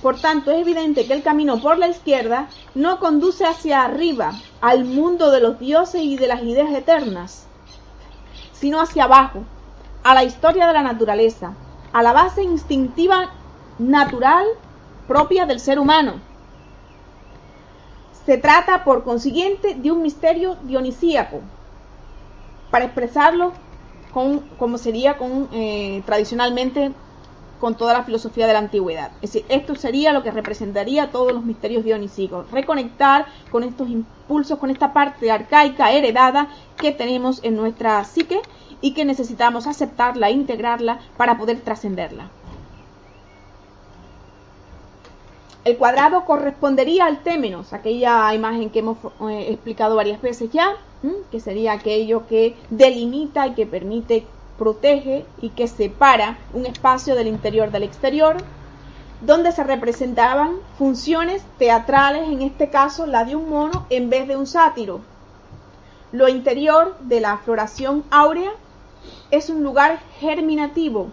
Por 0.00 0.18
tanto, 0.18 0.50
es 0.50 0.62
evidente 0.62 1.06
que 1.06 1.12
el 1.12 1.22
camino 1.22 1.60
por 1.60 1.76
la 1.76 1.88
izquierda 1.88 2.48
no 2.74 2.98
conduce 3.00 3.44
hacia 3.44 3.84
arriba, 3.84 4.32
al 4.62 4.86
mundo 4.86 5.30
de 5.30 5.40
los 5.40 5.58
dioses 5.58 6.00
y 6.00 6.16
de 6.16 6.26
las 6.26 6.42
ideas 6.42 6.72
eternas, 6.72 7.46
sino 8.52 8.80
hacia 8.80 9.04
abajo, 9.04 9.42
a 10.04 10.14
la 10.14 10.24
historia 10.24 10.66
de 10.66 10.72
la 10.72 10.82
naturaleza, 10.82 11.52
a 11.92 12.02
la 12.02 12.14
base 12.14 12.42
instintiva 12.42 13.32
natural 13.78 14.46
propia 15.06 15.44
del 15.44 15.60
ser 15.60 15.78
humano. 15.78 16.14
Se 18.24 18.38
trata, 18.38 18.84
por 18.84 19.04
consiguiente, 19.04 19.74
de 19.74 19.92
un 19.92 20.00
misterio 20.00 20.56
dionisíaco. 20.62 21.42
Para 22.70 22.86
expresarlo 22.86 23.52
como 24.58 24.78
sería 24.78 25.18
con, 25.18 25.48
eh, 25.52 26.02
tradicionalmente 26.06 26.92
con 27.60 27.74
toda 27.74 27.92
la 27.92 28.04
filosofía 28.04 28.46
de 28.46 28.52
la 28.54 28.60
antigüedad. 28.60 29.12
Es 29.22 29.32
decir, 29.32 29.44
esto 29.48 29.74
sería 29.74 30.12
lo 30.12 30.22
que 30.22 30.30
representaría 30.30 31.10
todos 31.10 31.32
los 31.32 31.44
misterios 31.44 31.84
dionisíacos, 31.84 32.50
reconectar 32.50 33.26
con 33.50 33.62
estos 33.62 33.88
impulsos, 33.88 34.58
con 34.58 34.70
esta 34.70 34.92
parte 34.92 35.30
arcaica 35.30 35.92
heredada 35.92 36.48
que 36.76 36.92
tenemos 36.92 37.40
en 37.44 37.56
nuestra 37.56 38.02
psique 38.04 38.40
y 38.80 38.92
que 38.92 39.04
necesitamos 39.04 39.66
aceptarla, 39.66 40.30
integrarla 40.30 40.98
para 41.16 41.36
poder 41.38 41.60
trascenderla. 41.60 42.30
El 45.66 45.78
cuadrado 45.78 46.24
correspondería 46.26 47.06
al 47.06 47.24
témenos, 47.24 47.72
aquella 47.72 48.32
imagen 48.32 48.70
que 48.70 48.78
hemos 48.78 48.98
eh, 49.28 49.48
explicado 49.50 49.96
varias 49.96 50.22
veces 50.22 50.52
ya, 50.52 50.76
que 51.32 51.40
sería 51.40 51.72
aquello 51.72 52.28
que 52.28 52.54
delimita 52.70 53.48
y 53.48 53.54
que 53.54 53.66
permite, 53.66 54.24
protege 54.58 55.26
y 55.42 55.48
que 55.48 55.66
separa 55.66 56.38
un 56.54 56.66
espacio 56.66 57.16
del 57.16 57.26
interior 57.26 57.72
del 57.72 57.82
exterior, 57.82 58.36
donde 59.22 59.50
se 59.50 59.64
representaban 59.64 60.52
funciones 60.78 61.42
teatrales, 61.58 62.28
en 62.28 62.42
este 62.42 62.70
caso 62.70 63.04
la 63.04 63.24
de 63.24 63.34
un 63.34 63.50
mono 63.50 63.86
en 63.90 64.08
vez 64.08 64.28
de 64.28 64.36
un 64.36 64.46
sátiro. 64.46 65.00
Lo 66.12 66.28
interior 66.28 66.96
de 67.00 67.20
la 67.20 67.38
floración 67.38 68.04
áurea 68.12 68.52
es 69.32 69.50
un 69.50 69.64
lugar 69.64 69.98
germinativo, 70.20 71.08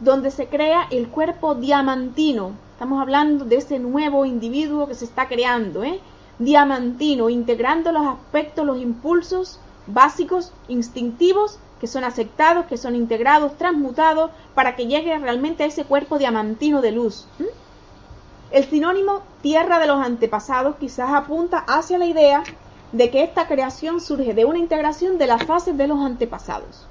donde 0.00 0.30
se 0.30 0.46
crea 0.46 0.86
el 0.90 1.08
cuerpo 1.08 1.54
diamantino, 1.54 2.67
Estamos 2.78 3.02
hablando 3.02 3.44
de 3.44 3.56
ese 3.56 3.80
nuevo 3.80 4.24
individuo 4.24 4.86
que 4.86 4.94
se 4.94 5.04
está 5.04 5.26
creando, 5.26 5.82
¿eh? 5.82 5.98
diamantino, 6.38 7.28
integrando 7.28 7.90
los 7.90 8.06
aspectos, 8.06 8.64
los 8.64 8.78
impulsos 8.78 9.58
básicos, 9.88 10.52
instintivos, 10.68 11.58
que 11.80 11.88
son 11.88 12.04
aceptados, 12.04 12.66
que 12.66 12.76
son 12.76 12.94
integrados, 12.94 13.58
transmutados, 13.58 14.30
para 14.54 14.76
que 14.76 14.86
llegue 14.86 15.18
realmente 15.18 15.64
a 15.64 15.66
ese 15.66 15.86
cuerpo 15.86 16.18
diamantino 16.18 16.80
de 16.80 16.92
luz. 16.92 17.26
El 18.52 18.64
sinónimo 18.66 19.22
tierra 19.42 19.80
de 19.80 19.88
los 19.88 19.98
antepasados 19.98 20.76
quizás 20.76 21.10
apunta 21.10 21.64
hacia 21.66 21.98
la 21.98 22.06
idea 22.06 22.44
de 22.92 23.10
que 23.10 23.24
esta 23.24 23.48
creación 23.48 24.00
surge 24.00 24.34
de 24.34 24.44
una 24.44 24.60
integración 24.60 25.18
de 25.18 25.26
las 25.26 25.42
fases 25.42 25.76
de 25.76 25.88
los 25.88 25.98
antepasados. 25.98 26.86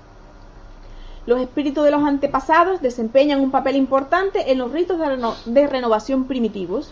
Los 1.27 1.41
espíritus 1.41 1.83
de 1.83 1.91
los 1.91 2.03
antepasados 2.03 2.81
desempeñan 2.81 3.41
un 3.41 3.51
papel 3.51 3.75
importante 3.75 4.49
en 4.49 4.59
los 4.59 4.71
ritos 4.71 4.97
de, 5.45 5.67
renovación 5.67 6.23
primitivos. 6.23 6.89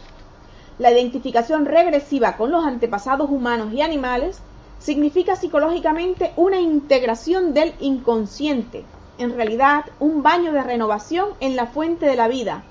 La 0.77 0.91
identificación 0.91 1.65
regresiva 1.65 2.35
con 2.35 2.51
los 2.51 2.65
antepasados 2.65 3.29
humanos 3.29 3.71
y 3.71 3.79
animales 3.79 4.41
significa 4.77 5.37
psicológicamente 5.37 6.33
una 6.35 6.59
integración 6.59 7.53
del 7.53 7.75
inconsciente, 7.79 8.83
en 9.19 9.37
realidad 9.37 9.85
un 10.01 10.21
baño 10.21 10.51
de 10.51 10.63
renovación 10.63 11.29
en 11.39 11.55
la 11.55 11.67
fuente 11.67 12.05
de 12.05 12.17
la 12.17 12.27
vida, 12.27 12.65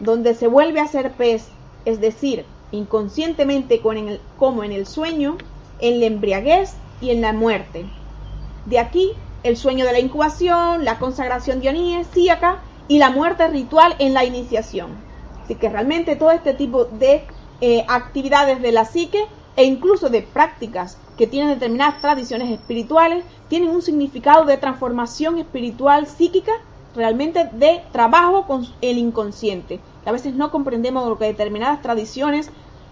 donde 0.00 0.34
se 0.34 0.48
vuelve 0.48 0.80
a 0.80 0.86
ser 0.86 1.12
pez, 1.12 1.48
es 1.86 1.98
decir, 1.98 2.44
inconscientemente 2.72 3.80
como 3.80 4.64
en 4.64 4.72
el 4.72 4.86
sueño, 4.86 5.38
en 5.78 5.98
la 5.98 6.06
embriaguez 6.06 6.74
y 7.00 7.08
en 7.08 7.22
la 7.22 7.32
muerte. 7.32 7.86
De 8.66 8.78
aquí 8.78 9.12
el 9.46 9.56
sueño 9.56 9.86
de 9.86 9.92
la 9.92 10.00
incubación, 10.00 10.84
la 10.84 10.98
consagración 10.98 11.60
dionisíaca 11.60 12.58
y 12.88 12.98
la 12.98 13.10
muerte 13.10 13.46
ritual 13.48 13.94
en 13.98 14.14
la 14.14 14.24
iniciación. 14.24 14.90
Así 15.44 15.54
que 15.54 15.68
realmente 15.68 16.16
todo 16.16 16.32
este 16.32 16.54
tipo 16.54 16.84
de 16.84 17.24
eh, 17.60 17.84
actividades 17.88 18.60
de 18.60 18.72
la 18.72 18.84
psique 18.84 19.24
e 19.56 19.64
incluso 19.64 20.10
de 20.10 20.22
prácticas 20.22 20.98
que 21.16 21.26
tienen 21.26 21.54
determinadas 21.54 22.00
tradiciones 22.00 22.50
espirituales 22.50 23.24
tienen 23.48 23.70
un 23.70 23.82
significado 23.82 24.44
de 24.44 24.56
transformación 24.58 25.38
espiritual 25.38 26.06
psíquica, 26.06 26.52
realmente 26.94 27.48
de 27.52 27.82
trabajo 27.92 28.46
con 28.46 28.66
el 28.80 28.98
inconsciente. 28.98 29.80
A 30.04 30.12
veces 30.12 30.34
no 30.34 30.50
comprendemos 30.50 31.08
lo 31.08 31.18
que 31.18 31.26
determinadas 31.26 31.82
tradiciones 31.82 32.50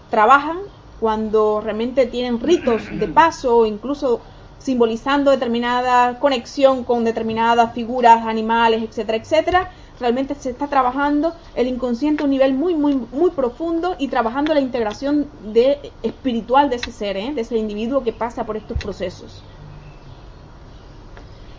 trabajan 0.09 0.57
cuando 0.99 1.61
realmente 1.61 2.05
tienen 2.05 2.39
ritos 2.39 2.83
de 2.91 3.07
paso 3.07 3.57
o 3.57 3.65
incluso 3.65 4.21
simbolizando 4.59 5.31
determinada 5.31 6.19
conexión 6.19 6.83
con 6.83 7.03
determinadas 7.03 7.73
figuras, 7.73 8.25
animales, 8.25 8.83
etcétera, 8.83 9.17
etcétera. 9.17 9.71
Realmente 9.99 10.35
se 10.35 10.49
está 10.49 10.67
trabajando 10.67 11.33
el 11.55 11.67
inconsciente 11.67 12.23
a 12.23 12.25
un 12.25 12.31
nivel 12.31 12.53
muy, 12.53 12.75
muy, 12.75 12.95
muy 12.95 13.31
profundo 13.31 13.95
y 13.97 14.09
trabajando 14.09 14.53
la 14.53 14.59
integración 14.59 15.29
de, 15.53 15.91
espiritual 16.03 16.69
de 16.69 16.75
ese 16.77 16.91
ser, 16.91 17.15
¿eh? 17.15 17.31
de 17.33 17.41
ese 17.41 17.57
individuo 17.57 18.03
que 18.03 18.11
pasa 18.11 18.45
por 18.45 18.57
estos 18.57 18.77
procesos. 18.77 19.43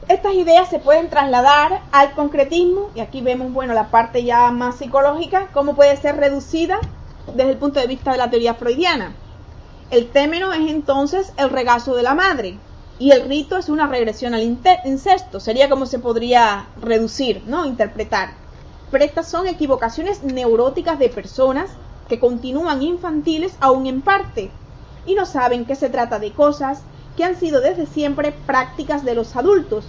Estas 0.09 0.35
ideas 0.35 0.69
se 0.69 0.79
pueden 0.79 1.11
trasladar 1.11 1.83
al 1.91 2.13
concretismo, 2.13 2.91
y 2.95 3.01
aquí 3.01 3.23
vemos, 3.23 3.53
bueno, 3.53 3.75
la 3.75 3.91
parte 3.91 4.23
ya 4.23 4.53
más 4.53 4.77
psicológica, 4.77 5.49
cómo 5.53 5.75
puede 5.75 5.97
ser 5.97 6.17
reducida 6.17 6.79
desde 7.35 7.51
el 7.51 7.57
punto 7.57 7.81
de 7.81 7.89
vista 7.89 8.13
de 8.13 8.19
la 8.19 8.31
teoría 8.31 8.55
freudiana. 8.55 9.15
El 9.91 10.09
témeno 10.09 10.53
es 10.53 10.71
entonces 10.71 11.33
el 11.39 11.51
regazo 11.51 11.97
de 11.97 12.05
la 12.05 12.15
madre, 12.15 12.57
y 12.99 13.11
el 13.11 13.29
rito 13.29 13.57
es 13.59 13.69
una 13.69 13.87
regresión 13.87 14.35
al 14.35 14.43
incesto. 14.43 15.41
Sería 15.41 15.69
como 15.69 15.87
se 15.87 15.99
podría 15.99 16.67
reducir, 16.81 17.43
¿no? 17.47 17.67
Interpretar. 17.67 18.31
Pero 18.91 19.05
estas 19.05 19.29
son 19.29 19.47
equivocaciones 19.47 20.23
neuróticas 20.23 20.99
de 20.99 21.09
personas 21.09 21.71
que 22.09 22.19
continúan 22.21 22.83
infantiles 22.83 23.57
aún 23.61 23.87
en 23.87 24.01
parte 24.01 24.51
y 25.05 25.15
no 25.15 25.27
saben 25.27 25.65
que 25.65 25.77
se 25.77 25.91
trata 25.91 26.19
de 26.19 26.33
cosas 26.33 26.83
que 27.17 27.25
han 27.25 27.37
sido 27.37 27.61
desde 27.61 27.87
siempre 27.87 28.33
prácticas 28.33 29.05
de 29.05 29.15
los 29.15 29.37
adultos, 29.37 29.87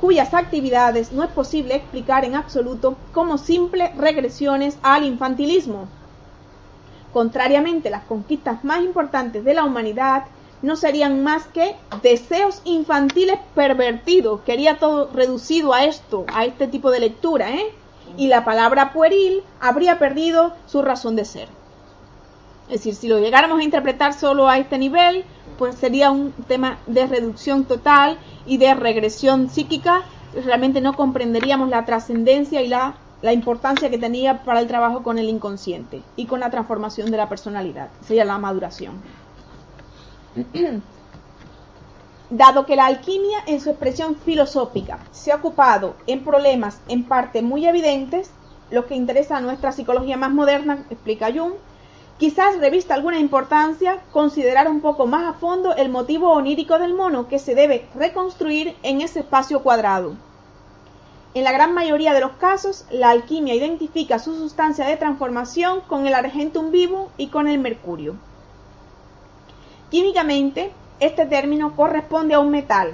cuyas 0.00 0.34
actividades 0.34 1.12
no 1.12 1.22
es 1.22 1.30
posible 1.30 1.74
explicar 1.76 2.24
en 2.24 2.34
absoluto 2.34 2.96
como 3.12 3.38
simples 3.38 3.94
regresiones 3.96 4.78
al 4.82 5.04
infantilismo. 5.04 5.88
Contrariamente, 7.12 7.90
las 7.90 8.04
conquistas 8.04 8.64
más 8.64 8.82
importantes 8.82 9.44
de 9.44 9.54
la 9.54 9.64
humanidad 9.64 10.24
no 10.62 10.76
serían 10.76 11.22
más 11.22 11.46
que 11.46 11.76
deseos 12.02 12.60
infantiles 12.64 13.38
pervertidos. 13.54 14.40
Quería 14.42 14.78
todo 14.78 15.10
reducido 15.12 15.72
a 15.72 15.84
esto, 15.84 16.26
a 16.32 16.44
este 16.44 16.66
tipo 16.66 16.90
de 16.90 17.00
lectura, 17.00 17.50
¿eh? 17.50 17.66
Y 18.16 18.26
la 18.26 18.44
palabra 18.44 18.92
pueril 18.92 19.42
habría 19.60 19.98
perdido 19.98 20.54
su 20.66 20.82
razón 20.82 21.16
de 21.16 21.24
ser. 21.24 21.48
Es 22.68 22.78
decir, 22.78 22.94
si 22.94 23.08
lo 23.08 23.18
llegáramos 23.18 23.60
a 23.60 23.64
interpretar 23.64 24.12
solo 24.12 24.48
a 24.48 24.58
este 24.58 24.78
nivel, 24.78 25.24
pues 25.58 25.74
sería 25.74 26.10
un 26.10 26.32
tema 26.46 26.78
de 26.86 27.06
reducción 27.06 27.64
total 27.64 28.18
y 28.46 28.58
de 28.58 28.74
regresión 28.74 29.50
psíquica. 29.50 30.02
Realmente 30.44 30.80
no 30.80 30.94
comprenderíamos 30.94 31.68
la 31.68 31.84
trascendencia 31.84 32.62
y 32.62 32.68
la, 32.68 32.94
la 33.22 33.32
importancia 33.32 33.90
que 33.90 33.98
tenía 33.98 34.44
para 34.44 34.60
el 34.60 34.68
trabajo 34.68 35.02
con 35.02 35.18
el 35.18 35.28
inconsciente 35.28 36.02
y 36.16 36.26
con 36.26 36.40
la 36.40 36.50
transformación 36.50 37.10
de 37.10 37.16
la 37.16 37.28
personalidad. 37.28 37.88
Sería 38.06 38.24
la 38.24 38.38
maduración. 38.38 39.00
Dado 42.30 42.64
que 42.64 42.76
la 42.76 42.86
alquimia 42.86 43.38
en 43.46 43.60
su 43.60 43.70
expresión 43.70 44.14
filosófica 44.14 45.00
se 45.10 45.32
ha 45.32 45.36
ocupado 45.36 45.96
en 46.06 46.22
problemas 46.22 46.80
en 46.86 47.02
parte 47.04 47.42
muy 47.42 47.66
evidentes, 47.66 48.30
lo 48.70 48.86
que 48.86 48.94
interesa 48.94 49.38
a 49.38 49.40
nuestra 49.40 49.72
psicología 49.72 50.16
más 50.16 50.30
moderna, 50.30 50.86
explica 50.90 51.32
Jung, 51.32 51.54
quizás 52.18 52.58
revista 52.58 52.94
alguna 52.94 53.18
importancia 53.18 53.98
considerar 54.12 54.68
un 54.68 54.80
poco 54.80 55.08
más 55.08 55.26
a 55.26 55.32
fondo 55.38 55.74
el 55.74 55.88
motivo 55.88 56.30
onírico 56.30 56.78
del 56.78 56.94
mono 56.94 57.26
que 57.26 57.40
se 57.40 57.56
debe 57.56 57.88
reconstruir 57.96 58.76
en 58.84 59.00
ese 59.00 59.20
espacio 59.20 59.64
cuadrado. 59.64 60.14
En 61.34 61.42
la 61.42 61.50
gran 61.50 61.74
mayoría 61.74 62.12
de 62.12 62.20
los 62.20 62.32
casos, 62.32 62.86
la 62.92 63.10
alquimia 63.10 63.54
identifica 63.54 64.20
su 64.20 64.36
sustancia 64.36 64.84
de 64.86 64.96
transformación 64.96 65.80
con 65.80 66.06
el 66.06 66.14
argentum 66.14 66.70
vivo 66.70 67.10
y 67.16 67.28
con 67.28 67.48
el 67.48 67.58
mercurio. 67.58 68.14
Químicamente, 69.90 70.70
este 71.00 71.26
término 71.26 71.74
corresponde 71.74 72.34
a 72.34 72.38
un 72.38 72.50
metal. 72.50 72.92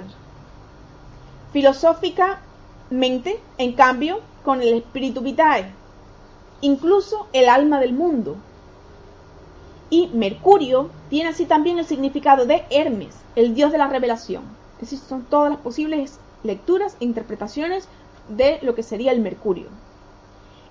Filosóficamente, 1.53 3.39
en 3.59 3.73
cambio, 3.73 4.21
con 4.43 4.61
el 4.61 4.73
espíritu 4.73 5.21
vitae, 5.21 5.71
incluso 6.61 7.27
el 7.33 7.49
alma 7.49 7.79
del 7.79 7.93
mundo. 7.93 8.37
Y 9.91 10.07
Mercurio 10.07 10.89
tiene 11.09 11.29
así 11.29 11.45
también 11.45 11.77
el 11.77 11.85
significado 11.85 12.45
de 12.45 12.65
Hermes, 12.71 13.15
el 13.35 13.53
dios 13.53 13.71
de 13.71 13.77
la 13.77 13.87
revelación. 13.87 14.43
Es 14.75 14.89
decir, 14.89 14.99
son 14.99 15.23
todas 15.23 15.51
las 15.51 15.59
posibles 15.59 16.19
lecturas 16.43 16.97
e 16.99 17.05
interpretaciones 17.05 17.87
de 18.27 18.57
lo 18.63 18.73
que 18.73 18.83
sería 18.83 19.11
el 19.11 19.21
Mercurio. 19.21 19.67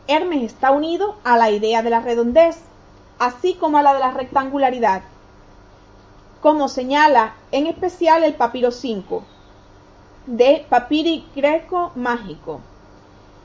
Hermes 0.09 0.43
está 0.43 0.73
unido 0.73 1.17
a 1.23 1.37
la 1.37 1.51
idea 1.51 1.83
de 1.83 1.91
la 1.91 2.01
redondez, 2.01 2.59
así 3.19 3.55
como 3.55 3.79
a 3.79 3.83
la 3.83 3.95
de 3.95 4.01
la 4.01 4.11
rectangularidad, 4.11 5.03
como 6.41 6.69
señala 6.69 7.35
en 7.53 7.67
especial 7.67 8.25
el 8.25 8.35
papiro 8.35 8.71
5 8.71 9.23
de 10.27 10.67
papiri 10.69 11.25
greco 11.35 11.93
mágico. 11.95 12.61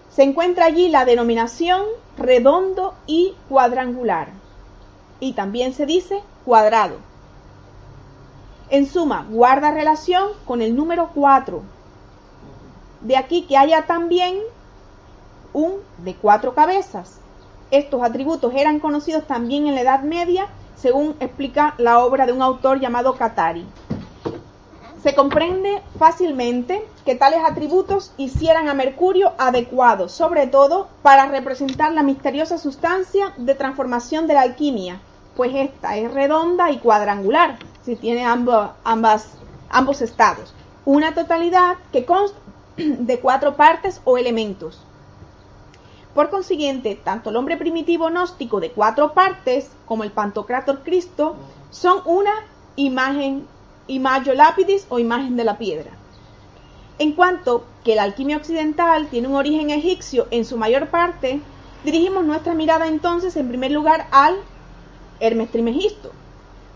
Se 0.10 0.24
encuentra 0.24 0.66
allí 0.66 0.90
la 0.90 1.06
denominación 1.06 1.84
redondo 2.18 2.96
y 3.06 3.36
cuadrangular. 3.50 4.30
Y 5.20 5.34
también 5.34 5.74
se 5.74 5.86
dice 5.86 6.22
cuadrado. 6.44 6.98
En 8.70 8.88
suma, 8.88 9.28
guarda 9.30 9.72
relación 9.72 10.30
con 10.46 10.62
el 10.62 10.76
número 10.76 11.12
4. 11.14 11.62
De 13.02 13.18
aquí 13.18 13.44
que 13.44 13.58
haya 13.58 13.86
también 13.86 14.40
un 15.54 15.74
de 16.00 16.16
cuatro 16.16 16.56
cabezas. 16.56 17.20
Estos 17.70 18.02
atributos 18.02 18.54
eran 18.56 18.80
conocidos 18.80 19.28
también 19.28 19.68
en 19.68 19.76
la 19.76 19.82
Edad 19.82 20.02
Media 20.02 20.48
según 20.82 21.16
explica 21.20 21.76
la 21.78 22.00
obra 22.00 22.26
de 22.26 22.34
un 22.34 22.42
autor 22.42 22.80
llamado 22.80 23.16
Katari. 23.16 23.66
Se 25.04 25.16
comprende 25.16 25.82
fácilmente 25.98 26.86
que 27.06 27.16
tales 27.16 27.40
atributos 27.44 28.14
hicieran 28.18 28.68
a 28.68 28.74
Mercurio 28.74 29.34
adecuado, 29.38 30.10
sobre 30.10 30.48
todo 30.48 30.90
para 31.02 31.28
representar 31.28 31.92
la 31.92 32.04
misteriosa 32.04 32.58
sustancia 32.58 33.34
de 33.38 33.56
transformación 33.56 34.28
de 34.28 34.36
la 34.36 34.42
alquimia, 34.42 35.00
pues 35.36 35.52
esta 35.56 35.98
es 35.98 36.12
redonda 36.12 36.72
y 36.72 36.80
cuadrangular, 36.80 37.58
si 37.84 37.96
tiene 37.96 38.26
ambos, 38.26 38.70
ambos 38.84 40.02
estados. 40.02 40.54
Una 40.86 41.14
totalidad 41.14 41.78
que 41.92 42.06
consta 42.06 42.40
de 42.78 43.20
cuatro 43.20 43.56
partes 43.56 44.02
o 44.04 44.18
elementos. 44.18 44.82
Por 46.14 46.30
consiguiente, 46.30 47.00
tanto 47.02 47.30
el 47.30 47.38
hombre 47.38 47.56
primitivo 47.56 48.10
gnóstico 48.10 48.60
de 48.60 48.72
cuatro 48.72 49.14
partes 49.14 49.72
como 49.86 50.04
el 50.04 50.12
Pantocrator 50.12 50.84
Cristo 50.84 51.38
son 51.70 52.02
una 52.06 52.32
imagen, 52.76 53.48
imago 53.88 54.34
lapidis 54.34 54.86
o 54.90 55.00
imagen 55.00 55.38
de 55.38 55.46
la 55.46 55.58
piedra. 55.58 55.92
En 57.00 57.14
cuanto 57.14 57.64
que 57.86 57.96
la 57.96 58.04
alquimia 58.04 58.38
occidental 58.38 59.08
tiene 59.08 59.30
un 59.30 59.36
origen 59.36 59.70
egipcio 59.70 60.28
en 60.32 60.44
su 60.44 60.58
mayor 60.58 60.90
parte, 60.90 61.42
dirigimos 61.86 62.26
nuestra 62.26 62.54
mirada 62.54 62.88
entonces 62.88 63.36
en 63.38 63.48
primer 63.48 63.72
lugar 63.72 64.08
al 64.12 64.36
Hermes 65.22 65.50
Trimegisto, 65.50 66.12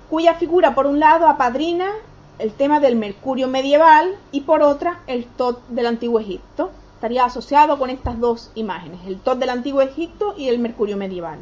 cuya 0.09 0.35
figura 0.35 0.73
por 0.75 0.87
un 0.87 0.99
lado 1.01 1.27
apadrina 1.27 1.91
el 2.39 2.53
tema 2.53 2.79
del 2.79 2.95
mercurio 2.95 3.49
medieval 3.49 4.15
y 4.31 4.41
por 4.41 4.61
otra 4.61 5.01
el 5.07 5.25
Tot 5.25 5.59
del 5.67 5.87
antiguo 5.87 6.21
Egipto 6.21 6.71
estaría 6.95 7.25
asociado 7.25 7.77
con 7.77 7.89
estas 7.89 8.19
dos 8.19 8.51
imágenes, 8.55 8.99
el 9.05 9.19
Tot 9.19 9.37
del 9.37 9.49
antiguo 9.49 9.81
Egipto 9.81 10.33
y 10.37 10.47
el 10.47 10.59
Mercurio 10.59 10.97
medieval. 10.97 11.39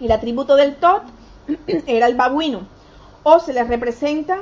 El 0.00 0.12
atributo 0.12 0.56
del 0.56 0.76
Tot 0.76 1.02
era 1.66 2.06
el 2.06 2.14
babuino, 2.14 2.60
o 3.24 3.40
se 3.40 3.52
le 3.52 3.64
representa 3.64 4.38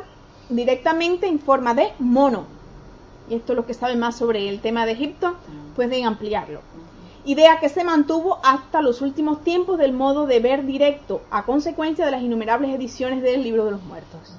directamente 0.51 1.27
en 1.27 1.41
forma 1.41 1.75
de 1.75 1.93
mono. 1.99 2.45
Y 3.29 3.35
esto 3.35 3.53
es 3.53 3.57
lo 3.57 3.67
que 3.67 3.75
saben 3.75 3.99
más 3.99 4.17
sobre 4.17 4.49
el 4.49 4.61
tema 4.61 4.85
de 4.85 4.93
Egipto, 4.93 5.37
pueden 5.75 6.05
ampliarlo. 6.05 6.61
Idea 7.25 7.59
que 7.59 7.69
se 7.69 7.85
mantuvo 7.85 8.41
hasta 8.43 8.83
los 8.83 9.03
últimos 9.03 9.43
tiempos 9.43 9.79
del 9.79 9.93
modo 9.93 10.27
de 10.27 10.41
ver 10.41 10.67
directo, 10.67 11.23
a 11.31 11.45
consecuencia 11.45 12.05
de 12.05 12.11
las 12.11 12.23
innumerables 12.23 12.75
ediciones 12.75 13.23
del 13.23 13.43
Libro 13.43 13.65
de 13.65 13.73
los 13.73 13.83
Muertos. 13.83 14.35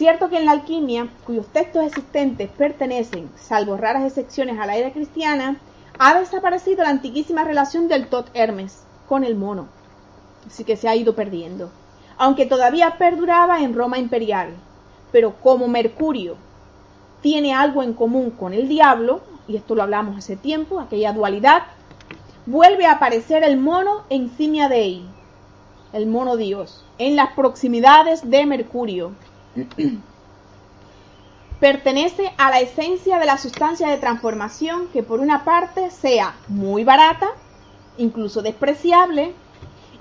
Cierto 0.00 0.30
que 0.30 0.38
en 0.38 0.46
la 0.46 0.52
alquimia, 0.52 1.08
cuyos 1.26 1.46
textos 1.48 1.84
existentes 1.84 2.48
pertenecen, 2.48 3.30
salvo 3.36 3.76
raras 3.76 4.02
excepciones, 4.04 4.58
a 4.58 4.64
la 4.64 4.78
era 4.78 4.92
cristiana, 4.92 5.58
ha 5.98 6.18
desaparecido 6.18 6.84
la 6.84 6.88
antiquísima 6.88 7.44
relación 7.44 7.86
del 7.86 8.06
Tot 8.06 8.30
Hermes 8.32 8.82
con 9.06 9.24
el 9.24 9.34
mono, 9.34 9.68
así 10.46 10.64
que 10.64 10.78
se 10.78 10.88
ha 10.88 10.96
ido 10.96 11.14
perdiendo, 11.14 11.70
aunque 12.16 12.46
todavía 12.46 12.96
perduraba 12.96 13.60
en 13.60 13.74
Roma 13.74 13.98
imperial. 13.98 14.54
Pero 15.12 15.34
como 15.34 15.68
Mercurio 15.68 16.36
tiene 17.20 17.52
algo 17.52 17.82
en 17.82 17.92
común 17.92 18.30
con 18.30 18.54
el 18.54 18.68
diablo, 18.68 19.20
y 19.46 19.56
esto 19.56 19.74
lo 19.74 19.82
hablamos 19.82 20.16
hace 20.16 20.34
tiempo, 20.34 20.80
aquella 20.80 21.12
dualidad, 21.12 21.64
vuelve 22.46 22.86
a 22.86 22.92
aparecer 22.92 23.44
el 23.44 23.58
mono 23.58 24.04
en 24.08 24.34
Simia 24.34 24.70
Dei, 24.70 25.04
el 25.92 26.06
mono 26.06 26.38
Dios, 26.38 26.86
en 26.96 27.16
las 27.16 27.34
proximidades 27.34 28.30
de 28.30 28.46
Mercurio, 28.46 29.12
pertenece 31.60 32.32
a 32.38 32.50
la 32.50 32.60
esencia 32.60 33.18
de 33.18 33.26
la 33.26 33.36
sustancia 33.36 33.88
de 33.88 33.98
transformación 33.98 34.88
que 34.92 35.02
por 35.02 35.20
una 35.20 35.44
parte 35.44 35.90
sea 35.90 36.34
muy 36.48 36.84
barata, 36.84 37.28
incluso 37.98 38.40
despreciable, 38.42 39.34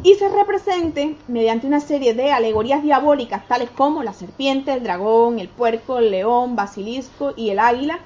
y 0.01 0.15
se 0.15 0.29
represente 0.29 1.17
mediante 1.27 1.67
una 1.67 1.81
serie 1.81 2.13
de 2.13 2.31
alegorías 2.31 2.81
diabólicas 2.81 3.45
tales 3.49 3.69
como 3.71 4.01
la 4.01 4.13
serpiente, 4.13 4.71
el 4.71 4.83
dragón, 4.83 5.39
el 5.39 5.49
puerco, 5.49 5.99
el 5.99 6.11
león, 6.11 6.55
basilisco 6.55 7.33
y 7.35 7.49
el 7.49 7.59
águila, 7.59 7.99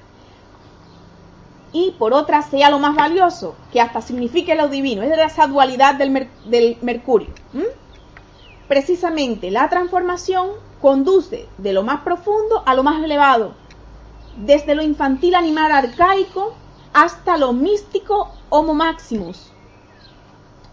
y 1.72 1.92
por 1.92 2.12
otra 2.12 2.42
sea 2.42 2.70
lo 2.70 2.80
más 2.80 2.96
valioso, 2.96 3.54
que 3.72 3.80
hasta 3.80 4.00
signifique 4.00 4.56
lo 4.56 4.68
divino, 4.68 5.02
es 5.02 5.16
esa 5.16 5.46
dualidad 5.46 5.94
del 5.94 6.78
mercurio. 6.82 7.28
Precisamente 8.66 9.50
la 9.50 9.68
transformación 9.68 10.48
conduce 10.84 11.48
de 11.56 11.72
lo 11.72 11.82
más 11.82 12.02
profundo 12.02 12.62
a 12.66 12.74
lo 12.74 12.82
más 12.82 13.02
elevado, 13.02 13.54
desde 14.36 14.74
lo 14.74 14.82
infantil 14.82 15.34
animal 15.34 15.72
arcaico 15.72 16.52
hasta 16.92 17.38
lo 17.38 17.54
místico 17.54 18.34
homo 18.50 18.74
maximus, 18.74 19.50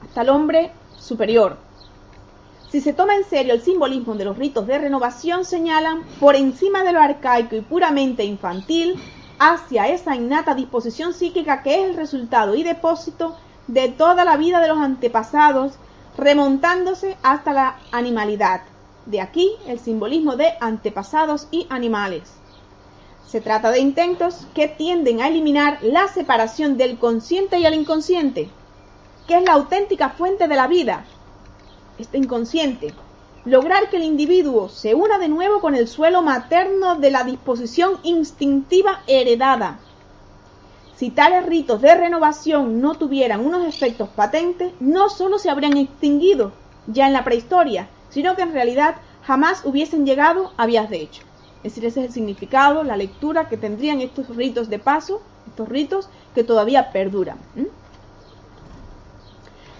hasta 0.03 0.23
el 0.23 0.27
hombre 0.27 0.73
superior. 0.99 1.55
Si 2.67 2.81
se 2.81 2.91
toma 2.91 3.15
en 3.15 3.23
serio 3.23 3.53
el 3.53 3.61
simbolismo 3.61 4.15
de 4.15 4.25
los 4.25 4.37
ritos 4.37 4.67
de 4.67 4.79
renovación, 4.79 5.45
señalan, 5.45 6.03
por 6.19 6.35
encima 6.35 6.83
de 6.83 6.91
lo 6.91 6.99
arcaico 6.99 7.55
y 7.55 7.61
puramente 7.61 8.25
infantil, 8.25 9.01
hacia 9.39 9.87
esa 9.87 10.13
innata 10.13 10.55
disposición 10.55 11.13
psíquica 11.13 11.63
que 11.63 11.75
es 11.75 11.89
el 11.89 11.95
resultado 11.95 12.55
y 12.55 12.63
depósito 12.63 13.37
de 13.67 13.87
toda 13.87 14.25
la 14.25 14.35
vida 14.35 14.59
de 14.59 14.67
los 14.67 14.79
antepasados, 14.79 15.75
remontándose 16.17 17.15
hasta 17.23 17.53
la 17.53 17.79
animalidad. 17.93 18.70
De 19.05 19.19
aquí 19.19 19.51
el 19.67 19.79
simbolismo 19.79 20.35
de 20.35 20.53
antepasados 20.59 21.47
y 21.51 21.65
animales. 21.69 22.33
Se 23.27 23.41
trata 23.41 23.71
de 23.71 23.79
intentos 23.79 24.45
que 24.53 24.67
tienden 24.67 25.21
a 25.21 25.27
eliminar 25.27 25.79
la 25.81 26.07
separación 26.07 26.77
del 26.77 26.99
consciente 26.99 27.59
y 27.59 27.65
el 27.65 27.73
inconsciente, 27.73 28.49
que 29.27 29.37
es 29.37 29.43
la 29.43 29.53
auténtica 29.53 30.09
fuente 30.09 30.47
de 30.47 30.55
la 30.55 30.67
vida, 30.67 31.05
este 31.97 32.17
inconsciente, 32.17 32.93
lograr 33.45 33.89
que 33.89 33.97
el 33.97 34.03
individuo 34.03 34.69
se 34.69 34.93
una 34.93 35.17
de 35.17 35.29
nuevo 35.29 35.61
con 35.61 35.75
el 35.75 35.87
suelo 35.87 36.21
materno 36.21 36.95
de 36.95 37.11
la 37.11 37.23
disposición 37.23 37.99
instintiva 38.03 39.01
heredada. 39.07 39.79
Si 40.95 41.09
tales 41.09 41.45
ritos 41.45 41.81
de 41.81 41.95
renovación 41.95 42.81
no 42.81 42.95
tuvieran 42.95 43.43
unos 43.43 43.65
efectos 43.65 44.09
patentes, 44.09 44.73
no 44.79 45.09
solo 45.09 45.39
se 45.39 45.49
habrían 45.49 45.77
extinguido 45.77 46.51
ya 46.85 47.07
en 47.07 47.13
la 47.13 47.23
prehistoria, 47.23 47.87
sino 48.11 48.35
que 48.35 48.43
en 48.43 48.53
realidad 48.53 48.95
jamás 49.25 49.63
hubiesen 49.65 50.05
llegado 50.05 50.53
a 50.57 50.67
vías 50.67 50.89
de 50.89 51.01
hecho. 51.01 51.23
Es 51.63 51.75
decir, 51.75 51.85
ese 51.85 52.01
es 52.01 52.07
el 52.07 52.13
significado, 52.13 52.83
la 52.83 52.97
lectura 52.97 53.49
que 53.49 53.57
tendrían 53.57 54.01
estos 54.01 54.35
ritos 54.35 54.69
de 54.69 54.79
paso, 54.79 55.21
estos 55.47 55.67
ritos 55.67 56.09
que 56.35 56.43
todavía 56.43 56.91
perduran. 56.91 57.37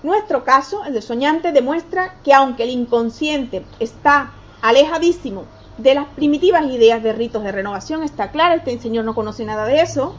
Nuestro 0.03 0.43
caso, 0.43 0.83
el 0.85 0.93
de 0.93 1.01
soñante, 1.01 1.51
demuestra 1.51 2.15
que 2.23 2.33
aunque 2.33 2.63
el 2.63 2.71
inconsciente 2.71 3.63
está 3.79 4.31
alejadísimo 4.61 5.45
de 5.77 5.95
las 5.95 6.07
primitivas 6.07 6.65
ideas 6.65 7.01
de 7.03 7.13
ritos 7.13 7.43
de 7.43 7.51
renovación, 7.51 8.03
está 8.03 8.31
claro, 8.31 8.55
este 8.55 8.79
señor 8.79 9.05
no 9.05 9.15
conoce 9.15 9.45
nada 9.45 9.65
de 9.65 9.81
eso, 9.81 10.15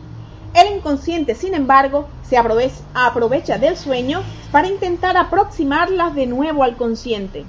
el 0.55 0.77
inconsciente, 0.77 1.35
sin 1.35 1.55
embargo, 1.55 2.09
se 2.23 2.37
aprovecha 2.37 3.59
del 3.59 3.77
sueño 3.77 4.23
para 4.51 4.69
intentar 4.69 5.17
aproximarlas 5.17 6.15
de 6.15 6.27
nuevo 6.27 6.63
al 6.63 6.77
consciente. 6.77 7.45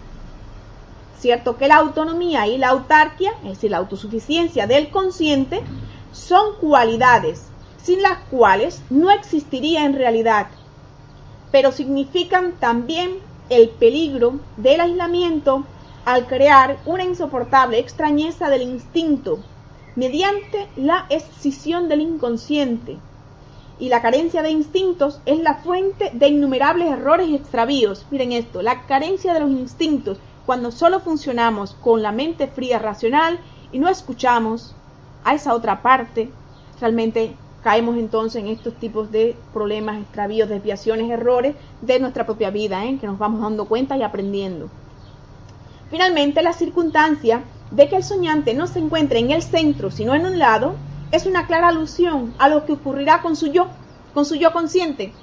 Cierto 1.23 1.55
que 1.55 1.69
la 1.69 1.77
autonomía 1.77 2.47
y 2.47 2.57
la 2.57 2.67
autarquia, 2.67 3.31
es 3.43 3.51
decir, 3.51 3.71
la 3.71 3.77
autosuficiencia 3.77 4.67
del 4.67 4.89
consciente, 4.89 5.63
son 6.11 6.57
cualidades 6.59 7.47
sin 7.81 8.01
las 8.01 8.17
cuales 8.29 8.81
no 8.89 9.09
existiría 9.09 9.85
en 9.85 9.93
realidad 9.93 10.47
pero 11.53 11.71
significan 11.71 12.53
también 12.59 13.19
el 13.49 13.69
peligro 13.69 14.39
del 14.57 14.81
aislamiento 14.81 15.63
al 16.03 16.25
crear 16.25 16.79
una 16.85 17.05
insoportable 17.05 17.77
extrañeza 17.77 18.49
del 18.49 18.63
instinto 18.63 19.39
mediante 19.95 20.67
la 20.75 21.05
escisión 21.09 21.87
del 21.87 22.01
inconsciente. 22.01 22.97
Y 23.79 23.89
la 23.89 24.01
carencia 24.01 24.41
de 24.41 24.49
instintos 24.49 25.21
es 25.27 25.39
la 25.39 25.55
fuente 25.55 26.09
de 26.13 26.27
innumerables 26.27 26.89
errores 26.89 27.29
y 27.29 27.35
extravíos. 27.35 28.07
Miren 28.09 28.33
esto, 28.33 28.63
la 28.63 28.87
carencia 28.87 29.33
de 29.33 29.39
los 29.39 29.51
instintos, 29.51 30.17
cuando 30.45 30.71
solo 30.71 30.99
funcionamos 30.99 31.73
con 31.73 32.01
la 32.01 32.11
mente 32.11 32.47
fría 32.47 32.79
racional 32.79 33.39
y 33.71 33.79
no 33.79 33.87
escuchamos 33.89 34.75
a 35.23 35.33
esa 35.33 35.53
otra 35.53 35.81
parte, 35.81 36.29
realmente 36.81 37.35
caemos 37.63 37.97
entonces 37.97 38.41
en 38.41 38.49
estos 38.49 38.73
tipos 38.75 39.09
de 39.11 39.37
problemas, 39.53 40.01
extravíos, 40.01 40.49
desviaciones, 40.49 41.09
errores 41.09 41.55
de 41.81 41.99
nuestra 41.99 42.25
propia 42.25 42.49
vida, 42.49 42.85
¿eh? 42.85 42.97
que 42.99 43.07
nos 43.07 43.17
vamos 43.17 43.41
dando 43.41 43.65
cuenta 43.65 43.95
y 43.95 44.03
aprendiendo. 44.03 44.69
Finalmente, 45.89 46.43
la 46.43 46.53
circunstancia 46.53 47.43
de 47.71 47.87
que 47.87 47.95
el 47.95 48.03
soñante 48.03 48.53
no 48.53 48.67
se 48.67 48.79
encuentre 48.79 49.19
en 49.19 49.31
el 49.31 49.41
centro, 49.41 49.91
sino 49.91 50.13
en 50.13 50.25
un 50.25 50.39
lado, 50.39 50.75
es 51.11 51.25
una 51.25 51.47
clara 51.47 51.69
alusión 51.69 52.33
a 52.37 52.49
lo 52.49 52.65
que 52.65 52.73
ocurrirá 52.73 53.21
con 53.21 53.35
su 53.35 53.47
yo, 53.47 53.67
con 54.13 54.25
su 54.25 54.35
yo 54.35 54.51
consciente. 54.51 55.13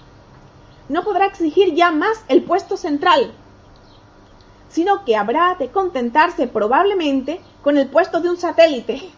No 0.89 1.05
podrá 1.05 1.27
exigir 1.27 1.75
ya 1.75 1.91
más 1.91 2.25
el 2.29 2.43
puesto 2.43 2.77
central, 2.77 3.33
sino 4.71 5.05
que 5.05 5.17
habrá 5.17 5.57
de 5.59 5.69
contentarse 5.69 6.47
probablemente 6.47 7.41
con 7.63 7.77
el 7.77 7.89
puesto 7.89 8.21
de 8.21 8.31
un 8.31 8.37
satélite, 8.39 9.11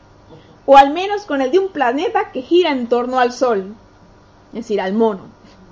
o 0.66 0.76
al 0.76 0.92
menos 0.92 1.24
con 1.24 1.40
el 1.42 1.50
de 1.50 1.59
un 1.59 1.68
planeta 1.68 2.32
que 2.32 2.42
gira 2.42 2.70
en 2.70 2.88
torno 2.88 3.20
al 3.20 3.32
Sol, 3.32 3.74
es 4.48 4.55
decir, 4.55 4.80
al 4.80 4.94
mono. 4.94 5.26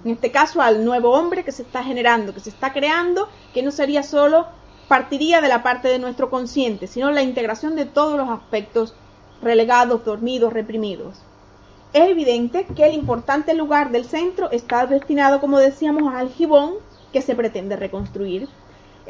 En 0.04 0.12
este 0.12 0.30
caso, 0.30 0.62
al 0.62 0.84
nuevo 0.84 1.10
hombre 1.10 1.44
que 1.44 1.52
se 1.52 1.62
está 1.62 1.82
generando, 1.82 2.32
que 2.32 2.40
se 2.40 2.50
está 2.50 2.72
creando, 2.72 3.28
que 3.52 3.62
no 3.62 3.70
sería 3.70 4.02
solo, 4.02 4.46
partiría 4.88 5.40
de 5.40 5.48
la 5.48 5.62
parte 5.62 5.88
de 5.88 5.98
nuestro 5.98 6.30
consciente, 6.30 6.86
sino 6.86 7.10
la 7.10 7.22
integración 7.22 7.76
de 7.76 7.84
todos 7.84 8.16
los 8.16 8.28
aspectos 8.28 8.94
relegados, 9.42 10.04
dormidos, 10.04 10.52
reprimidos. 10.52 11.22
Es 11.92 12.08
evidente 12.08 12.66
que 12.76 12.86
el 12.86 12.94
importante 12.94 13.54
lugar 13.54 13.90
del 13.90 14.04
centro 14.04 14.50
está 14.50 14.86
destinado, 14.86 15.40
como 15.40 15.58
decíamos, 15.58 16.14
al 16.14 16.30
gibón 16.30 16.74
que 17.12 17.22
se 17.22 17.34
pretende 17.34 17.76
reconstruir. 17.76 18.48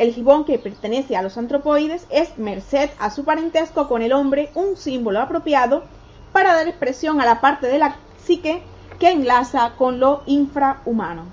El 0.01 0.15
gibón 0.15 0.47
que 0.47 0.59
pertenece 0.59 1.15
a 1.15 1.21
los 1.21 1.37
antropoides 1.37 2.07
es, 2.09 2.39
merced 2.39 2.89
a 2.99 3.11
su 3.11 3.27
parentesco 3.27 3.87
con 3.87 4.01
el 4.01 4.15
hombre, 4.15 4.51
un 4.55 4.75
símbolo 4.79 5.21
apropiado 5.21 5.83
para 6.33 6.55
dar 6.55 6.67
expresión 6.67 7.21
a 7.21 7.27
la 7.27 7.43
parte 7.43 7.67
de 7.67 7.79
la 7.79 7.97
psique 8.17 8.63
que 8.99 9.11
enlaza 9.11 9.75
con 9.77 10.01
lo 10.01 10.23
infrahumano. 10.25 11.25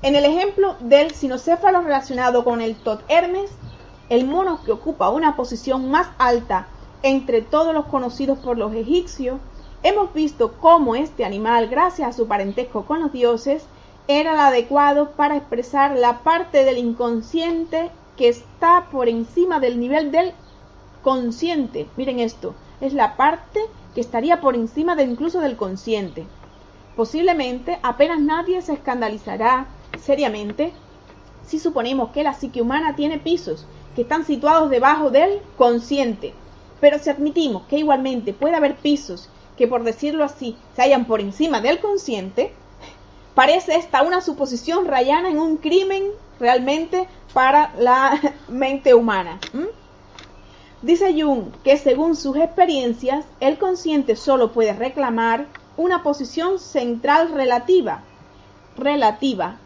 En 0.00 0.16
el 0.16 0.24
ejemplo 0.24 0.76
del 0.80 1.10
sinocéfalo 1.10 1.82
relacionado 1.82 2.44
con 2.44 2.62
el 2.62 2.76
Tot 2.76 3.02
Hermes, 3.08 3.50
el 4.08 4.24
mono 4.26 4.64
que 4.64 4.72
ocupa 4.72 5.10
una 5.10 5.36
posición 5.36 5.90
más 5.90 6.08
alta 6.16 6.68
entre 7.02 7.42
todos 7.42 7.74
los 7.74 7.84
conocidos 7.84 8.38
por 8.38 8.56
los 8.56 8.72
egipcios, 8.72 9.38
hemos 9.82 10.14
visto 10.14 10.54
cómo 10.54 10.94
este 10.94 11.26
animal, 11.26 11.68
gracias 11.68 12.08
a 12.08 12.12
su 12.14 12.26
parentesco 12.26 12.86
con 12.86 13.00
los 13.00 13.12
dioses, 13.12 13.66
era 14.06 14.32
el 14.32 14.38
adecuado 14.38 15.12
para 15.12 15.36
expresar 15.36 15.96
la 15.96 16.18
parte 16.22 16.64
del 16.64 16.78
inconsciente 16.78 17.90
que 18.16 18.28
está 18.28 18.88
por 18.90 19.08
encima 19.08 19.60
del 19.60 19.80
nivel 19.80 20.12
del 20.12 20.32
consciente. 21.02 21.86
Miren 21.96 22.20
esto, 22.20 22.54
es 22.80 22.92
la 22.92 23.16
parte 23.16 23.60
que 23.94 24.00
estaría 24.00 24.40
por 24.40 24.56
encima 24.56 24.94
de 24.94 25.04
incluso 25.04 25.40
del 25.40 25.56
consciente. 25.56 26.26
Posiblemente 26.96 27.78
apenas 27.82 28.20
nadie 28.20 28.60
se 28.62 28.74
escandalizará 28.74 29.66
seriamente 30.00 30.72
si 31.46 31.58
suponemos 31.58 32.10
que 32.10 32.22
la 32.22 32.34
psique 32.34 32.62
humana 32.62 32.94
tiene 32.96 33.18
pisos 33.18 33.66
que 33.96 34.02
están 34.02 34.24
situados 34.24 34.70
debajo 34.70 35.10
del 35.10 35.40
consciente. 35.56 36.34
Pero 36.80 36.98
si 36.98 37.10
admitimos 37.10 37.62
que 37.64 37.78
igualmente 37.78 38.32
puede 38.32 38.56
haber 38.56 38.76
pisos 38.76 39.28
que, 39.56 39.66
por 39.66 39.84
decirlo 39.84 40.24
así, 40.24 40.56
se 40.74 40.82
hallan 40.82 41.06
por 41.06 41.20
encima 41.20 41.60
del 41.60 41.78
consciente, 41.78 42.52
Parece 43.34 43.76
esta 43.76 44.02
una 44.02 44.20
suposición 44.20 44.86
rayana 44.86 45.28
en 45.28 45.38
un 45.38 45.56
crimen 45.56 46.04
realmente 46.38 47.08
para 47.32 47.72
la 47.78 48.20
mente 48.48 48.94
humana. 48.94 49.40
Dice 50.82 51.14
Jung 51.20 51.50
que 51.62 51.76
según 51.76 52.14
sus 52.14 52.36
experiencias, 52.36 53.24
el 53.40 53.58
consciente 53.58 54.16
solo 54.16 54.52
puede 54.52 54.72
reclamar 54.72 55.46
una 55.76 56.02
posición 56.02 56.58
central 56.58 57.32
relativa, 57.32 58.02
relativa, 58.76 59.56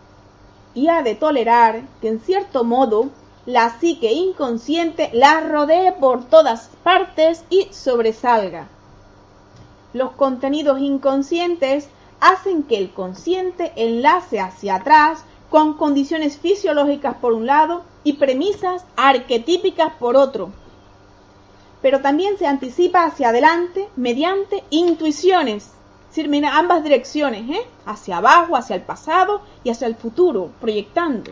y 0.74 0.88
ha 0.88 1.02
de 1.02 1.14
tolerar 1.14 1.82
que 2.00 2.08
en 2.08 2.20
cierto 2.20 2.64
modo 2.64 3.10
la 3.46 3.78
psique 3.78 4.12
inconsciente 4.12 5.10
la 5.12 5.40
rodee 5.40 5.92
por 5.92 6.24
todas 6.24 6.70
partes 6.82 7.44
y 7.50 7.66
sobresalga. 7.72 8.68
Los 9.92 10.12
contenidos 10.12 10.80
inconscientes 10.80 11.88
hacen 12.20 12.62
que 12.62 12.78
el 12.78 12.92
consciente 12.92 13.72
enlace 13.76 14.40
hacia 14.40 14.76
atrás 14.76 15.24
con 15.50 15.74
condiciones 15.74 16.38
fisiológicas 16.38 17.16
por 17.16 17.32
un 17.32 17.46
lado 17.46 17.82
y 18.04 18.14
premisas 18.14 18.84
arquetípicas 18.96 19.92
por 19.98 20.16
otro. 20.16 20.50
Pero 21.80 22.00
también 22.00 22.36
se 22.38 22.46
anticipa 22.46 23.04
hacia 23.04 23.28
adelante 23.28 23.88
mediante 23.96 24.64
intuiciones, 24.70 25.72
es 26.14 26.44
ambas 26.44 26.82
direcciones, 26.82 27.48
¿eh? 27.50 27.66
hacia 27.86 28.16
abajo, 28.16 28.56
hacia 28.56 28.74
el 28.74 28.82
pasado 28.82 29.42
y 29.62 29.70
hacia 29.70 29.86
el 29.86 29.94
futuro, 29.94 30.50
proyectando. 30.60 31.30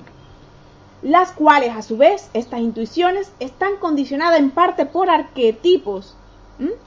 Las 1.03 1.32
cuales, 1.32 1.74
a 1.74 1.82
su 1.82 1.97
vez, 1.97 2.30
estas 2.34 2.61
intuiciones 2.61 3.32
están 3.41 3.76
condicionadas 3.76 4.39
en 4.39 4.51
parte 4.51 4.87
por 4.87 5.11
arquetipos 5.11 6.14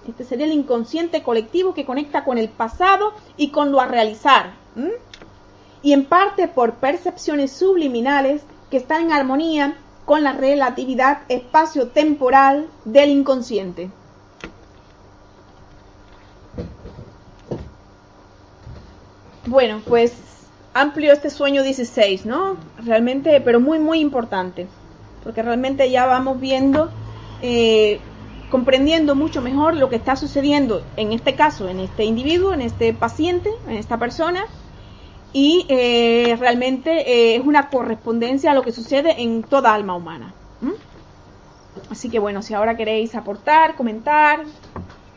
Este 0.08 0.24
sería 0.24 0.46
el 0.46 0.54
inconsciente 0.54 1.22
colectivo 1.22 1.74
que 1.74 1.86
conecta 1.86 2.24
con 2.24 2.38
el 2.38 2.50
pasado 2.50 3.14
y 3.38 3.50
con 3.50 3.72
lo 3.72 3.80
a 3.80 3.86
realizar. 3.86 4.54
Y 5.82 5.94
en 5.94 6.06
parte 6.06 6.48
por 6.48 6.76
percepciones 6.76 7.52
subliminales 7.52 8.42
que 8.72 8.78
están 8.78 9.04
en 9.04 9.12
armonía 9.12 9.78
con 10.06 10.24
la 10.24 10.34
relatividad 10.34 11.22
espacio-temporal 11.30 12.68
del 12.84 13.12
inconsciente. 13.12 13.92
Bueno, 19.46 19.82
pues 19.88 20.14
amplio 20.74 21.12
este 21.12 21.30
sueño 21.30 21.64
16, 21.64 22.26
¿no? 22.26 22.58
Realmente, 22.84 23.42
pero 23.42 23.60
muy, 23.60 23.80
muy 23.80 24.00
importante, 24.00 24.68
porque 25.24 25.42
realmente 25.42 25.90
ya 25.90 26.06
vamos 26.06 26.40
viendo, 26.40 26.90
eh, 27.42 28.00
comprendiendo 28.50 29.16
mucho 29.16 29.42
mejor 29.42 29.76
lo 29.76 29.90
que 29.90 29.96
está 29.96 30.16
sucediendo 30.16 30.84
en 30.98 31.14
este 31.14 31.36
caso, 31.36 31.70
en 31.70 31.80
este 31.80 32.04
individuo, 32.06 32.54
en 32.54 32.62
este 32.62 32.94
paciente, 32.94 33.50
en 33.68 33.76
esta 33.76 33.98
persona, 33.98 34.46
y 35.32 35.66
eh, 35.70 36.36
realmente 36.40 37.10
eh, 37.12 37.36
es 37.36 37.46
una 37.46 37.70
correspondencia 37.70 38.52
a 38.52 38.54
lo 38.56 38.64
que 38.64 38.72
sucede 38.72 39.22
en 39.22 39.44
toda 39.44 39.74
alma 39.74 39.96
humana. 39.96 40.34
Así 41.90 42.10
que 42.10 42.20
bueno, 42.20 42.42
si 42.42 42.54
ahora 42.54 42.76
queréis 42.76 43.16
aportar, 43.16 43.76
comentar, 43.76 44.44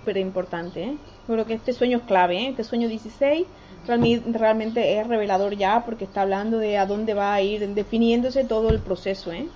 pero 0.04 0.18
importante, 0.18 0.82
¿eh? 0.84 0.96
creo 1.26 1.44
que 1.46 1.54
este 1.54 1.72
sueño 1.72 1.98
es 1.98 2.04
clave, 2.04 2.38
¿eh? 2.38 2.48
este 2.50 2.64
sueño 2.64 2.88
16 2.88 3.46
realmente 3.86 4.98
es 4.98 5.06
revelador 5.06 5.56
ya 5.56 5.84
porque 5.84 6.04
está 6.04 6.22
hablando 6.22 6.58
de 6.58 6.78
a 6.78 6.86
dónde 6.86 7.14
va 7.14 7.34
a 7.34 7.42
ir 7.42 7.66
definiéndose 7.74 8.44
todo 8.44 8.70
el 8.70 8.78
proceso. 8.78 9.32
¿eh? 9.32 9.48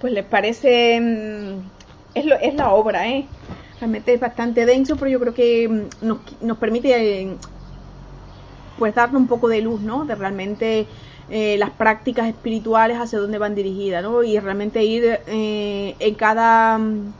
Pues 0.00 0.12
les 0.12 0.24
parece, 0.24 1.00
mm, 1.00 1.58
es, 2.14 2.24
lo, 2.24 2.36
es 2.36 2.54
la 2.54 2.72
obra, 2.72 3.08
¿eh? 3.08 3.26
realmente 3.80 4.14
es 4.14 4.20
bastante 4.20 4.66
denso, 4.66 4.96
pero 4.96 5.10
yo 5.10 5.20
creo 5.20 5.34
que 5.34 5.68
mm, 5.68 6.06
nos, 6.06 6.18
nos 6.40 6.58
permite 6.58 7.22
eh, 7.22 7.36
pues 8.78 8.94
darnos 8.94 9.20
un 9.20 9.28
poco 9.28 9.48
de 9.48 9.60
luz, 9.60 9.80
¿no? 9.80 10.04
De 10.04 10.14
realmente 10.14 10.86
eh, 11.30 11.56
las 11.58 11.70
prácticas 11.70 12.28
espirituales 12.28 12.98
hacia 12.98 13.18
dónde 13.18 13.38
van 13.38 13.54
dirigidas, 13.54 14.02
¿no? 14.02 14.22
Y 14.22 14.38
realmente 14.38 14.84
ir 14.84 15.20
eh, 15.26 15.96
en 15.98 16.14
cada 16.14 16.78
mm, 16.78 17.12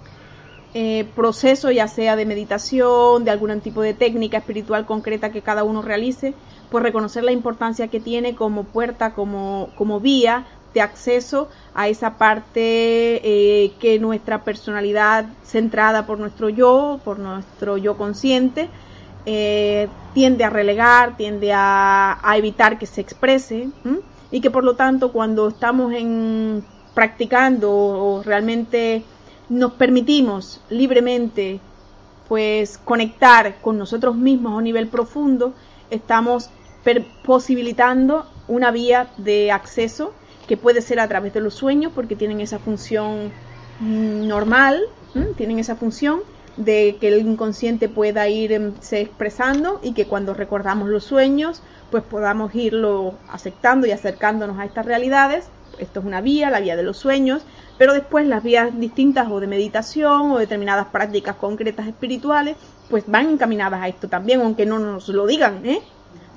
eh, 0.75 1.07
proceso, 1.15 1.71
ya 1.71 1.89
sea 1.89 2.17
de 2.17 2.27
meditación, 2.27 3.25
de 3.25 3.31
algún 3.31 3.61
tipo 3.61 3.81
de 3.81 3.95
técnica 3.95 4.39
espiritual 4.39 4.87
concreta 4.87 5.31
que 5.31 5.41
cada 5.41 5.65
uno 5.65 5.83
realice, 5.83 6.35
pues 6.71 6.83
reconocer 6.83 7.25
la 7.25 7.33
importancia 7.33 7.89
que 7.89 8.01
tiene 8.01 8.35
como 8.35 8.65
puerta, 8.65 9.15
como, 9.15 9.71
como 9.77 10.01
vía 10.01 10.47
de 10.75 10.81
acceso 10.81 11.49
a 11.75 11.89
esa 11.89 12.19
parte 12.19 13.71
que 13.81 13.99
nuestra 14.01 14.45
personalidad 14.45 15.27
centrada 15.45 16.05
por 16.05 16.19
nuestro 16.19 16.49
yo, 16.49 17.01
por 17.05 17.19
nuestro 17.19 17.79
yo 17.79 17.97
consciente, 17.97 18.69
eh, 19.27 19.89
tiende 20.13 20.45
a 20.45 20.51
relegar, 20.51 21.17
tiende 21.17 21.51
a, 21.55 22.19
evitar 22.37 22.79
que 22.79 22.87
se 22.87 23.01
exprese 23.01 23.69
y 24.31 24.41
que 24.41 24.51
por 24.51 24.65
lo 24.65 24.77
tanto 24.77 25.13
cuando 25.13 25.49
estamos 25.49 25.95
en, 25.95 26.63
practicando 26.93 27.73
o 27.73 28.23
realmente 28.23 29.03
nos 29.49 29.73
permitimos 29.73 30.61
libremente 30.69 31.61
pues 32.29 32.79
conectar 32.79 33.61
con 33.63 33.79
nosotros 33.79 34.15
mismos 34.15 34.53
a 34.53 34.57
un 34.57 34.65
nivel 34.65 34.89
profundo, 34.89 35.55
estamos 35.91 36.51
posibilitando 37.25 38.27
una 38.47 38.71
vía 38.71 39.09
de 39.17 39.53
acceso 39.53 40.13
que 40.47 40.57
puede 40.57 40.81
ser 40.81 41.01
a 41.01 41.09
través 41.09 41.33
de 41.35 41.41
los 41.41 41.55
sueños 41.55 41.93
porque 41.95 42.17
tienen 42.17 42.41
esa 42.41 42.59
función 42.59 43.33
mm, 43.81 44.27
normal, 44.27 44.83
tienen 45.37 45.59
esa 45.59 45.77
función 45.77 46.21
de 46.57 46.97
que 47.01 47.09
el 47.09 47.27
inconsciente 47.27 47.89
pueda 47.89 48.29
irse 48.29 49.01
expresando 49.01 49.81
y 49.83 49.93
que 49.93 50.07
cuando 50.07 50.35
recordamos 50.35 50.89
los 50.89 51.05
sueños, 51.05 51.63
pues 51.91 52.05
podamos 52.05 52.55
irlo 52.55 53.15
aceptando 53.29 53.87
y 53.87 53.91
acercándonos 53.91 54.59
a 54.59 54.65
estas 54.65 54.87
realidades. 54.87 55.49
Esto 55.79 56.01
es 56.01 56.07
una 56.07 56.21
vía, 56.21 56.51
la 56.51 56.61
vía 56.61 56.77
de 56.77 56.85
los 56.85 56.97
sueños, 56.97 57.43
pero 57.79 57.95
después 57.95 58.27
las 58.27 58.43
vías 58.43 58.79
distintas 58.79 59.29
o 59.31 59.41
de 59.41 59.49
meditación 59.49 60.31
o 60.31 60.39
determinadas 60.39 60.87
prácticas 60.87 61.37
concretas 61.37 61.89
espirituales, 61.89 62.57
pues 62.89 63.05
van 63.09 63.31
encaminadas 63.31 63.83
a 63.83 63.89
esto 63.89 64.09
también, 64.09 64.41
aunque 64.41 64.67
no 64.67 64.79
nos 64.79 65.09
lo 65.09 65.27
digan, 65.27 65.67
¿eh? 65.67 65.81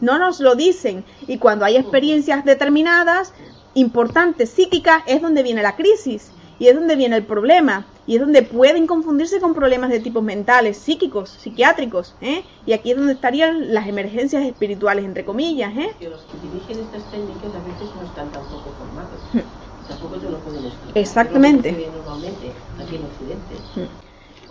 No 0.01 0.17
nos 0.19 0.39
lo 0.39 0.55
dicen. 0.55 1.03
Y 1.27 1.37
cuando 1.37 1.65
hay 1.65 1.75
experiencias 1.75 2.45
determinadas, 2.45 3.33
importantes, 3.77 4.49
psíquicas, 4.49 5.03
es 5.05 5.21
donde 5.21 5.43
viene 5.43 5.61
la 5.61 5.75
crisis 5.75 6.31
y 6.59 6.67
es 6.67 6.75
donde 6.75 6.95
viene 6.95 7.15
el 7.15 7.23
problema 7.23 7.85
y 8.07 8.15
es 8.15 8.21
donde 8.21 8.41
pueden 8.41 8.87
confundirse 8.87 9.39
con 9.39 9.53
problemas 9.53 9.91
de 9.91 9.99
tipos 9.99 10.23
mentales, 10.23 10.77
psíquicos, 10.77 11.29
psiquiátricos, 11.29 12.15
¿eh? 12.21 12.43
y 12.65 12.73
aquí 12.73 12.91
es 12.91 12.97
donde 12.97 13.13
estarían 13.13 13.73
las 13.73 13.87
emergencias 13.87 14.43
espirituales, 14.43 15.05
entre 15.05 15.25
comillas. 15.25 15.71
¿eh? 15.77 15.91
los 16.01 16.21
que 16.21 16.37
dirigen 16.41 16.85
estas 16.85 17.11
técnicas 17.11 17.53
a 17.53 17.67
veces 17.67 17.95
no 17.95 18.07
están 18.07 18.31
tampoco 18.31 18.71
formados, 18.79 19.21
hmm. 19.33 19.87
tampoco 19.87 20.15
lo 20.15 20.39
pueden 20.39 20.65
explicar. 20.65 20.97
Exactamente. 20.97 21.71
Normalmente 21.71 22.51
aquí 22.81 22.95
en 22.95 23.03
Occidente. 23.03 23.91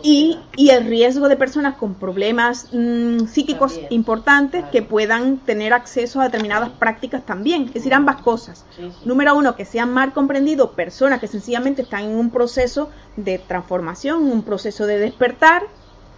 Y, 0.03 0.39
y, 0.57 0.71
el 0.71 0.87
riesgo 0.87 1.29
de 1.29 1.37
personas 1.37 1.77
con 1.77 1.95
problemas 1.95 2.69
mm, 2.73 3.27
psíquicos 3.27 3.81
importantes 3.91 4.65
que 4.71 4.83
puedan 4.83 5.39
tener 5.39 5.73
acceso 5.73 6.21
a 6.21 6.25
determinadas 6.25 6.71
prácticas 6.71 7.25
también, 7.25 7.65
es 7.69 7.75
decir, 7.75 7.95
ambas 7.95 8.23
cosas. 8.23 8.65
Número 9.05 9.35
uno, 9.35 9.57
que 9.57 9.65
sean 9.65 9.93
mal 9.93 10.13
comprendidos 10.13 10.71
personas 10.71 11.21
que 11.21 11.29
sencillamente 11.29 11.83
están 11.83 12.05
en 12.05 12.17
un 12.17 12.31
proceso 12.31 12.91
de 13.17 13.39
transformación, 13.39 14.31
un 14.31 14.43
proceso 14.43 14.87
de 14.87 14.99
despertar 14.99 15.63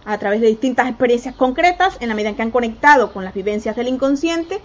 a 0.05 0.17
través 0.17 0.41
de 0.41 0.47
distintas 0.47 0.87
experiencias 0.87 1.35
concretas 1.35 1.97
en 1.99 2.09
la 2.09 2.15
medida 2.15 2.29
en 2.29 2.35
que 2.35 2.41
han 2.41 2.51
conectado 2.51 3.11
con 3.13 3.23
las 3.23 3.33
vivencias 3.33 3.75
del 3.75 3.87
inconsciente 3.87 4.59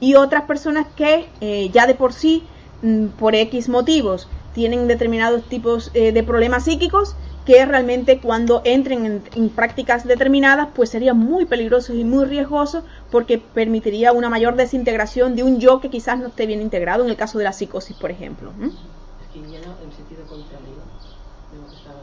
y 0.00 0.14
otras 0.14 0.44
personas 0.44 0.86
que 0.96 1.28
eh, 1.40 1.70
ya 1.72 1.86
de 1.86 1.94
por 1.94 2.12
sí, 2.12 2.44
mm, 2.82 3.06
por 3.18 3.34
X 3.34 3.68
motivos, 3.68 4.28
tienen 4.54 4.86
determinados 4.86 5.44
tipos 5.44 5.90
eh, 5.94 6.12
de 6.12 6.22
problemas 6.22 6.64
psíquicos 6.64 7.16
que 7.44 7.64
realmente 7.66 8.18
cuando 8.18 8.62
entren 8.64 9.22
en, 9.34 9.48
prácticas 9.50 10.06
determinadas 10.06 10.68
pues 10.74 10.90
sería 10.90 11.14
muy 11.14 11.44
peligroso 11.44 11.94
y 11.94 12.04
muy 12.04 12.24
riesgoso 12.24 12.84
porque 13.10 13.38
permitiría 13.38 14.12
una 14.12 14.30
mayor 14.30 14.56
desintegración 14.56 15.36
de 15.36 15.42
un 15.42 15.60
yo 15.60 15.80
que 15.80 15.90
quizás 15.90 16.18
no 16.18 16.28
esté 16.28 16.46
bien 16.46 16.62
integrado 16.62 17.04
en 17.04 17.10
el 17.10 17.16
caso 17.16 17.38
de 17.38 17.44
la 17.44 17.52
psicosis 17.52 17.96
por 17.96 18.10
ejemplo 18.10 18.52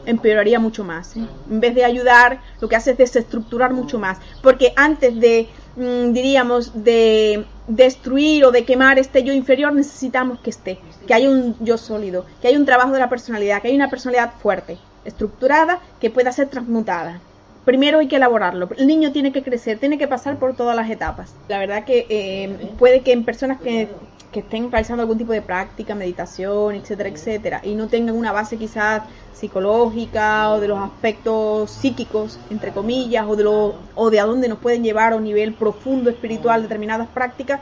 empeoraría 0.06 0.58
mucho 0.58 0.84
más 0.84 1.16
¿eh? 1.16 1.26
en 1.50 1.60
vez 1.60 1.74
de 1.74 1.84
ayudar 1.84 2.40
lo 2.60 2.68
que 2.68 2.76
hace 2.76 2.92
es 2.92 2.98
desestructurar 2.98 3.72
mucho 3.72 3.98
más 3.98 4.18
porque 4.42 4.72
antes 4.76 5.18
de 5.18 5.48
mm, 5.76 6.12
diríamos 6.12 6.84
de 6.84 7.46
destruir 7.66 8.44
o 8.44 8.50
de 8.52 8.64
quemar 8.64 8.98
este 8.98 9.22
yo 9.24 9.32
inferior 9.32 9.72
necesitamos 9.72 10.40
que 10.40 10.50
esté 10.50 10.78
que 11.06 11.14
haya 11.14 11.30
un 11.30 11.56
yo 11.60 11.78
sólido 11.78 12.26
que 12.40 12.48
haya 12.48 12.58
un 12.58 12.66
trabajo 12.66 12.92
de 12.92 13.00
la 13.00 13.08
personalidad 13.08 13.60
que 13.60 13.68
haya 13.68 13.76
una 13.76 13.90
personalidad 13.90 14.32
fuerte 14.40 14.78
estructurada 15.04 15.80
que 16.00 16.10
pueda 16.10 16.32
ser 16.32 16.48
transmutada. 16.48 17.20
Primero 17.64 18.00
hay 18.00 18.08
que 18.08 18.16
elaborarlo. 18.16 18.68
El 18.76 18.86
niño 18.88 19.12
tiene 19.12 19.32
que 19.32 19.42
crecer, 19.42 19.78
tiene 19.78 19.96
que 19.96 20.08
pasar 20.08 20.38
por 20.38 20.56
todas 20.56 20.74
las 20.74 20.90
etapas. 20.90 21.32
La 21.48 21.58
verdad 21.58 21.84
que 21.84 22.06
eh, 22.08 22.70
puede 22.78 23.02
que 23.02 23.12
en 23.12 23.24
personas 23.24 23.60
que, 23.60 23.88
que, 24.32 24.40
estén 24.40 24.70
realizando 24.70 25.02
algún 25.02 25.18
tipo 25.18 25.32
de 25.32 25.42
práctica, 25.42 25.94
meditación, 25.94 26.74
etcétera, 26.74 27.08
etcétera, 27.08 27.60
y 27.62 27.76
no 27.76 27.86
tengan 27.86 28.16
una 28.16 28.32
base 28.32 28.56
quizás 28.56 29.02
psicológica 29.32 30.50
o 30.50 30.60
de 30.60 30.68
los 30.68 30.78
aspectos 30.78 31.70
psíquicos, 31.70 32.40
entre 32.50 32.72
comillas, 32.72 33.26
o 33.28 33.36
de, 33.36 33.44
lo, 33.44 33.74
o 33.94 34.10
de 34.10 34.18
a 34.18 34.24
dónde 34.24 34.48
nos 34.48 34.58
pueden 34.58 34.82
llevar 34.82 35.12
a 35.12 35.16
un 35.16 35.24
nivel 35.24 35.54
profundo 35.54 36.10
espiritual 36.10 36.62
determinadas 36.62 37.08
prácticas, 37.08 37.60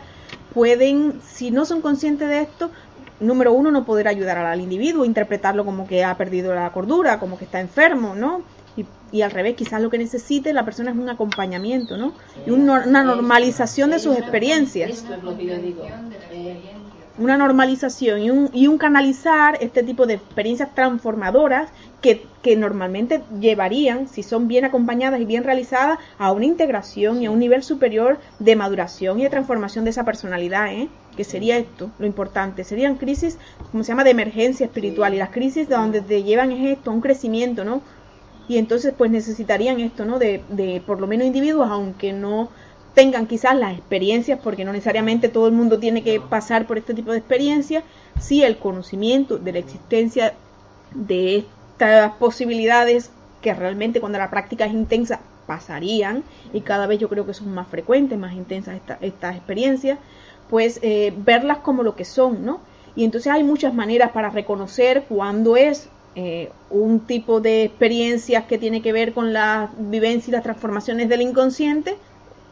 pueden, 0.55 1.21
si 1.27 1.51
no 1.51 1.65
son 1.65 1.81
conscientes 1.81 2.29
de 2.29 2.41
esto, 2.43 2.71
número 3.21 3.53
uno, 3.53 3.71
no 3.71 3.85
poder 3.85 4.09
ayudar 4.09 4.39
al 4.39 4.61
individuo, 4.61 5.05
interpretarlo 5.05 5.65
como 5.65 5.87
que 5.87 6.05
ha 6.05 6.17
perdido 6.17 6.55
la 6.55 6.71
cordura, 6.73 7.21
como 7.21 7.39
que 7.39 7.45
está 7.45 7.61
enfermo, 7.61 8.15
¿no? 8.15 8.43
Y, 8.77 8.87
y 9.13 9.23
al 9.23 9.31
revés, 9.31 9.57
quizás 9.57 9.81
lo 9.83 9.91
que 9.91 9.99
necesite 9.99 10.53
la 10.53 10.65
persona 10.65 10.91
es 10.91 10.97
un 10.97 11.09
acompañamiento, 11.09 11.97
¿no? 11.97 12.15
Y 12.47 12.51
una 12.51 13.03
normalización 13.03 13.91
de 13.91 13.99
sus 13.99 14.17
experiencias. 14.17 15.05
Una 17.19 17.37
normalización 17.37 18.23
y 18.23 18.31
un, 18.31 18.49
y 18.55 18.67
un 18.67 18.79
canalizar 18.79 19.59
este 19.61 19.83
tipo 19.83 20.07
de 20.07 20.15
experiencias 20.15 20.75
transformadoras 20.75 21.71
que, 22.01 22.25
que, 22.43 22.57
normalmente 22.57 23.23
llevarían, 23.41 24.09
si 24.09 24.23
son 24.23 24.49
bien 24.49 24.65
acompañadas 24.65 25.21
y 25.21 25.27
bien 25.27 25.45
realizadas, 25.45 25.99
a 26.19 26.33
una 26.33 26.47
integración 26.47 27.21
y 27.21 27.27
a 27.27 27.31
un 27.31 27.39
nivel 27.39 27.63
superior 27.63 28.19
de 28.39 28.57
maduración 28.57 29.21
y 29.21 29.25
de 29.25 29.29
transformación 29.29 29.85
de 29.85 29.91
esa 29.91 30.05
personalidad, 30.05 30.73
¿eh? 30.73 30.89
Que 31.17 31.25
sería 31.25 31.59
esto, 31.59 31.91
lo 31.99 32.07
importante. 32.07 32.65
Serían 32.65 32.97
crisis, 32.97 33.39
como 33.71 33.85
se 33.85 33.93
llama, 33.93 34.05
de 34.05 34.11
emergencia 34.11 34.67
espiritual. 34.67 35.15
Y 35.15 35.19
las 35.19 35.31
crisis 35.31 35.69
de 35.69 35.77
donde 35.77 36.01
te 36.01 36.23
llevan 36.23 36.53
es 36.53 36.79
esto, 36.79 36.91
un 36.91 37.01
crecimiento, 37.01 37.65
¿no? 37.65 37.83
Y 38.49 38.59
entonces 38.59 38.93
pues 38.97 39.11
necesitarían 39.11 39.81
esto, 39.81 40.05
¿no? 40.05 40.19
De, 40.19 40.43
de 40.49 40.83
por 40.85 41.01
lo 41.01 41.07
menos 41.07 41.27
individuos, 41.27 41.69
aunque 41.71 42.13
no 42.13 42.49
tengan 42.95 43.27
quizás 43.27 43.57
las 43.57 43.77
experiencias, 43.77 44.41
porque 44.43 44.65
no 44.65 44.73
necesariamente 44.73 45.29
todo 45.29 45.47
el 45.47 45.53
mundo 45.53 45.79
tiene 45.79 46.03
que 46.03 46.21
pasar 46.21 46.67
por 46.67 46.79
este 46.79 46.95
tipo 46.95 47.13
de 47.13 47.19
experiencias, 47.19 47.85
sí 48.19 48.43
el 48.43 48.57
conocimiento 48.57 49.39
de 49.39 49.53
la 49.53 49.59
existencia 49.61 50.35
de 50.95 51.37
estas 51.73 52.13
posibilidades 52.15 53.11
que 53.41 53.55
realmente 53.55 54.01
cuando 54.01 54.19
la 54.19 54.31
práctica 54.31 54.67
es 54.67 54.73
intensa 54.73 55.21
pasarían 55.47 56.23
y 56.53 56.61
cada 56.61 56.87
vez 56.87 56.99
yo 56.99 57.09
creo 57.09 57.27
que 57.27 57.35
son 57.35 57.53
más 57.53 57.69
frecuentes, 57.69 58.19
más 58.19 58.35
intensas 58.35 58.81
estas 59.01 59.37
experiencias, 59.37 59.99
pues 60.51 60.81
eh, 60.83 61.15
verlas 61.17 61.59
como 61.59 61.83
lo 61.83 61.95
que 61.95 62.05
son, 62.05 62.45
¿no? 62.45 62.61
Y 62.97 63.05
entonces 63.05 63.33
hay 63.33 63.45
muchas 63.45 63.73
maneras 63.73 64.11
para 64.11 64.29
reconocer 64.29 65.05
cuándo 65.09 65.57
es 65.57 65.89
eh, 66.17 66.51
un 66.71 67.01
tipo 67.01 67.41
de 67.41 67.63
experiencias 67.65 68.45
que 68.45 68.59
tiene 68.59 68.83
que 68.83 68.93
ver 68.93 69.15
con 69.15 69.33
la 69.33 69.71
vivencia 69.79 70.31
y 70.31 70.33
las 70.33 70.43
transformaciones 70.43 71.09
del 71.09 71.23
inconsciente, 71.23 71.97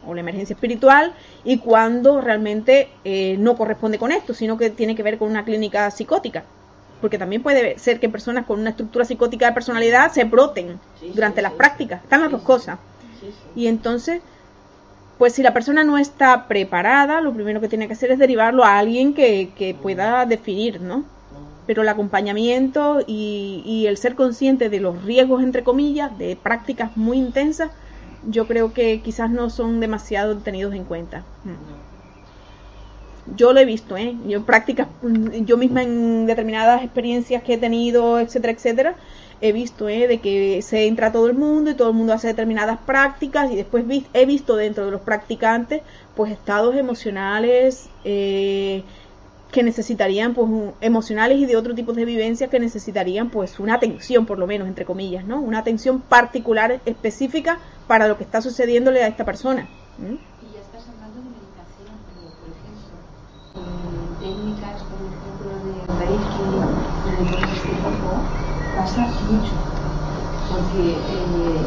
o 0.05 0.13
la 0.13 0.21
emergencia 0.21 0.53
espiritual 0.53 1.13
y 1.43 1.57
cuando 1.57 2.21
realmente 2.21 2.89
eh, 3.03 3.35
no 3.37 3.55
corresponde 3.55 3.97
con 3.97 4.11
esto, 4.11 4.33
sino 4.33 4.57
que 4.57 4.69
tiene 4.69 4.95
que 4.95 5.03
ver 5.03 5.17
con 5.17 5.29
una 5.29 5.45
clínica 5.45 5.91
psicótica. 5.91 6.43
Porque 7.01 7.17
también 7.17 7.41
puede 7.41 7.79
ser 7.79 7.99
que 7.99 8.09
personas 8.09 8.45
con 8.45 8.59
una 8.59 8.71
estructura 8.71 9.05
psicótica 9.05 9.47
de 9.47 9.53
personalidad 9.53 10.11
se 10.11 10.25
broten 10.25 10.79
durante 11.13 11.41
las 11.41 11.53
prácticas. 11.53 12.03
Están 12.03 12.21
las 12.21 12.31
dos 12.31 12.41
cosas. 12.41 12.77
Y 13.55 13.67
entonces, 13.67 14.21
pues 15.19 15.33
si 15.33 15.43
la 15.43 15.53
persona 15.53 15.83
no 15.83 15.97
está 15.97 16.47
preparada, 16.47 17.19
lo 17.19 17.33
primero 17.33 17.59
que 17.59 17.67
tiene 17.67 17.87
que 17.87 17.93
hacer 17.93 18.09
es 18.09 18.19
derivarlo 18.19 18.63
a 18.63 18.79
alguien 18.79 19.13
que, 19.13 19.75
pueda 19.81 20.25
definir, 20.25 20.79
¿no? 20.79 21.03
Pero 21.67 21.81
el 21.81 21.89
acompañamiento 21.89 23.01
y, 23.05 23.85
el 23.85 23.97
ser 23.97 24.15
consciente 24.15 24.69
de 24.69 24.79
los 24.79 25.03
riesgos, 25.03 25.43
entre 25.43 25.63
comillas, 25.63 26.17
de 26.17 26.37
prácticas 26.37 26.95
muy 26.95 27.17
intensas, 27.17 27.69
yo 28.29 28.47
creo 28.47 28.73
que 28.73 29.01
quizás 29.01 29.29
no 29.29 29.49
son 29.49 29.81
demasiado 29.81 30.37
tenidos 30.37 30.73
en 30.73 30.85
cuenta. 30.85 31.25
Yo 33.35 33.51
lo 33.51 33.59
he 33.59 33.65
visto, 33.65 33.97
¿eh? 33.97 34.15
Yo 34.25 34.45
prácticas, 34.45 34.87
yo 35.41 35.57
misma 35.57 35.83
en 35.83 36.27
determinadas 36.27 36.81
experiencias 36.81 37.43
que 37.43 37.55
he 37.55 37.57
tenido, 37.57 38.19
etcétera, 38.19 38.53
etcétera, 38.53 38.95
he 39.41 39.51
visto, 39.51 39.89
¿eh? 39.89 40.07
De 40.07 40.19
que 40.19 40.61
se 40.61 40.87
entra 40.87 41.11
todo 41.11 41.27
el 41.27 41.35
mundo 41.35 41.71
y 41.71 41.75
todo 41.75 41.89
el 41.89 41.95
mundo 41.95 42.13
hace 42.13 42.27
determinadas 42.27 42.79
prácticas 42.85 43.51
y 43.51 43.55
después 43.55 43.85
he 44.13 44.25
visto 44.25 44.55
dentro 44.55 44.85
de 44.85 44.91
los 44.91 45.01
practicantes, 45.01 45.81
pues 46.15 46.31
estados 46.31 46.75
emocionales, 46.75 47.89
eh, 48.03 48.83
que 49.51 49.63
necesitarían 49.63 50.33
pues 50.33 50.49
emocionales 50.79 51.39
y 51.39 51.45
de 51.45 51.55
otro 51.55 51.73
tipo 51.73 51.93
de 51.93 52.05
vivencias 52.05 52.49
que 52.49 52.59
necesitarían 52.59 53.29
pues 53.29 53.59
una 53.59 53.75
atención 53.75 54.25
por 54.25 54.37
lo 54.37 54.45
menos 54.45 54.67
entre 54.67 54.85
comillas 54.85 55.25
no 55.25 55.39
una 55.41 55.59
atención 55.59 56.01
particular 56.01 56.81
específica 56.85 57.59
para 57.87 58.07
lo 58.07 58.17
que 58.17 58.23
está 58.23 58.41
sucediéndole 58.41 59.03
a 59.03 59.07
esta 59.07 59.25
persona 59.25 59.67
y 59.97 60.19
meditación 61.33 61.97
pero 62.05 62.29
por 62.37 62.49
ejemplo 62.53 62.93
eh, 63.55 64.13
técnicas 64.19 64.83
por 64.83 65.01
ejemplo 65.01 65.49
y 65.65 67.09
de 67.09 67.17
cosas 67.17 67.41
de 67.41 67.55
este 67.55 67.73
tipo 67.73 68.29
pasa 68.95 69.21
mucho 69.29 69.51
porque 70.49 70.91
eh, 70.91 71.61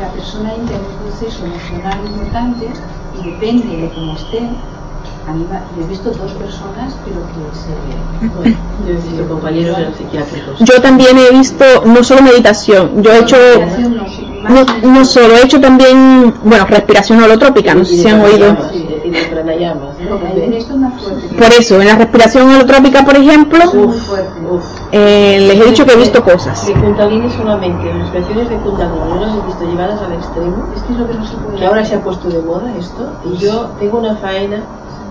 la 0.00 0.08
persona 0.12 0.54
entra 0.54 0.76
en 0.76 0.82
un 0.82 0.96
proceso 1.08 1.44
emocional 1.44 1.98
importante 2.06 2.68
y 3.18 3.30
depende 3.30 3.76
de 3.76 3.88
cómo 3.94 4.14
esté 4.14 4.48
yo 5.76 5.84
he 5.84 5.88
visto 5.88 6.10
dos 6.10 6.32
personas, 6.32 6.94
pero 7.04 7.20
que 7.26 7.56
se. 7.58 8.28
Bueno, 8.36 8.56
yo 8.86 8.92
he 8.92 8.96
visto 8.96 9.28
compañeros 9.28 9.76
psiquiátricos. 9.98 10.60
Yo 10.60 10.80
también 10.80 11.18
he 11.18 11.36
visto 11.36 11.64
no 11.84 12.04
solo 12.04 12.22
meditación, 12.22 13.02
yo 13.02 13.12
he 13.12 13.18
hecho. 13.18 13.36
No, 14.48 14.64
no 14.88 15.04
solo, 15.04 15.34
he 15.34 15.44
hecho 15.44 15.60
también, 15.60 16.32
bueno, 16.44 16.66
respiración 16.66 17.20
holotrópica, 17.20 17.74
no 17.74 17.84
sé 17.84 17.96
si 17.96 18.08
han 18.08 18.20
oído. 18.20 18.56
Por 21.38 21.52
eso, 21.58 21.80
en 21.80 21.86
la 21.86 21.96
respiración 21.96 22.48
holotrópica, 22.48 23.04
por 23.04 23.16
ejemplo, 23.16 23.60
eh, 24.92 25.38
les 25.40 25.60
he 25.60 25.70
dicho 25.70 25.86
que 25.86 25.92
he 25.92 25.96
visto 25.96 26.22
cosas. 26.24 26.66
De 26.66 26.74
Kundalini 26.74 27.30
solamente, 27.30 27.86
las 27.86 28.12
respiraciones 28.12 28.48
de 28.50 28.56
Kundalini, 28.56 29.08
yo 29.08 29.20
las 29.20 29.34
he 29.34 29.46
visto 29.46 29.64
llevadas 29.64 30.02
al 30.02 30.12
extremo. 30.12 30.68
Es 30.74 30.82
que 30.82 30.92
es 30.92 30.98
lo 30.98 31.08
que 31.08 31.14
no 31.14 31.26
se 31.26 31.36
puede. 31.36 31.58
Que 31.58 31.66
ahora 31.66 31.84
se 31.84 31.94
ha 31.94 32.02
puesto 32.02 32.28
de 32.28 32.40
moda 32.42 32.72
esto, 32.78 33.12
y 33.24 33.36
yo 33.36 33.70
tengo 33.78 33.98
una 33.98 34.16
faena 34.16 34.62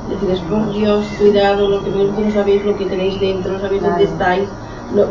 Decides, 0.09 0.39
por 0.41 0.71
Dios, 0.71 1.03
cuidado, 1.17 1.67
lo 1.67 1.83
que 1.83 1.89
no 1.89 2.31
sabéis 2.31 2.63
lo 2.63 2.77
que 2.77 2.85
tenéis 2.85 3.19
dentro, 3.19 3.53
no 3.53 3.59
sabéis 3.59 3.81
dónde 3.81 4.03
estáis, 4.03 4.47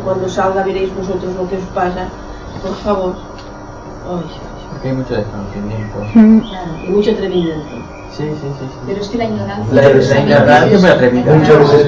cuando 0.05 0.29
salga 0.29 0.63
veréis 0.63 0.95
vosotros 0.95 1.35
lo 1.35 1.49
que 1.49 1.57
os 1.57 1.63
pasa. 1.73 2.07
Por 2.61 2.75
favor. 2.75 3.15
Porque 4.71 4.89
hay 4.89 4.95
mucho 4.95 5.15
desconocimiento. 5.15 5.97
y 6.87 6.89
mucho 6.89 7.11
atrevimiento. 7.11 7.75
Sí, 8.15 8.23
sí, 8.23 8.47
sí, 8.59 8.65
Pero 8.87 9.01
es 9.01 9.09
que 9.09 9.17
la 9.17 9.25
ignorancia. 9.25 9.73
La, 9.73 9.89
ignorancia 9.89 10.79
me 10.79 10.89
atrevida. 10.89 11.33
Muchas 11.33 11.59
veces. 11.59 11.87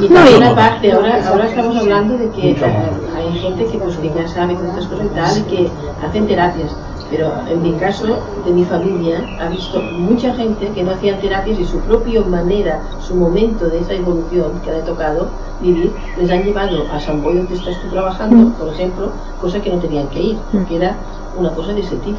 Y 0.00 0.08
también 0.08 0.42
aparte, 0.44 0.92
ahora, 0.92 1.28
ahora 1.28 1.46
estamos 1.46 1.76
hablando 1.76 2.16
de 2.16 2.30
que 2.30 2.42
hay 2.42 3.38
gente 3.38 3.66
que, 3.66 3.78
pues, 3.78 3.96
que 3.96 4.08
ya 4.08 4.26
sabe 4.28 4.54
estas 4.54 4.86
cosas 4.86 5.06
y 5.06 5.14
tal, 5.14 5.38
y 5.38 5.42
que 5.42 5.70
hacen 6.06 6.26
terapias 6.26 6.74
pero 7.10 7.32
en 7.48 7.62
mi 7.62 7.72
caso, 7.74 8.18
de 8.44 8.52
mi 8.52 8.64
familia, 8.64 9.24
ha 9.40 9.48
visto 9.48 9.80
mucha 9.80 10.34
gente 10.34 10.68
que 10.68 10.82
no 10.82 10.92
hacían 10.92 11.20
terapias 11.20 11.58
y 11.60 11.64
su 11.64 11.78
propia 11.80 12.22
manera, 12.22 12.80
su 13.00 13.14
momento 13.14 13.68
de 13.68 13.80
esa 13.80 13.94
evolución 13.94 14.60
que 14.64 14.70
ha 14.70 14.84
tocado 14.84 15.28
vivir, 15.60 15.92
les 16.18 16.30
han 16.30 16.42
llevado 16.42 16.90
a 16.92 16.98
San 17.00 17.22
Boy 17.22 17.36
donde 17.36 17.54
estás 17.54 17.80
tú 17.82 17.88
trabajando, 17.88 18.36
mm. 18.36 18.52
por 18.52 18.68
ejemplo, 18.68 19.12
cosa 19.40 19.60
que 19.60 19.70
no 19.70 19.78
tenían 19.78 20.08
que 20.08 20.20
ir, 20.20 20.38
porque 20.52 20.76
era 20.76 20.96
una 21.36 21.50
cosa 21.50 21.72
de 21.72 21.80
ese 21.80 21.96
tipo. 21.96 22.18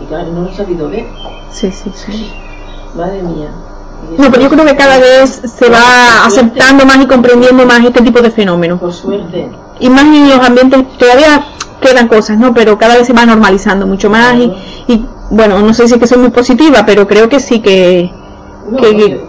Y 0.00 0.06
claro, 0.06 0.32
no 0.32 0.42
lo 0.42 0.48
han 0.48 0.56
sabido 0.56 0.88
ver. 0.88 1.06
Sí, 1.50 1.70
sí, 1.70 1.92
sí. 1.94 2.32
Madre 2.94 3.22
mía. 3.22 3.50
No, 4.16 4.30
pero 4.30 4.42
yo 4.42 4.48
creo 4.48 4.64
que 4.64 4.76
cada 4.76 4.98
vez 4.98 5.42
se 5.44 5.68
va 5.68 6.24
aceptando 6.24 6.86
más 6.86 6.98
y 6.98 7.06
comprendiendo 7.06 7.66
más 7.66 7.84
este 7.84 8.00
tipo 8.02 8.20
de 8.20 8.30
fenómenos. 8.30 8.78
Por 8.78 8.92
suerte. 8.92 9.50
Y 9.80 9.90
más 9.90 10.04
en 10.04 10.28
los 10.28 10.38
ambientes, 10.38 10.96
todavía 10.98 11.44
quedan 11.80 12.08
cosas, 12.08 12.38
¿no? 12.38 12.54
Pero 12.54 12.78
cada 12.78 12.96
vez 12.96 13.06
se 13.06 13.12
va 13.12 13.26
normalizando 13.26 13.86
mucho 13.86 14.08
más 14.10 14.36
y, 14.36 14.52
y 14.86 15.04
bueno, 15.30 15.58
no 15.60 15.74
sé 15.74 15.86
si 15.86 15.94
es 15.94 16.00
que 16.00 16.06
soy 16.06 16.18
muy 16.18 16.30
positiva, 16.30 16.84
pero 16.86 17.06
creo 17.06 17.28
que 17.28 17.40
sí 17.40 17.60
que, 17.60 18.12
que, 18.76 19.20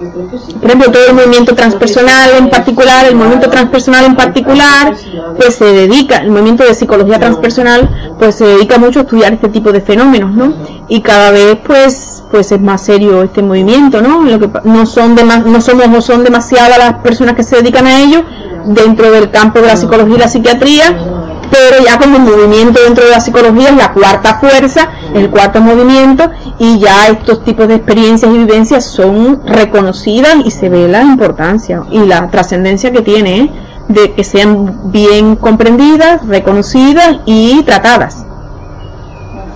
por 0.59 0.65
ejemplo, 0.65 0.91
todo 0.91 1.07
el 1.07 1.13
movimiento 1.13 1.55
transpersonal 1.55 2.31
en 2.37 2.49
particular, 2.49 3.05
el 3.05 3.15
movimiento 3.15 3.49
transpersonal 3.49 4.05
en 4.05 4.15
particular, 4.15 4.93
pues 5.37 5.55
se 5.55 5.65
dedica, 5.65 6.17
el 6.17 6.31
movimiento 6.31 6.63
de 6.63 6.73
psicología 6.73 7.19
transpersonal, 7.19 8.15
pues 8.17 8.35
se 8.35 8.45
dedica 8.45 8.77
mucho 8.77 8.99
a 8.99 9.03
estudiar 9.03 9.33
este 9.33 9.49
tipo 9.49 9.71
de 9.71 9.81
fenómenos, 9.81 10.33
¿no? 10.33 10.53
Y 10.87 11.01
cada 11.01 11.31
vez, 11.31 11.57
pues, 11.65 12.23
pues 12.31 12.51
es 12.51 12.61
más 12.61 12.81
serio 12.81 13.23
este 13.23 13.41
movimiento, 13.41 14.01
¿no? 14.01 14.23
Lo 14.23 14.39
que 14.39 14.49
no 14.63 14.85
son 14.85 15.15
no 15.15 15.61
somos 15.61 15.87
o 15.97 16.01
son 16.01 16.23
demasiadas 16.23 16.77
las 16.77 16.93
personas 16.95 17.35
que 17.35 17.43
se 17.43 17.57
dedican 17.57 17.87
a 17.87 18.01
ello 18.01 18.23
dentro 18.65 19.11
del 19.11 19.31
campo 19.31 19.59
de 19.61 19.67
la 19.67 19.77
psicología 19.77 20.15
y 20.15 20.19
la 20.19 20.27
psiquiatría 20.27 21.18
pero 21.51 21.83
ya 21.83 21.97
como 21.99 22.19
movimiento 22.19 22.81
dentro 22.81 23.05
de 23.05 23.11
la 23.11 23.19
psicología 23.19 23.69
es 23.69 23.75
la 23.75 23.93
cuarta 23.93 24.39
fuerza, 24.39 24.89
el 25.13 25.29
cuarto 25.29 25.61
movimiento, 25.61 26.29
y 26.57 26.79
ya 26.79 27.07
estos 27.07 27.43
tipos 27.43 27.67
de 27.67 27.75
experiencias 27.75 28.31
y 28.31 28.37
vivencias 28.37 28.85
son 28.85 29.41
reconocidas 29.45 30.35
y 30.45 30.51
se 30.51 30.69
ve 30.69 30.87
la 30.87 31.01
importancia 31.03 31.83
y 31.89 31.99
la 31.99 32.29
trascendencia 32.29 32.91
que 32.91 33.01
tiene 33.01 33.41
¿eh? 33.41 33.51
de 33.87 34.13
que 34.13 34.23
sean 34.23 34.91
bien 34.91 35.35
comprendidas, 35.35 36.25
reconocidas 36.27 37.17
y 37.25 37.63
tratadas. 37.63 38.25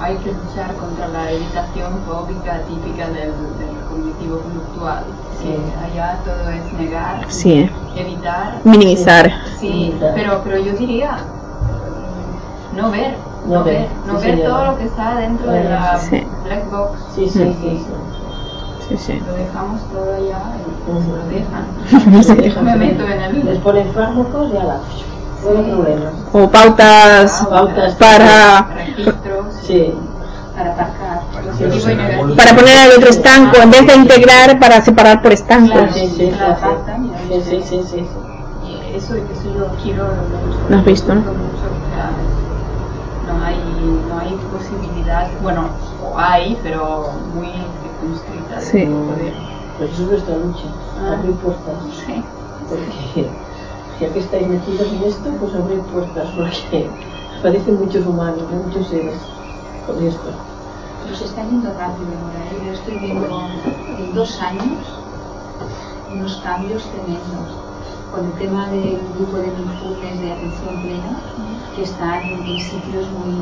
hay 0.01 0.15
que 0.17 0.31
luchar 0.31 0.75
contra 0.75 1.07
la 1.09 1.31
evitación 1.31 1.93
fóbica 2.07 2.61
típica 2.67 3.07
del, 3.09 3.31
cognitivo 3.89 4.39
conductual. 4.39 5.03
Sí. 5.39 5.55
allá 5.83 6.19
todo 6.23 6.49
es 6.49 6.73
negar, 6.79 7.25
sí. 7.27 7.69
evitar, 7.97 8.61
minimizar. 8.63 9.31
Sí, 9.59 9.93
pero, 10.15 10.41
pero 10.43 10.57
yo 10.57 10.71
diría 10.71 11.17
no 12.75 12.91
ver, 12.91 13.15
no, 13.47 13.63
ver, 13.63 13.87
no 14.07 14.19
ver 14.19 14.43
todo 14.43 14.65
lo 14.65 14.77
que 14.77 14.85
está 14.85 15.15
dentro 15.15 15.51
de 15.51 15.63
la 15.63 15.99
black 16.43 16.71
box. 16.71 16.99
Sí, 17.15 17.29
sí, 17.29 17.55
sí. 17.61 17.85
Sí, 18.89 18.97
sí. 18.97 19.23
Lo 19.25 19.33
dejamos 19.33 19.81
todo 19.91 20.13
allá 20.13 20.41
y 20.57 20.91
lo 21.09 21.25
dejan. 21.27 22.63
Me 22.65 22.75
meto 22.75 23.03
en 23.07 23.21
el... 23.21 23.45
Les 23.45 23.59
ponen 23.59 23.91
fármacos 23.93 24.53
y 24.53 24.57
ala. 24.57 24.79
O 26.31 26.49
pautas, 26.49 27.41
ah, 27.41 27.49
pautas 27.49 27.95
para 27.95 28.67
registros. 28.75 29.53
Sí. 29.61 29.93
Para 30.55 30.71
atacar. 30.71 31.21
Para 32.37 32.55
poner 32.55 32.91
el 32.91 32.97
otro 32.97 33.09
estanco, 33.09 33.57
en 33.61 33.71
vez 33.71 33.87
de 33.87 33.95
integrar, 33.95 34.59
para 34.59 34.81
separar 34.81 35.21
por 35.21 35.33
estancos. 35.33 35.93
sí, 35.93 36.07
sí, 36.07 36.31
sí, 37.49 37.61
sí, 37.61 37.83
sí, 37.83 38.07
eso, 38.95 39.15
eso 39.15 39.53
yo 39.53 39.67
quiero. 39.83 40.07
¿Lo 40.69 40.77
has 40.77 40.85
visto? 40.85 41.13
¿no? 41.13 41.23
No 43.33 43.45
hay, 43.45 43.57
no 44.09 44.19
hay 44.19 44.39
posibilidad, 44.51 45.29
bueno, 45.41 45.69
hay, 46.15 46.57
pero 46.63 47.09
muy 47.33 47.47
circunscrita 47.47 48.61
sí. 48.61 48.85
poder. 48.85 49.33
Pues 49.77 49.91
eso 49.91 50.03
es 50.03 50.09
nuestra 50.09 50.37
lucha, 50.37 50.65
ah. 50.99 51.13
abrir 51.17 51.35
puertas. 51.37 51.75
Sí. 52.05 52.23
Porque 52.69 53.29
ya 53.99 54.13
que 54.13 54.19
estáis 54.19 54.47
metidos 54.47 54.87
en 54.91 55.03
esto, 55.03 55.29
pues 55.39 55.55
abrir 55.55 55.79
puertas, 55.81 56.29
porque 56.35 56.89
aparecen 57.39 57.79
muchos 57.79 58.05
humanos, 58.05 58.43
muchos 58.65 58.87
seres 58.87 59.19
con 59.87 60.01
esto. 60.05 60.31
Pero 61.03 61.15
se 61.15 61.25
está 61.25 61.43
yendo 61.43 61.69
rápido 61.73 62.07
ahora, 62.23 62.39
¿eh? 62.51 62.65
yo 62.65 62.73
estoy 62.73 62.97
viendo 62.97 63.47
en 63.99 64.13
dos 64.13 64.39
años 64.39 64.79
unos 66.13 66.35
cambios 66.37 66.83
tremendos 66.83 67.63
con 68.13 68.25
el 68.25 68.33
tema 68.33 68.67
del 68.69 68.99
grupo 69.15 69.37
de 69.37 69.47
mindfulness 69.47 70.19
de 70.21 70.31
atención 70.31 70.81
plena, 70.83 71.19
que 71.75 71.83
están 71.83 72.23
en 72.23 72.59
sitios 72.59 73.07
muy, 73.11 73.35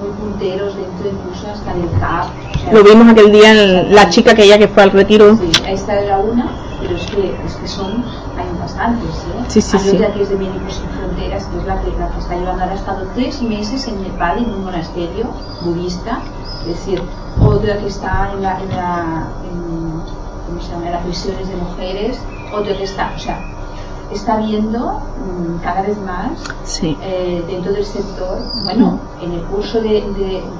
muy 0.00 0.10
punteros 0.18 0.76
dentro 0.76 1.08
incluso 1.10 1.50
hasta 1.50 1.74
del 1.74 1.90
CAP. 2.00 2.28
Lo 2.72 2.82
vimos 2.82 3.08
aquel 3.08 3.32
día 3.32 3.52
en 3.52 3.94
la 3.94 4.08
chica 4.08 4.34
que 4.34 4.44
ella 4.44 4.58
que 4.58 4.68
fue 4.68 4.82
al 4.82 4.90
retiro. 4.90 5.36
Sí, 5.36 5.52
esta 5.68 5.98
era 6.00 6.18
una, 6.18 6.50
pero 6.80 6.96
es 6.96 7.06
que, 7.06 7.36
es 7.44 7.54
que 7.56 7.68
son, 7.68 8.04
hay 8.36 8.58
bastantes. 8.58 9.08
¿eh? 9.08 9.44
Sí, 9.48 9.60
sí, 9.60 9.76
hay 9.76 9.82
sí. 9.82 9.96
otra 9.96 10.12
que 10.12 10.22
es 10.22 10.28
de 10.30 10.36
Médicos 10.36 10.74
Sin 10.74 10.88
Fronteras, 10.90 11.44
que 11.46 11.58
es 11.58 11.64
la 11.64 11.80
que, 11.80 11.90
la 11.98 12.08
que 12.08 12.18
está 12.18 12.34
llevando, 12.34 12.62
ahora 12.62 12.72
ha 12.72 12.76
estado 12.76 13.06
tres 13.14 13.42
meses 13.42 13.86
en 13.88 14.02
Nepal 14.02 14.38
en 14.38 14.50
un 14.50 14.64
monasterio 14.64 15.26
budista 15.62 16.20
Es 16.62 16.68
decir, 16.68 17.02
otra 17.40 17.78
que 17.78 17.86
está 17.86 18.30
en 18.32 18.42
la, 18.42 18.60
en 18.60 18.68
la 18.70 19.26
¿cómo 20.46 20.60
se 20.60 20.70
llama? 20.70 20.86
En 20.86 20.92
las 20.92 21.02
prisiones 21.04 21.48
de 21.48 21.56
mujeres, 21.56 22.18
otro 22.52 22.76
que 22.76 22.84
está, 22.84 23.12
o 23.16 23.18
sea, 23.18 23.40
está 24.14 24.36
viendo 24.36 25.00
mm, 25.00 25.62
cada 25.62 25.82
vez 25.82 25.98
más 25.98 26.32
eh, 26.82 27.44
dentro 27.46 27.72
del 27.72 27.84
sector, 27.84 28.38
bueno, 28.64 29.00
en 29.20 29.32
el 29.32 29.42
curso 29.42 29.80
de, 29.80 30.00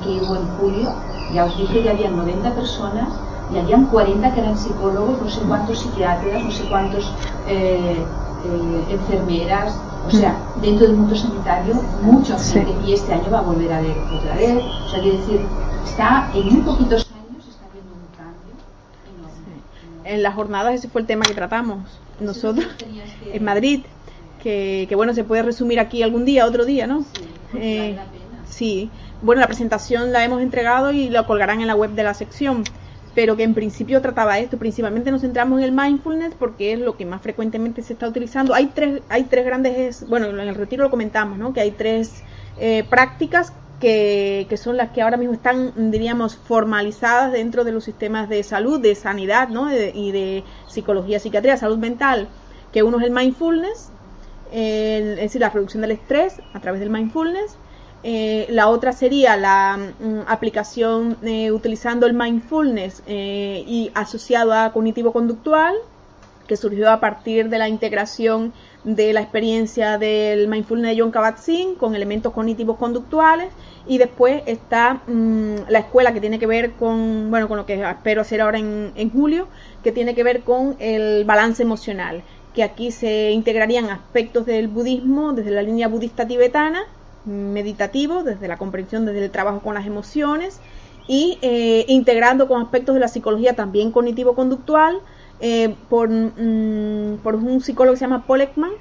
que 0.03 0.21
hubo 0.23 0.37
en 0.37 0.49
julio, 0.59 0.93
ya 1.33 1.45
os 1.45 1.57
dije 1.57 1.83
que 1.83 1.91
había 1.91 2.11
90 2.11 2.55
personas 2.55 3.09
y 3.53 3.59
habían 3.59 3.87
40 3.87 4.35
que 4.35 4.41
eran 4.41 4.59
psicólogos, 4.59 5.23
no 5.23 5.31
sé 5.31 5.41
cuántos 5.43 5.79
psiquiatras, 5.79 6.43
no 6.43 6.51
sé 6.51 6.65
cuántos 6.69 7.13
eh, 7.47 7.97
eh, 7.97 8.85
enfermeras, 8.91 9.79
o 10.07 10.11
sea, 10.11 10.37
dentro 10.61 10.87
del 10.87 10.97
mundo 10.97 11.15
sanitario, 11.15 11.75
mucha 12.03 12.39
gente, 12.39 12.75
y 12.87 12.93
este 12.93 13.15
año 13.15 13.31
va 13.31 13.39
a 13.39 13.43
volver 13.43 13.73
a 13.73 13.81
ver 13.81 13.97
otra 14.19 14.35
vez, 14.37 14.63
o 14.87 14.89
sea, 14.91 15.01
quiere 15.01 15.19
decir, 15.19 15.41
está 15.85 16.31
en 16.35 16.53
muy 16.53 16.61
poquitos 16.63 17.07
años, 17.07 17.47
está 17.49 17.65
viendo 17.73 17.93
un 17.93 18.17
cambio 18.17 18.53
En 20.05 20.23
las 20.23 20.35
jornadas 20.35 20.75
ese 20.75 20.89
fue 20.89 21.01
el 21.03 21.07
tema 21.07 21.25
que 21.25 21.35
tratamos 21.35 22.04
nosotros 22.21 22.67
en 23.33 23.45
Madrid, 23.45 23.81
que, 24.43 24.89
bueno, 24.95 25.15
se 25.15 25.25
puede 25.25 25.43
resumir 25.43 25.81
aquí 25.81 26.03
algún 26.03 26.25
día, 26.25 26.47
otro 26.47 26.65
día, 26.65 26.87
¿no? 26.87 27.05
Eh, 27.55 27.97
sí, 28.49 28.91
bueno, 29.23 29.41
la 29.41 29.47
presentación 29.47 30.13
la 30.13 30.25
hemos 30.25 30.43
entregado 30.43 30.93
y 30.93 31.09
la 31.09 31.27
colgarán 31.27 31.61
en 31.61 31.67
la 31.67 31.75
web 31.75 31.91
de 31.93 32.03
la 32.03 32.15
sección 32.15 32.65
pero 33.15 33.37
que 33.37 33.45
en 33.45 33.55
principio 33.55 34.03
trataba 34.03 34.39
esto. 34.39 34.59
Principalmente 34.59 35.11
nos 35.11 35.21
centramos 35.21 35.59
en 35.61 35.65
el 35.65 35.73
mindfulness 35.73 36.35
porque 36.39 36.73
es 36.73 36.81
lo 36.81 36.97
que 36.97 37.07
más 37.07 37.23
frecuentemente 37.23 37.83
se 37.83 37.93
está 37.93 38.09
utilizando. 38.09 38.55
Hay 38.55 38.67
tres, 38.67 39.03
hay 39.09 39.25
tres 39.25 39.45
grandes, 39.45 40.09
bueno, 40.09 40.27
en 40.27 40.41
el 40.41 40.55
retiro 40.55 40.85
lo 40.85 40.91
comentamos, 40.91 41.39
¿no? 41.39 41.53
Que 41.53 41.61
hay 41.61 41.71
tres 41.71 42.23
eh, 42.59 42.85
prácticas 42.89 43.53
que, 43.85 44.57
son 44.57 44.77
las 44.77 44.91
que 44.91 45.03
ahora 45.03 45.17
mismo 45.17 45.35
están, 45.35 45.91
diríamos, 45.91 46.37
formalizadas 46.37 47.33
dentro 47.33 47.65
de 47.65 47.73
los 47.73 47.85
sistemas 47.85 48.29
de 48.29 48.43
salud, 48.43 48.81
de 48.81 48.95
sanidad, 48.95 49.49
¿no? 49.49 49.71
y 49.73 50.13
de 50.13 50.45
psicología, 50.69 51.19
psiquiatría, 51.21 51.57
salud 51.57 51.79
mental, 51.79 52.29
que 52.73 52.83
uno 52.83 52.99
es 52.99 53.05
el 53.05 53.11
mindfulness, 53.11 53.91
es 54.51 55.17
decir, 55.17 55.41
la 55.41 55.51
reducción 55.51 55.83
del 55.83 55.91
estrés 55.93 56.41
a 56.53 56.61
través 56.61 56.81
del 56.81 56.91
mindfulness, 56.91 57.57
eh, 58.07 58.47
la 58.51 58.69
otra 58.69 58.93
sería 58.93 59.35
la 59.37 59.79
mm, 59.79 60.21
aplicación 60.27 61.17
eh, 61.23 61.51
utilizando 61.51 62.07
el 62.07 62.13
mindfulness 62.13 63.03
eh, 63.07 63.65
y 63.67 63.91
asociado 63.95 64.53
a 64.53 64.73
cognitivo-conductual, 64.73 65.75
que 66.47 66.59
surgió 66.59 66.91
a 66.91 67.01
partir 67.01 67.49
de 67.49 67.57
la 67.57 67.69
integración 67.69 68.53
de 68.85 69.13
la 69.13 69.21
experiencia 69.21 69.99
del 69.99 70.49
mindfulness 70.49 70.95
de 70.95 71.03
John 71.03 71.11
Kabat-Zinn 71.11 71.75
con 71.75 71.95
elementos 71.95 72.33
cognitivos 72.33 72.77
conductuales 72.77 73.49
y 73.87 73.99
después 73.99 74.43
está 74.47 75.01
mm, 75.07 75.69
la 75.69 75.81
escuela 75.81 76.13
que 76.13 76.21
tiene 76.21 76.39
que 76.39 76.47
ver 76.47 76.73
con 76.73 77.31
bueno 77.31 77.49
con 77.49 77.57
lo 77.57 77.67
que 77.67 77.83
espero 77.83 78.21
hacer 78.21 78.41
ahora 78.41 78.59
en, 78.59 78.93
en 78.95 79.11
julio 79.11 79.49
que 79.83 79.93
tiene 79.93 80.15
que 80.15 80.23
ver 80.23 80.43
con 80.43 80.77
el 80.79 81.25
balance 81.25 81.63
emocional 81.63 82.23
que 82.55 82.63
aquí 82.63 82.93
se 82.93 83.33
integrarían 83.33 83.91
aspectos 83.91 84.47
del 84.47 84.69
budismo 84.69 85.33
desde 85.33 85.51
la 85.51 85.63
línea 85.63 85.89
budista 85.89 86.27
tibetana 86.27 86.85
meditativo, 87.25 88.23
desde 88.23 88.49
la 88.49 88.57
comprensión, 88.57 89.07
desde 89.07 89.25
el 89.25 89.31
trabajo 89.31 89.61
con 89.61 89.75
las 89.75 89.87
emociones 89.87 90.61
y 91.07 91.39
eh, 91.43 91.85
integrando 91.89 92.49
con 92.49 92.63
aspectos 92.63 92.95
de 92.95 93.01
la 93.01 93.09
psicología 93.09 93.55
también 93.55 93.91
cognitivo-conductual 93.91 95.01
eh, 95.41 95.75
por, 95.89 96.09
mm, 96.09 97.19
por, 97.23 97.37
un 97.37 97.61
psicólogo 97.61 97.95
que 97.95 97.99
se 97.99 98.05
llama 98.05 98.27
Paul 98.27 98.43
Ekman, 98.43 98.73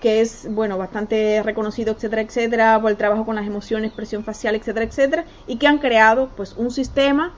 que 0.00 0.20
es 0.20 0.46
bueno 0.50 0.78
bastante 0.78 1.42
reconocido, 1.42 1.92
etcétera, 1.92 2.22
etcétera, 2.22 2.80
por 2.80 2.90
el 2.90 2.96
trabajo 2.96 3.26
con 3.26 3.36
las 3.36 3.46
emociones, 3.46 3.88
expresión 3.88 4.24
facial, 4.24 4.54
etcétera, 4.54 4.86
etcétera, 4.86 5.24
y 5.46 5.56
que 5.56 5.66
han 5.66 5.78
creado 5.78 6.30
pues 6.36 6.54
un 6.56 6.70
sistema 6.70 7.32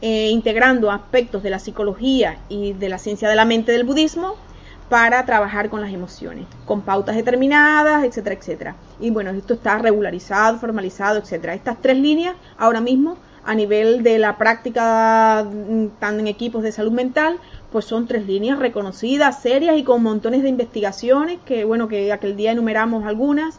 eh, 0.00 0.28
integrando 0.30 0.90
aspectos 0.90 1.42
de 1.42 1.50
la 1.50 1.58
psicología 1.58 2.38
y 2.48 2.72
de 2.72 2.88
la 2.88 2.98
ciencia 2.98 3.28
de 3.28 3.34
la 3.34 3.44
mente 3.44 3.72
del 3.72 3.84
budismo 3.84 4.36
para 4.88 5.24
trabajar 5.24 5.70
con 5.70 5.80
las 5.80 5.92
emociones, 5.92 6.46
con 6.66 6.82
pautas 6.82 7.16
determinadas, 7.16 8.04
etcétera, 8.04 8.36
etcétera. 8.36 8.76
Y 9.00 9.10
bueno, 9.10 9.30
esto 9.30 9.54
está 9.54 9.78
regularizado, 9.78 10.58
formalizado, 10.58 11.18
etcétera. 11.18 11.54
Estas 11.54 11.80
tres 11.80 11.96
líneas 11.96 12.36
ahora 12.58 12.80
mismo 12.80 13.16
a 13.44 13.54
nivel 13.54 14.02
de 14.02 14.18
la 14.18 14.36
práctica 14.38 15.44
mm, 15.44 15.86
tan 15.98 16.20
en 16.20 16.26
equipos 16.28 16.62
de 16.62 16.72
salud 16.72 16.92
mental, 16.92 17.38
pues 17.74 17.86
son 17.86 18.06
tres 18.06 18.24
líneas 18.24 18.60
reconocidas, 18.60 19.42
serias 19.42 19.76
y 19.76 19.82
con 19.82 20.00
montones 20.00 20.44
de 20.44 20.48
investigaciones 20.48 21.40
que 21.44 21.64
bueno, 21.64 21.88
que 21.88 22.12
aquel 22.12 22.36
día 22.36 22.52
enumeramos 22.52 23.04
algunas 23.04 23.58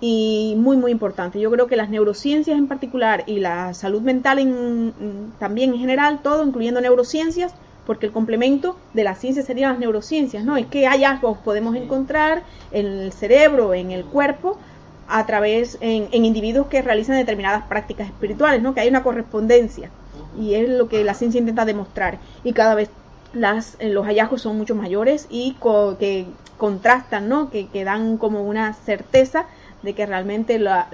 y 0.00 0.56
muy 0.58 0.76
muy 0.76 0.90
importante. 0.90 1.38
Yo 1.38 1.48
creo 1.48 1.68
que 1.68 1.76
las 1.76 1.88
neurociencias 1.88 2.58
en 2.58 2.66
particular 2.66 3.22
y 3.28 3.38
la 3.38 3.72
salud 3.72 4.02
mental 4.02 4.40
en, 4.40 5.32
también 5.38 5.74
en 5.74 5.78
general, 5.78 6.22
todo 6.24 6.44
incluyendo 6.44 6.80
neurociencias, 6.80 7.54
porque 7.86 8.06
el 8.06 8.10
complemento 8.10 8.76
de 8.94 9.04
la 9.04 9.14
ciencia 9.14 9.44
serían 9.44 9.70
las 9.70 9.78
neurociencias, 9.78 10.44
¿no? 10.44 10.56
Es 10.56 10.66
que 10.66 10.88
hallazgos 10.88 11.38
podemos 11.38 11.76
encontrar 11.76 12.42
en 12.72 12.86
el 12.86 13.12
cerebro, 13.12 13.74
en 13.74 13.92
el 13.92 14.04
cuerpo, 14.04 14.58
a 15.06 15.24
través, 15.24 15.78
en, 15.80 16.08
individuos 16.12 16.66
que 16.66 16.82
realizan 16.82 17.14
determinadas 17.14 17.62
prácticas 17.68 18.08
espirituales, 18.08 18.60
¿no? 18.60 18.74
Que 18.74 18.80
hay 18.80 18.88
una 18.88 19.04
correspondencia 19.04 19.88
y 20.36 20.54
es 20.54 20.68
lo 20.68 20.88
que 20.88 21.04
la 21.04 21.14
ciencia 21.14 21.38
intenta 21.38 21.64
demostrar 21.64 22.18
y 22.42 22.52
cada 22.54 22.74
vez 22.74 22.90
las, 23.32 23.76
eh, 23.78 23.88
los 23.88 24.06
hallazgos 24.06 24.42
son 24.42 24.58
mucho 24.58 24.74
mayores 24.74 25.26
y 25.30 25.56
que 25.98 26.26
contrastan, 26.58 27.28
¿no? 27.28 27.50
Que, 27.50 27.68
que, 27.68 27.84
dan 27.84 28.18
como 28.18 28.42
una 28.42 28.72
certeza 28.74 29.46
de 29.82 29.94
que 29.94 30.06
realmente 30.06 30.58
la, 30.58 30.88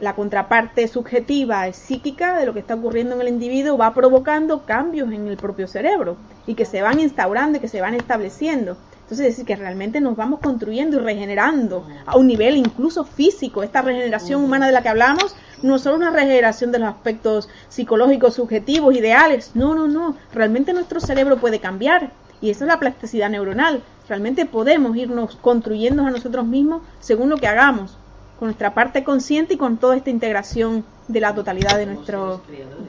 la 0.00 0.14
contraparte 0.14 0.86
subjetiva 0.86 1.72
psíquica 1.72 2.38
de 2.38 2.46
lo 2.46 2.54
que 2.54 2.60
está 2.60 2.74
ocurriendo 2.74 3.14
en 3.16 3.22
el 3.22 3.28
individuo 3.28 3.76
va 3.76 3.94
provocando 3.94 4.64
cambios 4.64 5.10
en 5.12 5.26
el 5.26 5.36
propio 5.36 5.66
cerebro 5.66 6.16
y 6.46 6.54
que 6.54 6.64
se 6.64 6.82
van 6.82 7.00
instaurando 7.00 7.58
y 7.58 7.60
que 7.60 7.68
se 7.68 7.80
van 7.80 7.94
estableciendo. 7.94 8.76
Entonces, 9.02 9.26
es 9.26 9.32
decir, 9.32 9.46
que 9.46 9.56
realmente 9.56 10.00
nos 10.00 10.16
vamos 10.16 10.40
construyendo 10.40 10.98
y 10.98 11.00
regenerando 11.00 11.86
a 12.04 12.16
un 12.18 12.26
nivel 12.26 12.56
incluso 12.56 13.04
físico. 13.04 13.62
Esta 13.62 13.80
regeneración 13.80 14.44
humana 14.44 14.66
de 14.66 14.72
la 14.72 14.82
que 14.82 14.90
hablamos 14.90 15.34
no 15.62 15.78
solo 15.78 15.96
una 15.96 16.10
regeneración 16.10 16.72
de 16.72 16.78
los 16.78 16.88
aspectos 16.88 17.48
psicológicos, 17.68 18.34
subjetivos, 18.34 18.94
ideales. 18.94 19.52
No, 19.54 19.74
no, 19.74 19.88
no. 19.88 20.16
Realmente 20.32 20.72
nuestro 20.72 21.00
cerebro 21.00 21.38
puede 21.38 21.60
cambiar. 21.60 22.10
Y 22.40 22.50
esa 22.50 22.64
es 22.64 22.68
la 22.68 22.78
plasticidad 22.78 23.30
neuronal. 23.30 23.82
Realmente 24.08 24.46
podemos 24.46 24.96
irnos 24.96 25.36
construyendo 25.36 26.04
a 26.06 26.10
nosotros 26.10 26.46
mismos 26.46 26.82
según 27.00 27.30
lo 27.30 27.36
que 27.36 27.48
hagamos 27.48 27.98
con 28.38 28.46
nuestra 28.46 28.72
parte 28.72 29.02
consciente 29.02 29.54
y 29.54 29.56
con 29.56 29.78
toda 29.78 29.96
esta 29.96 30.10
integración 30.10 30.84
de 31.08 31.20
la 31.20 31.34
totalidad 31.34 31.76
de 31.76 31.86
nuestro 31.86 32.42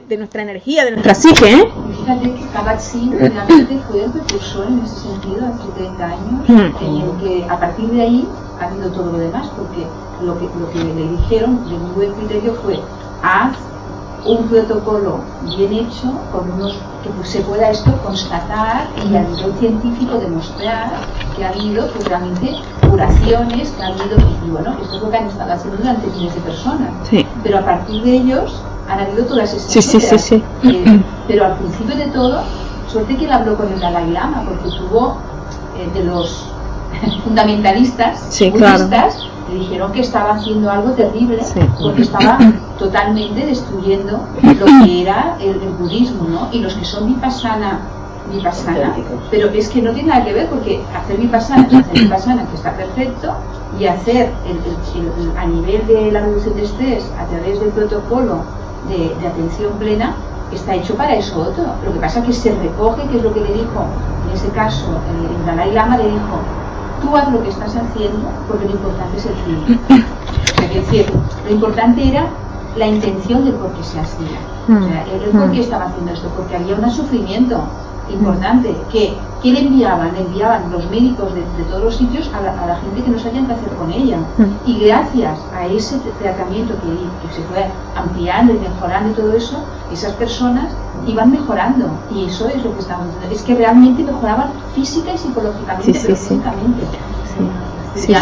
de 0.08 0.16
nuestra 0.16 0.42
energía, 0.42 0.84
de 0.84 0.92
nuestra 0.92 1.14
psique. 1.14 1.52
¿eh? 1.52 1.68
Fíjate 1.98 2.34
que 2.34 2.44
Kabat-Zinn 2.52 3.18
realmente 3.18 3.78
fue 3.88 4.04
el 4.04 4.12
precursor 4.12 4.66
en 4.68 4.78
ese 4.80 4.96
sentido 5.00 5.46
hace 5.46 5.68
30 5.76 6.04
años, 6.04 6.48
hmm. 6.48 6.84
en 6.84 6.96
el 6.96 7.20
que 7.20 7.46
a 7.48 7.58
partir 7.58 7.88
de 7.88 8.00
ahí 8.00 8.28
habido 8.66 8.90
todo 8.90 9.12
lo 9.12 9.18
demás, 9.18 9.48
porque 9.56 9.86
lo 10.24 10.38
que, 10.38 10.44
lo 10.58 10.70
que 10.70 10.84
le 10.94 11.08
dijeron 11.08 11.68
de 11.68 11.74
un 11.74 11.94
buen 11.94 12.12
criterio 12.12 12.54
fue 12.54 12.80
haz 13.22 13.56
un 14.24 14.44
protocolo 14.48 15.20
bien 15.56 15.72
hecho 15.72 16.12
con 16.30 16.50
unos 16.52 16.78
que 17.02 17.26
se 17.26 17.40
pueda 17.40 17.70
esto 17.70 17.90
constatar 18.04 18.88
y 18.96 19.16
a 19.16 19.22
nivel 19.22 19.54
científico 19.58 20.18
demostrar 20.18 20.90
que 21.34 21.44
ha 21.44 21.48
habido 21.48 21.88
pues, 21.88 22.06
realmente 22.06 22.54
curaciones, 22.88 23.70
que 23.70 23.82
ha 23.82 23.86
habido, 23.86 24.18
y 24.46 24.50
bueno, 24.50 24.76
esto 24.82 24.96
es 24.96 25.02
lo 25.02 25.10
que 25.10 25.16
han 25.16 25.26
estado 25.26 25.52
haciendo 25.52 25.78
durante 25.78 26.06
miles 26.08 26.34
de 26.34 26.40
personas. 26.40 26.90
Pero 27.42 27.58
a 27.58 27.64
partir 27.64 28.02
de 28.02 28.12
ellos 28.12 28.62
han 28.88 29.00
habido 29.00 29.24
todas 29.24 29.54
esas 29.54 29.86
cosas. 29.86 30.32
Eh, 30.32 31.02
pero 31.26 31.46
al 31.46 31.56
principio 31.56 31.96
de 31.96 32.06
todo, 32.06 32.42
suerte 32.88 33.16
que 33.16 33.24
él 33.24 33.32
habló 33.32 33.56
con 33.56 33.72
el 33.72 33.80
Dalai 33.80 34.10
Lama, 34.10 34.44
porque 34.44 34.76
tuvo 34.76 35.16
eh, 35.78 35.88
de 35.94 36.04
los 36.04 36.44
fundamentalistas 37.24 38.38
budistas 38.52 39.26
le 39.50 39.58
dijeron 39.58 39.92
que 39.92 40.00
estaba 40.00 40.34
haciendo 40.34 40.70
algo 40.70 40.90
terrible 40.92 41.42
porque 41.80 42.02
estaba 42.02 42.38
totalmente 42.78 43.46
destruyendo 43.46 44.24
lo 44.42 44.84
que 44.84 45.02
era 45.02 45.36
el, 45.40 45.58
budismo, 45.78 46.28
¿no? 46.28 46.48
Y 46.52 46.60
los 46.60 46.74
que 46.74 46.84
son 46.84 47.08
vipassana, 47.08 47.80
vipassana, 48.32 48.94
pero 49.30 49.48
es 49.48 49.68
que 49.68 49.82
no 49.82 49.92
tiene 49.92 50.10
nada 50.10 50.24
que 50.24 50.32
ver 50.32 50.48
porque 50.48 50.80
hacer 50.96 51.16
vipassana 51.16 51.66
es 51.66 51.74
hacer 51.74 51.98
vipassana 51.98 52.46
que 52.46 52.54
está 52.54 52.76
perfecto 52.76 53.34
y 53.78 53.86
hacer 53.86 54.30
el, 54.46 55.38
a 55.38 55.46
nivel 55.46 55.84
de 55.86 56.12
la 56.12 56.20
reducción 56.20 56.54
de 56.54 56.64
estrés 56.64 57.10
a 57.18 57.26
través 57.26 57.58
del 57.58 57.70
protocolo 57.70 58.44
de, 58.88 59.14
de 59.20 59.26
atención 59.26 59.72
plena 59.80 60.14
está 60.52 60.74
hecho 60.74 60.94
para 60.94 61.14
eso 61.14 61.40
otro. 61.40 61.64
Lo 61.84 61.92
que 61.92 62.00
pasa 62.00 62.20
es 62.20 62.26
que 62.26 62.32
se 62.32 62.54
recoge, 62.54 63.02
que 63.08 63.18
es 63.18 63.22
lo 63.22 63.32
que 63.32 63.40
le 63.40 63.52
dijo, 63.52 63.86
en 64.26 64.34
ese 64.34 64.48
caso, 64.48 64.86
el 65.10 65.46
Dalai 65.46 65.72
Lama 65.72 65.96
le 65.96 66.04
dijo, 66.04 66.40
tú 67.00 67.16
haz 67.16 67.30
lo 67.32 67.42
que 67.42 67.50
estás 67.50 67.74
haciendo 67.76 68.28
porque 68.48 68.66
lo 68.66 68.72
importante 68.72 69.16
es 69.16 69.26
el 69.26 69.34
fin. 69.34 69.80
es 70.62 70.74
decir, 70.74 71.06
lo 71.44 71.50
importante 71.50 72.08
era 72.08 72.26
la 72.76 72.86
intención 72.86 73.44
del 73.44 73.54
por 73.54 73.72
qué 73.72 73.82
se 73.82 74.00
hacía. 74.00 74.38
O 74.64 74.86
sea, 74.86 75.04
el, 75.12 75.30
por 75.30 75.50
qué 75.50 75.60
estaba 75.60 75.86
haciendo 75.86 76.12
esto, 76.12 76.28
porque 76.36 76.56
había 76.56 76.76
un 76.76 76.90
sufrimiento. 76.90 77.60
importante, 78.08 78.76
que 78.90 79.14
¿quién 79.40 79.56
enviaban? 79.56 80.16
Enviaban 80.16 80.70
los 80.70 80.88
médicos 80.90 81.32
de, 81.34 81.42
todos 81.70 81.84
los 81.84 81.96
sitios 81.96 82.30
a 82.34 82.40
la, 82.40 82.76
gente 82.76 83.02
que 83.02 83.10
no 83.10 83.18
sabían 83.18 83.46
qué 83.46 83.52
hacer 83.52 83.72
con 83.74 83.90
ella. 83.92 84.18
Mm. 84.38 84.68
Y 84.68 84.80
gracias 84.86 85.38
a 85.54 85.66
ese 85.66 85.98
tratamiento 86.20 86.74
que, 86.74 87.34
se 87.34 87.42
fue 87.42 87.66
ampliando 87.96 88.52
y 88.52 88.58
mejorando 88.58 89.10
y 89.10 89.14
todo 89.14 89.32
eso, 89.32 89.58
esas 89.92 90.12
personas 90.14 90.72
iban 91.10 91.30
mejorando. 91.30 91.86
Y 92.14 92.26
eso 92.26 92.48
es 92.48 92.62
lo 92.64 92.74
que 92.74 92.80
estamos 92.80 93.06
diciendo. 93.06 93.34
Es 93.34 93.42
que 93.42 93.54
realmente 93.54 94.02
mejoraban 94.02 94.50
física 94.74 95.12
y 95.12 95.18
psicológicamente, 95.18 95.98
sí, 95.98 96.16
sí, 96.16 96.40
Sí. 97.94 98.14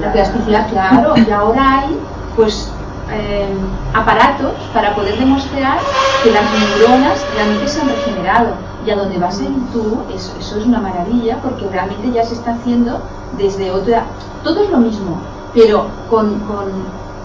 la 0.00 0.12
plasticidad, 0.12 0.68
claro, 0.68 1.14
y 1.16 1.30
ahora 1.30 1.80
hay 1.80 1.98
pues 2.36 2.70
eh, 3.10 3.48
aparatos 3.94 4.52
para 4.74 4.94
poder 4.94 5.18
demostrar 5.18 5.78
que 6.22 6.30
las 6.30 6.44
neuronas 6.52 7.24
realmente 7.34 7.68
se 7.68 7.80
han 7.80 7.88
regenerado. 7.88 8.48
Y 8.86 8.90
a 8.90 8.96
donde 8.96 9.18
vas 9.18 9.40
ir 9.40 9.50
tú, 9.72 10.02
eso, 10.14 10.32
eso, 10.38 10.58
es 10.58 10.66
una 10.66 10.78
maravilla 10.78 11.40
porque 11.42 11.66
realmente 11.68 12.12
ya 12.12 12.24
se 12.24 12.34
está 12.34 12.52
haciendo 12.52 13.00
desde 13.36 13.72
otra... 13.72 14.04
Todo 14.44 14.62
es 14.62 14.70
lo 14.70 14.78
mismo, 14.78 15.18
pero 15.52 15.86
con, 16.08 16.38
con 16.40 16.66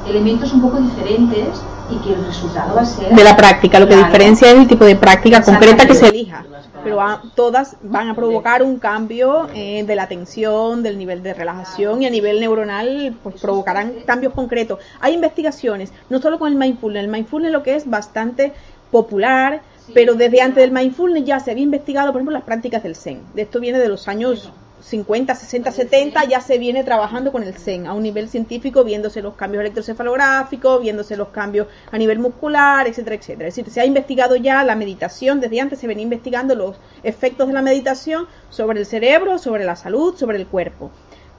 elementos 0.08 0.54
un 0.54 0.62
poco 0.62 0.78
diferentes 0.78 1.62
y 1.92 1.98
que 1.98 2.14
el 2.14 2.26
resultado 2.26 2.76
va 2.76 2.82
a 2.82 2.86
ser... 2.86 3.14
De 3.14 3.24
la 3.24 3.36
práctica, 3.36 3.80
lo 3.80 3.88
que 3.88 3.96
diferencia 3.96 4.52
es 4.52 4.58
el 4.58 4.68
tipo 4.68 4.86
de 4.86 4.96
práctica 4.96 5.42
concreta 5.42 5.86
que 5.86 5.96
se 5.96 6.08
elija 6.08 6.46
pero 6.84 7.00
todas 7.36 7.78
van 7.84 8.10
a 8.10 8.16
provocar 8.16 8.64
un 8.64 8.80
cambio 8.80 9.48
eh, 9.54 9.84
de 9.84 9.96
la 9.96 10.04
atención, 10.04 10.84
del 10.84 10.98
nivel 10.98 11.24
de 11.24 11.34
relajación 11.34 12.02
y 12.02 12.08
a 12.08 12.10
nivel 12.10 12.40
neuronal 12.40 13.16
pues 13.22 13.40
provocarán 13.40 13.94
cambios 14.06 14.34
concretos. 14.34 14.80
Hay 15.00 15.14
investigaciones, 15.14 15.92
no 16.10 16.20
solo 16.20 16.40
con 16.40 16.52
el 16.52 16.58
mindfulness, 16.58 17.04
el 17.04 17.12
mindfulness 17.12 17.52
lo 17.52 17.64
que 17.64 17.76
es 17.76 17.90
bastante 17.90 18.54
popular, 18.92 19.62
pero 19.94 20.16
desde 20.16 20.42
antes 20.42 20.64
del 20.64 20.72
mindfulness 20.72 21.26
ya 21.26 21.40
se 21.40 21.52
había 21.52 21.64
investigado, 21.64 22.12
por 22.12 22.20
ejemplo, 22.20 22.34
las 22.34 22.44
prácticas 22.44 22.84
del 22.84 22.96
Zen. 22.96 23.22
De 23.34 23.44
esto 23.44 23.60
viene 23.60 23.80
de 23.80 23.88
los 23.88 24.08
años 24.08 24.52
50, 24.82 25.36
60, 25.36 25.72
70 25.72 26.26
ya 26.26 26.42
se 26.42 26.58
viene 26.58 26.84
trabajando 26.84 27.32
con 27.32 27.44
el 27.44 27.54
Zen 27.54 27.88
a 27.88 27.94
un 27.94 28.04
nivel 28.04 28.30
científico, 28.30 28.84
viéndose 28.84 29.22
los 29.22 29.36
cambios 29.36 29.62
electrocefalográficos, 29.62 30.82
viéndose 30.82 31.16
los 31.16 31.30
cambios 31.30 31.68
a 31.92 31.98
nivel 31.98 32.20
muscular, 32.20 32.88
etcétera, 32.88 33.16
etcétera. 33.16 33.48
Es 33.48 33.56
decir, 33.56 33.72
se 33.72 33.82
ha 33.82 33.86
investigado 33.86 34.36
ya 34.36 34.64
la 34.64 34.76
meditación, 34.76 35.40
desde 35.40 35.62
antes 35.62 35.80
se 35.80 35.88
venía 35.88 36.04
investigando 36.04 36.56
los 36.56 36.78
efectos 37.04 37.48
de 37.48 37.54
la 37.54 37.62
meditación 37.62 38.28
sobre 38.50 38.80
el 38.80 38.86
cerebro, 38.86 39.38
sobre 39.38 39.66
la 39.66 39.76
salud, 39.76 40.16
sobre 40.16 40.38
el 40.38 40.48
cuerpo. 40.48 40.92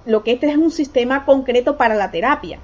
Lo 0.04 0.24
que 0.24 0.32
este 0.32 0.50
es 0.50 0.56
un 0.56 0.70
sistema 0.70 1.24
concreto 1.24 1.76
para 1.76 1.94
la 1.94 2.10
terapia. 2.10 2.58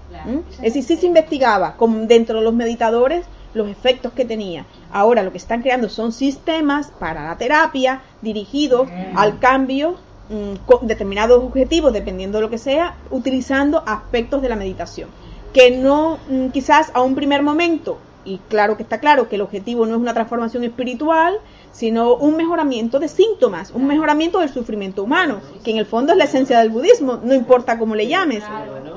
Es 0.63 0.75
decir, 0.75 0.83
sí 0.83 0.97
se 0.97 1.07
investigaba 1.07 1.77
dentro 2.07 2.39
de 2.39 2.45
los 2.45 2.55
meditadores 2.55 3.27
los 3.55 3.69
efectos 3.69 4.13
que 4.13 4.25
tenía. 4.25 4.67
Ahora 4.91 5.23
lo 5.23 5.33
que 5.33 5.39
están 5.39 5.63
creando 5.63 5.89
son 5.89 6.13
sistemas 6.13 6.91
para 6.99 7.25
la 7.25 7.39
terapia 7.39 8.03
dirigidos 8.23 8.89
al 9.15 9.39
cambio 9.39 9.97
Mm, 10.31 10.87
determinados 10.87 11.43
objetivos, 11.43 11.91
dependiendo 11.95 12.37
de 12.37 12.43
lo 12.43 12.51
que 12.51 12.59
sea, 12.59 12.97
utilizando 13.11 13.83
aspectos 13.87 14.43
de 14.43 14.51
la 14.51 14.57
meditación. 14.57 15.09
Que 15.55 15.71
no, 15.71 16.19
mm, 16.29 16.49
quizás 16.49 16.91
a 16.93 17.01
un 17.01 17.15
primer 17.15 17.43
momento, 17.43 17.97
y 18.27 18.39
claro 18.49 18.77
que 18.77 18.83
está 18.83 19.01
claro 19.01 19.31
que 19.31 19.37
el 19.37 19.41
objetivo 19.41 19.87
no 19.87 19.95
es 19.95 20.01
una 20.01 20.13
transformación 20.13 20.65
espiritual, 20.65 21.39
sino 21.73 22.15
un 22.15 22.37
mejoramiento 22.37 22.99
de 22.99 23.09
síntomas, 23.09 23.71
un 23.71 23.87
mejoramiento 23.87 24.41
del 24.41 24.51
sufrimiento 24.51 25.03
humano, 25.03 25.41
que 25.65 25.71
en 25.71 25.79
el 25.79 25.87
fondo 25.87 26.13
es 26.13 26.19
la 26.19 26.25
esencia 26.25 26.59
del 26.59 26.69
budismo, 26.69 27.21
no 27.23 27.33
importa 27.33 27.79
cómo 27.79 27.95
le 27.95 28.07
llames, 28.07 28.43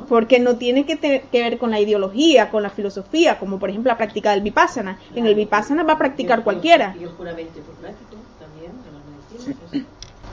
porque 0.09 0.37
no 0.41 0.57
tiene 0.57 0.85
que, 0.85 0.97
que 0.97 1.41
ver 1.43 1.57
con 1.57 1.71
la 1.71 1.79
ideología, 1.79 2.49
con 2.49 2.61
la 2.61 2.69
filosofía, 2.69 3.39
como 3.39 3.57
por 3.57 3.69
ejemplo 3.69 3.89
la 3.89 3.97
práctica 3.97 4.31
del 4.31 4.41
vipassana. 4.41 4.99
En 5.15 5.25
el 5.25 5.35
vipassana 5.35 5.83
va 5.83 5.93
a 5.93 5.97
practicar 5.97 6.43
cualquiera. 6.43 6.93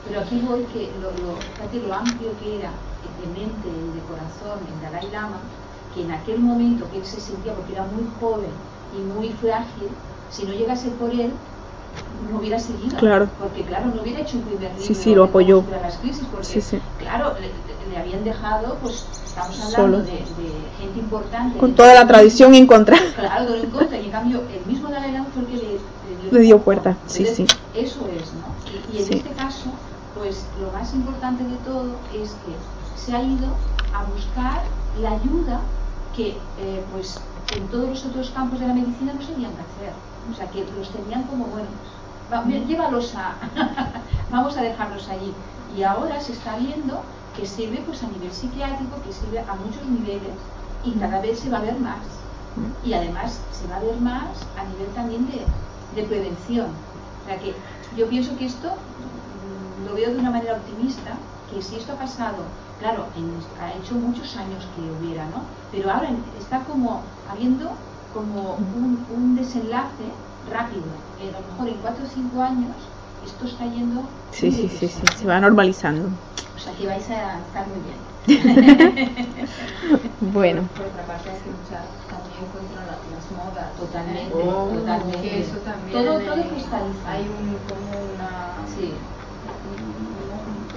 Pero 0.09 0.21
aquí 0.21 0.41
voy 0.41 0.65
que 0.73 0.91
lo, 1.01 1.11
lo, 1.11 1.87
lo 1.87 1.95
amplio 1.95 2.31
que 2.43 2.59
era 2.59 2.71
de 3.21 3.27
mente 3.27 3.69
y 3.69 3.95
de 3.95 4.01
corazón 4.07 4.59
el 4.67 4.81
Dalai 4.83 5.11
Lama, 5.11 5.39
que 5.95 6.03
en 6.03 6.13
aquel 6.13 6.39
momento 6.39 6.91
que 6.91 6.99
él 6.99 7.05
se 7.05 7.21
sentía, 7.21 7.55
porque 7.55 7.73
era 7.73 7.85
muy 7.85 8.09
joven 8.21 8.51
y 8.97 9.01
muy 9.03 9.31
frágil, 9.31 9.89
si 10.31 10.45
no 10.45 10.53
llegase 10.53 10.89
por 10.93 11.11
él, 11.11 11.33
no 12.31 12.39
hubiera 12.39 12.59
seguido. 12.59 12.97
Claro. 12.97 13.29
Porque, 13.39 13.63
claro, 13.63 13.87
no 13.95 14.03
hubiera 14.03 14.21
hecho 14.21 14.39
un 14.39 14.45
primer 14.45 14.71
libro. 14.71 14.85
Sí, 14.87 14.95
sí, 14.95 15.15
lo 15.15 15.25
apoyó. 15.25 15.65
Las 15.83 15.97
crisis, 15.99 16.27
porque, 16.31 16.47
sí, 16.47 16.61
sí. 16.61 16.81
claro, 16.99 17.35
le, 17.41 17.99
habían 17.99 18.23
dejado, 18.23 18.77
pues, 18.83 19.07
estamos 19.27 19.75
hablando 19.75 19.99
de, 19.99 20.13
de, 20.13 20.23
gente 20.79 21.01
importante. 21.01 21.59
Con 21.59 21.75
toda 21.75 21.95
la 21.95 22.07
tradición 22.07 22.55
en 22.55 22.67
contra. 22.67 22.97
Claro, 23.17 23.47
todo 23.47 23.57
en 23.57 23.71
contra. 23.71 23.99
Y 23.99 24.05
en 24.05 24.11
cambio, 24.11 24.43
el 24.55 24.65
mismo 24.67 24.89
Dalai 24.89 25.13
Lama 25.13 25.27
fue 25.35 25.43
el 25.43 25.49
que 25.49 25.57
le, 25.57 26.31
le 26.31 26.41
dio, 26.41 26.59
puerta. 26.61 26.97
Sí, 27.07 27.27
sí. 27.27 27.47
Eso 27.75 28.07
es, 28.09 28.33
¿no? 28.35 28.49
Y, 28.93 28.99
y 28.99 29.03
en 29.03 29.13
este 29.15 29.31
caso, 29.31 29.73
pues 30.19 30.51
lo 30.55 30.73
más 30.73 30.95
importante 30.95 31.45
de 31.47 31.59
todo 31.61 32.05
es 32.11 32.35
que 32.37 32.67
se 32.95 33.15
ha 33.15 33.23
ido 33.23 33.69
a 33.93 34.05
buscar 34.05 34.81
la 34.93 35.13
ayuda 35.13 35.77
que 36.13 36.53
eh, 36.57 36.87
pues 36.91 37.33
en 37.49 37.69
todos 37.69 37.89
los 37.89 38.05
otros 38.05 38.31
campos 38.33 38.61
de 38.61 38.67
la 38.69 38.75
medicina 38.75 39.15
no 39.15 39.23
sabían 39.23 39.55
qué 39.57 39.63
hacer. 39.63 40.05
O 40.29 40.35
sea, 40.35 40.51
que 40.51 40.67
los 40.73 40.93
tenían 40.93 41.27
como, 41.29 41.49
bueno, 41.51 41.81
llévalos 42.67 43.15
a, 43.15 43.39
vamos 44.29 44.57
a 44.57 44.63
dejarlos 44.63 45.09
allí. 45.09 45.45
Y 45.67 45.83
ahora 45.85 46.21
se 46.21 46.33
está 46.33 46.57
viendo 46.57 47.13
que 47.33 47.47
sirve 47.47 47.83
pues 47.85 48.03
a 48.03 48.09
nivel 48.09 48.33
psiquiátrico, 48.33 49.01
que 49.03 49.13
sirve 49.13 49.41
a 49.41 49.55
muchos 49.55 49.87
niveles 49.89 50.51
y 50.83 50.99
cada 50.99 51.21
vez 51.21 51.41
se 51.41 51.51
va 51.51 51.59
a 51.59 51.63
ver 51.63 51.79
más. 51.81 52.27
Y 52.81 52.95
además 52.95 53.47
se 53.51 53.69
va 53.69 53.77
a 53.77 53.81
ver 53.81 54.01
más 54.01 54.51
a 54.55 54.65
nivel 54.65 54.93
también 54.93 55.27
de, 55.27 55.57
de 55.91 56.05
prevención. 56.05 56.87
O 57.21 57.23
sea 57.25 57.39
que 57.39 57.65
yo 57.91 58.09
pienso 58.09 58.37
que 58.37 58.47
esto 58.47 58.89
lo 59.87 59.95
veo 59.95 60.11
de 60.11 60.19
una 60.19 60.31
manera 60.31 60.55
optimista, 60.55 61.17
que 61.51 61.63
si 61.63 61.77
esto 61.77 61.93
ha 61.93 61.97
pasado, 61.97 62.45
claro, 62.79 63.07
ha 63.61 63.73
hecho 63.73 63.95
muchos 63.95 64.37
años 64.37 64.67
que 64.75 64.83
hubiera, 64.83 65.25
¿no? 65.27 65.43
Pero 65.73 65.91
ahora 65.91 66.11
está 66.39 66.61
como 66.65 67.03
habiendo 67.31 67.71
como 68.13 68.55
un, 68.55 69.37
desenlace 69.37 70.05
rápido. 70.51 70.87
Eh, 71.21 71.33
a 71.35 71.41
lo 71.41 71.47
mejor 71.53 71.69
en 71.69 71.75
cuatro 71.83 72.05
o 72.05 72.09
cinco 72.09 72.43
años 72.43 72.75
esto 73.25 73.47
está 73.47 73.67
yendo... 73.67 74.03
Sí, 74.31 74.51
sí, 74.51 74.69
sí, 74.69 74.89
sí, 74.89 75.03
se 75.17 75.27
va 75.27 75.41
normalizando. 75.41 76.09
O 76.57 76.59
sea 76.59 76.73
que 76.75 76.87
vais 76.87 77.09
a 77.11 77.39
estar 77.39 77.67
muy 77.69 77.81
bien. 77.87 77.99
bueno. 80.21 80.63
Por 80.77 80.87
otra 80.87 81.05
parte 81.07 81.31
hay 81.31 81.39
que 81.39 81.51
luchar 81.51 81.85
también 82.09 82.45
contra 82.53 82.87
las 82.87 83.31
modas. 83.31 83.77
Totalmente, 83.79 84.35
oh, 84.35 84.69
totalmente. 84.75 85.41
eso 85.41 85.57
también 85.59 85.93
todo, 85.93 86.21
todo 86.21 86.49
cristaliza. 86.49 87.11
Hay 87.11 87.23
un, 87.23 87.57
como 87.69 88.15
una... 88.15 88.57
Sí 88.67 88.95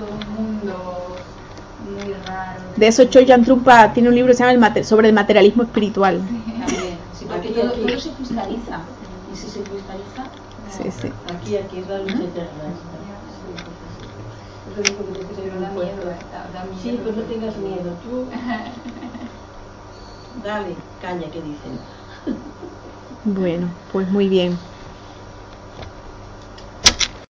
mundo 0.07 1.18
muy 1.80 2.14
raro. 2.14 2.61
De 2.78 2.88
eso 2.88 3.06
Choyan 3.06 3.44
Trumpa 3.44 3.94
tiene 3.94 4.10
un 4.10 4.15
libro 4.15 4.32
que 4.32 4.38
se 4.38 4.44
llama 4.44 4.73
el 4.76 4.86
sobre 4.86 5.10
el 5.10 5.14
materialismo 5.14 5.64
espiritual. 5.64 6.22
Sí, 7.14 7.26
porque 7.28 7.49
todo, 7.49 7.72
todo, 7.72 7.99
se 7.99 8.11
cristaliza. 8.11 8.82
Y 9.32 9.36
si 9.36 9.48
se 9.48 9.61
cristaliza... 9.61 10.30
Sí, 10.69 10.91
sí. 10.91 11.11
Aquí, 11.28 11.57
aquí 11.57 11.80
es 11.80 11.88
la 11.88 11.99
lucha 11.99 12.23
eterna. 12.23 12.64
Sí, 16.82 16.99
pues 17.03 17.15
no 17.15 17.23
tengas 17.23 17.57
miedo. 17.57 17.91
Tú... 18.03 18.28
Dale, 20.44 20.76
caña, 21.02 21.30
que 21.30 21.41
dicen. 21.41 21.80
Bueno, 23.23 23.69
pues 23.91 24.10
muy 24.10 24.30
bien. 24.30 24.57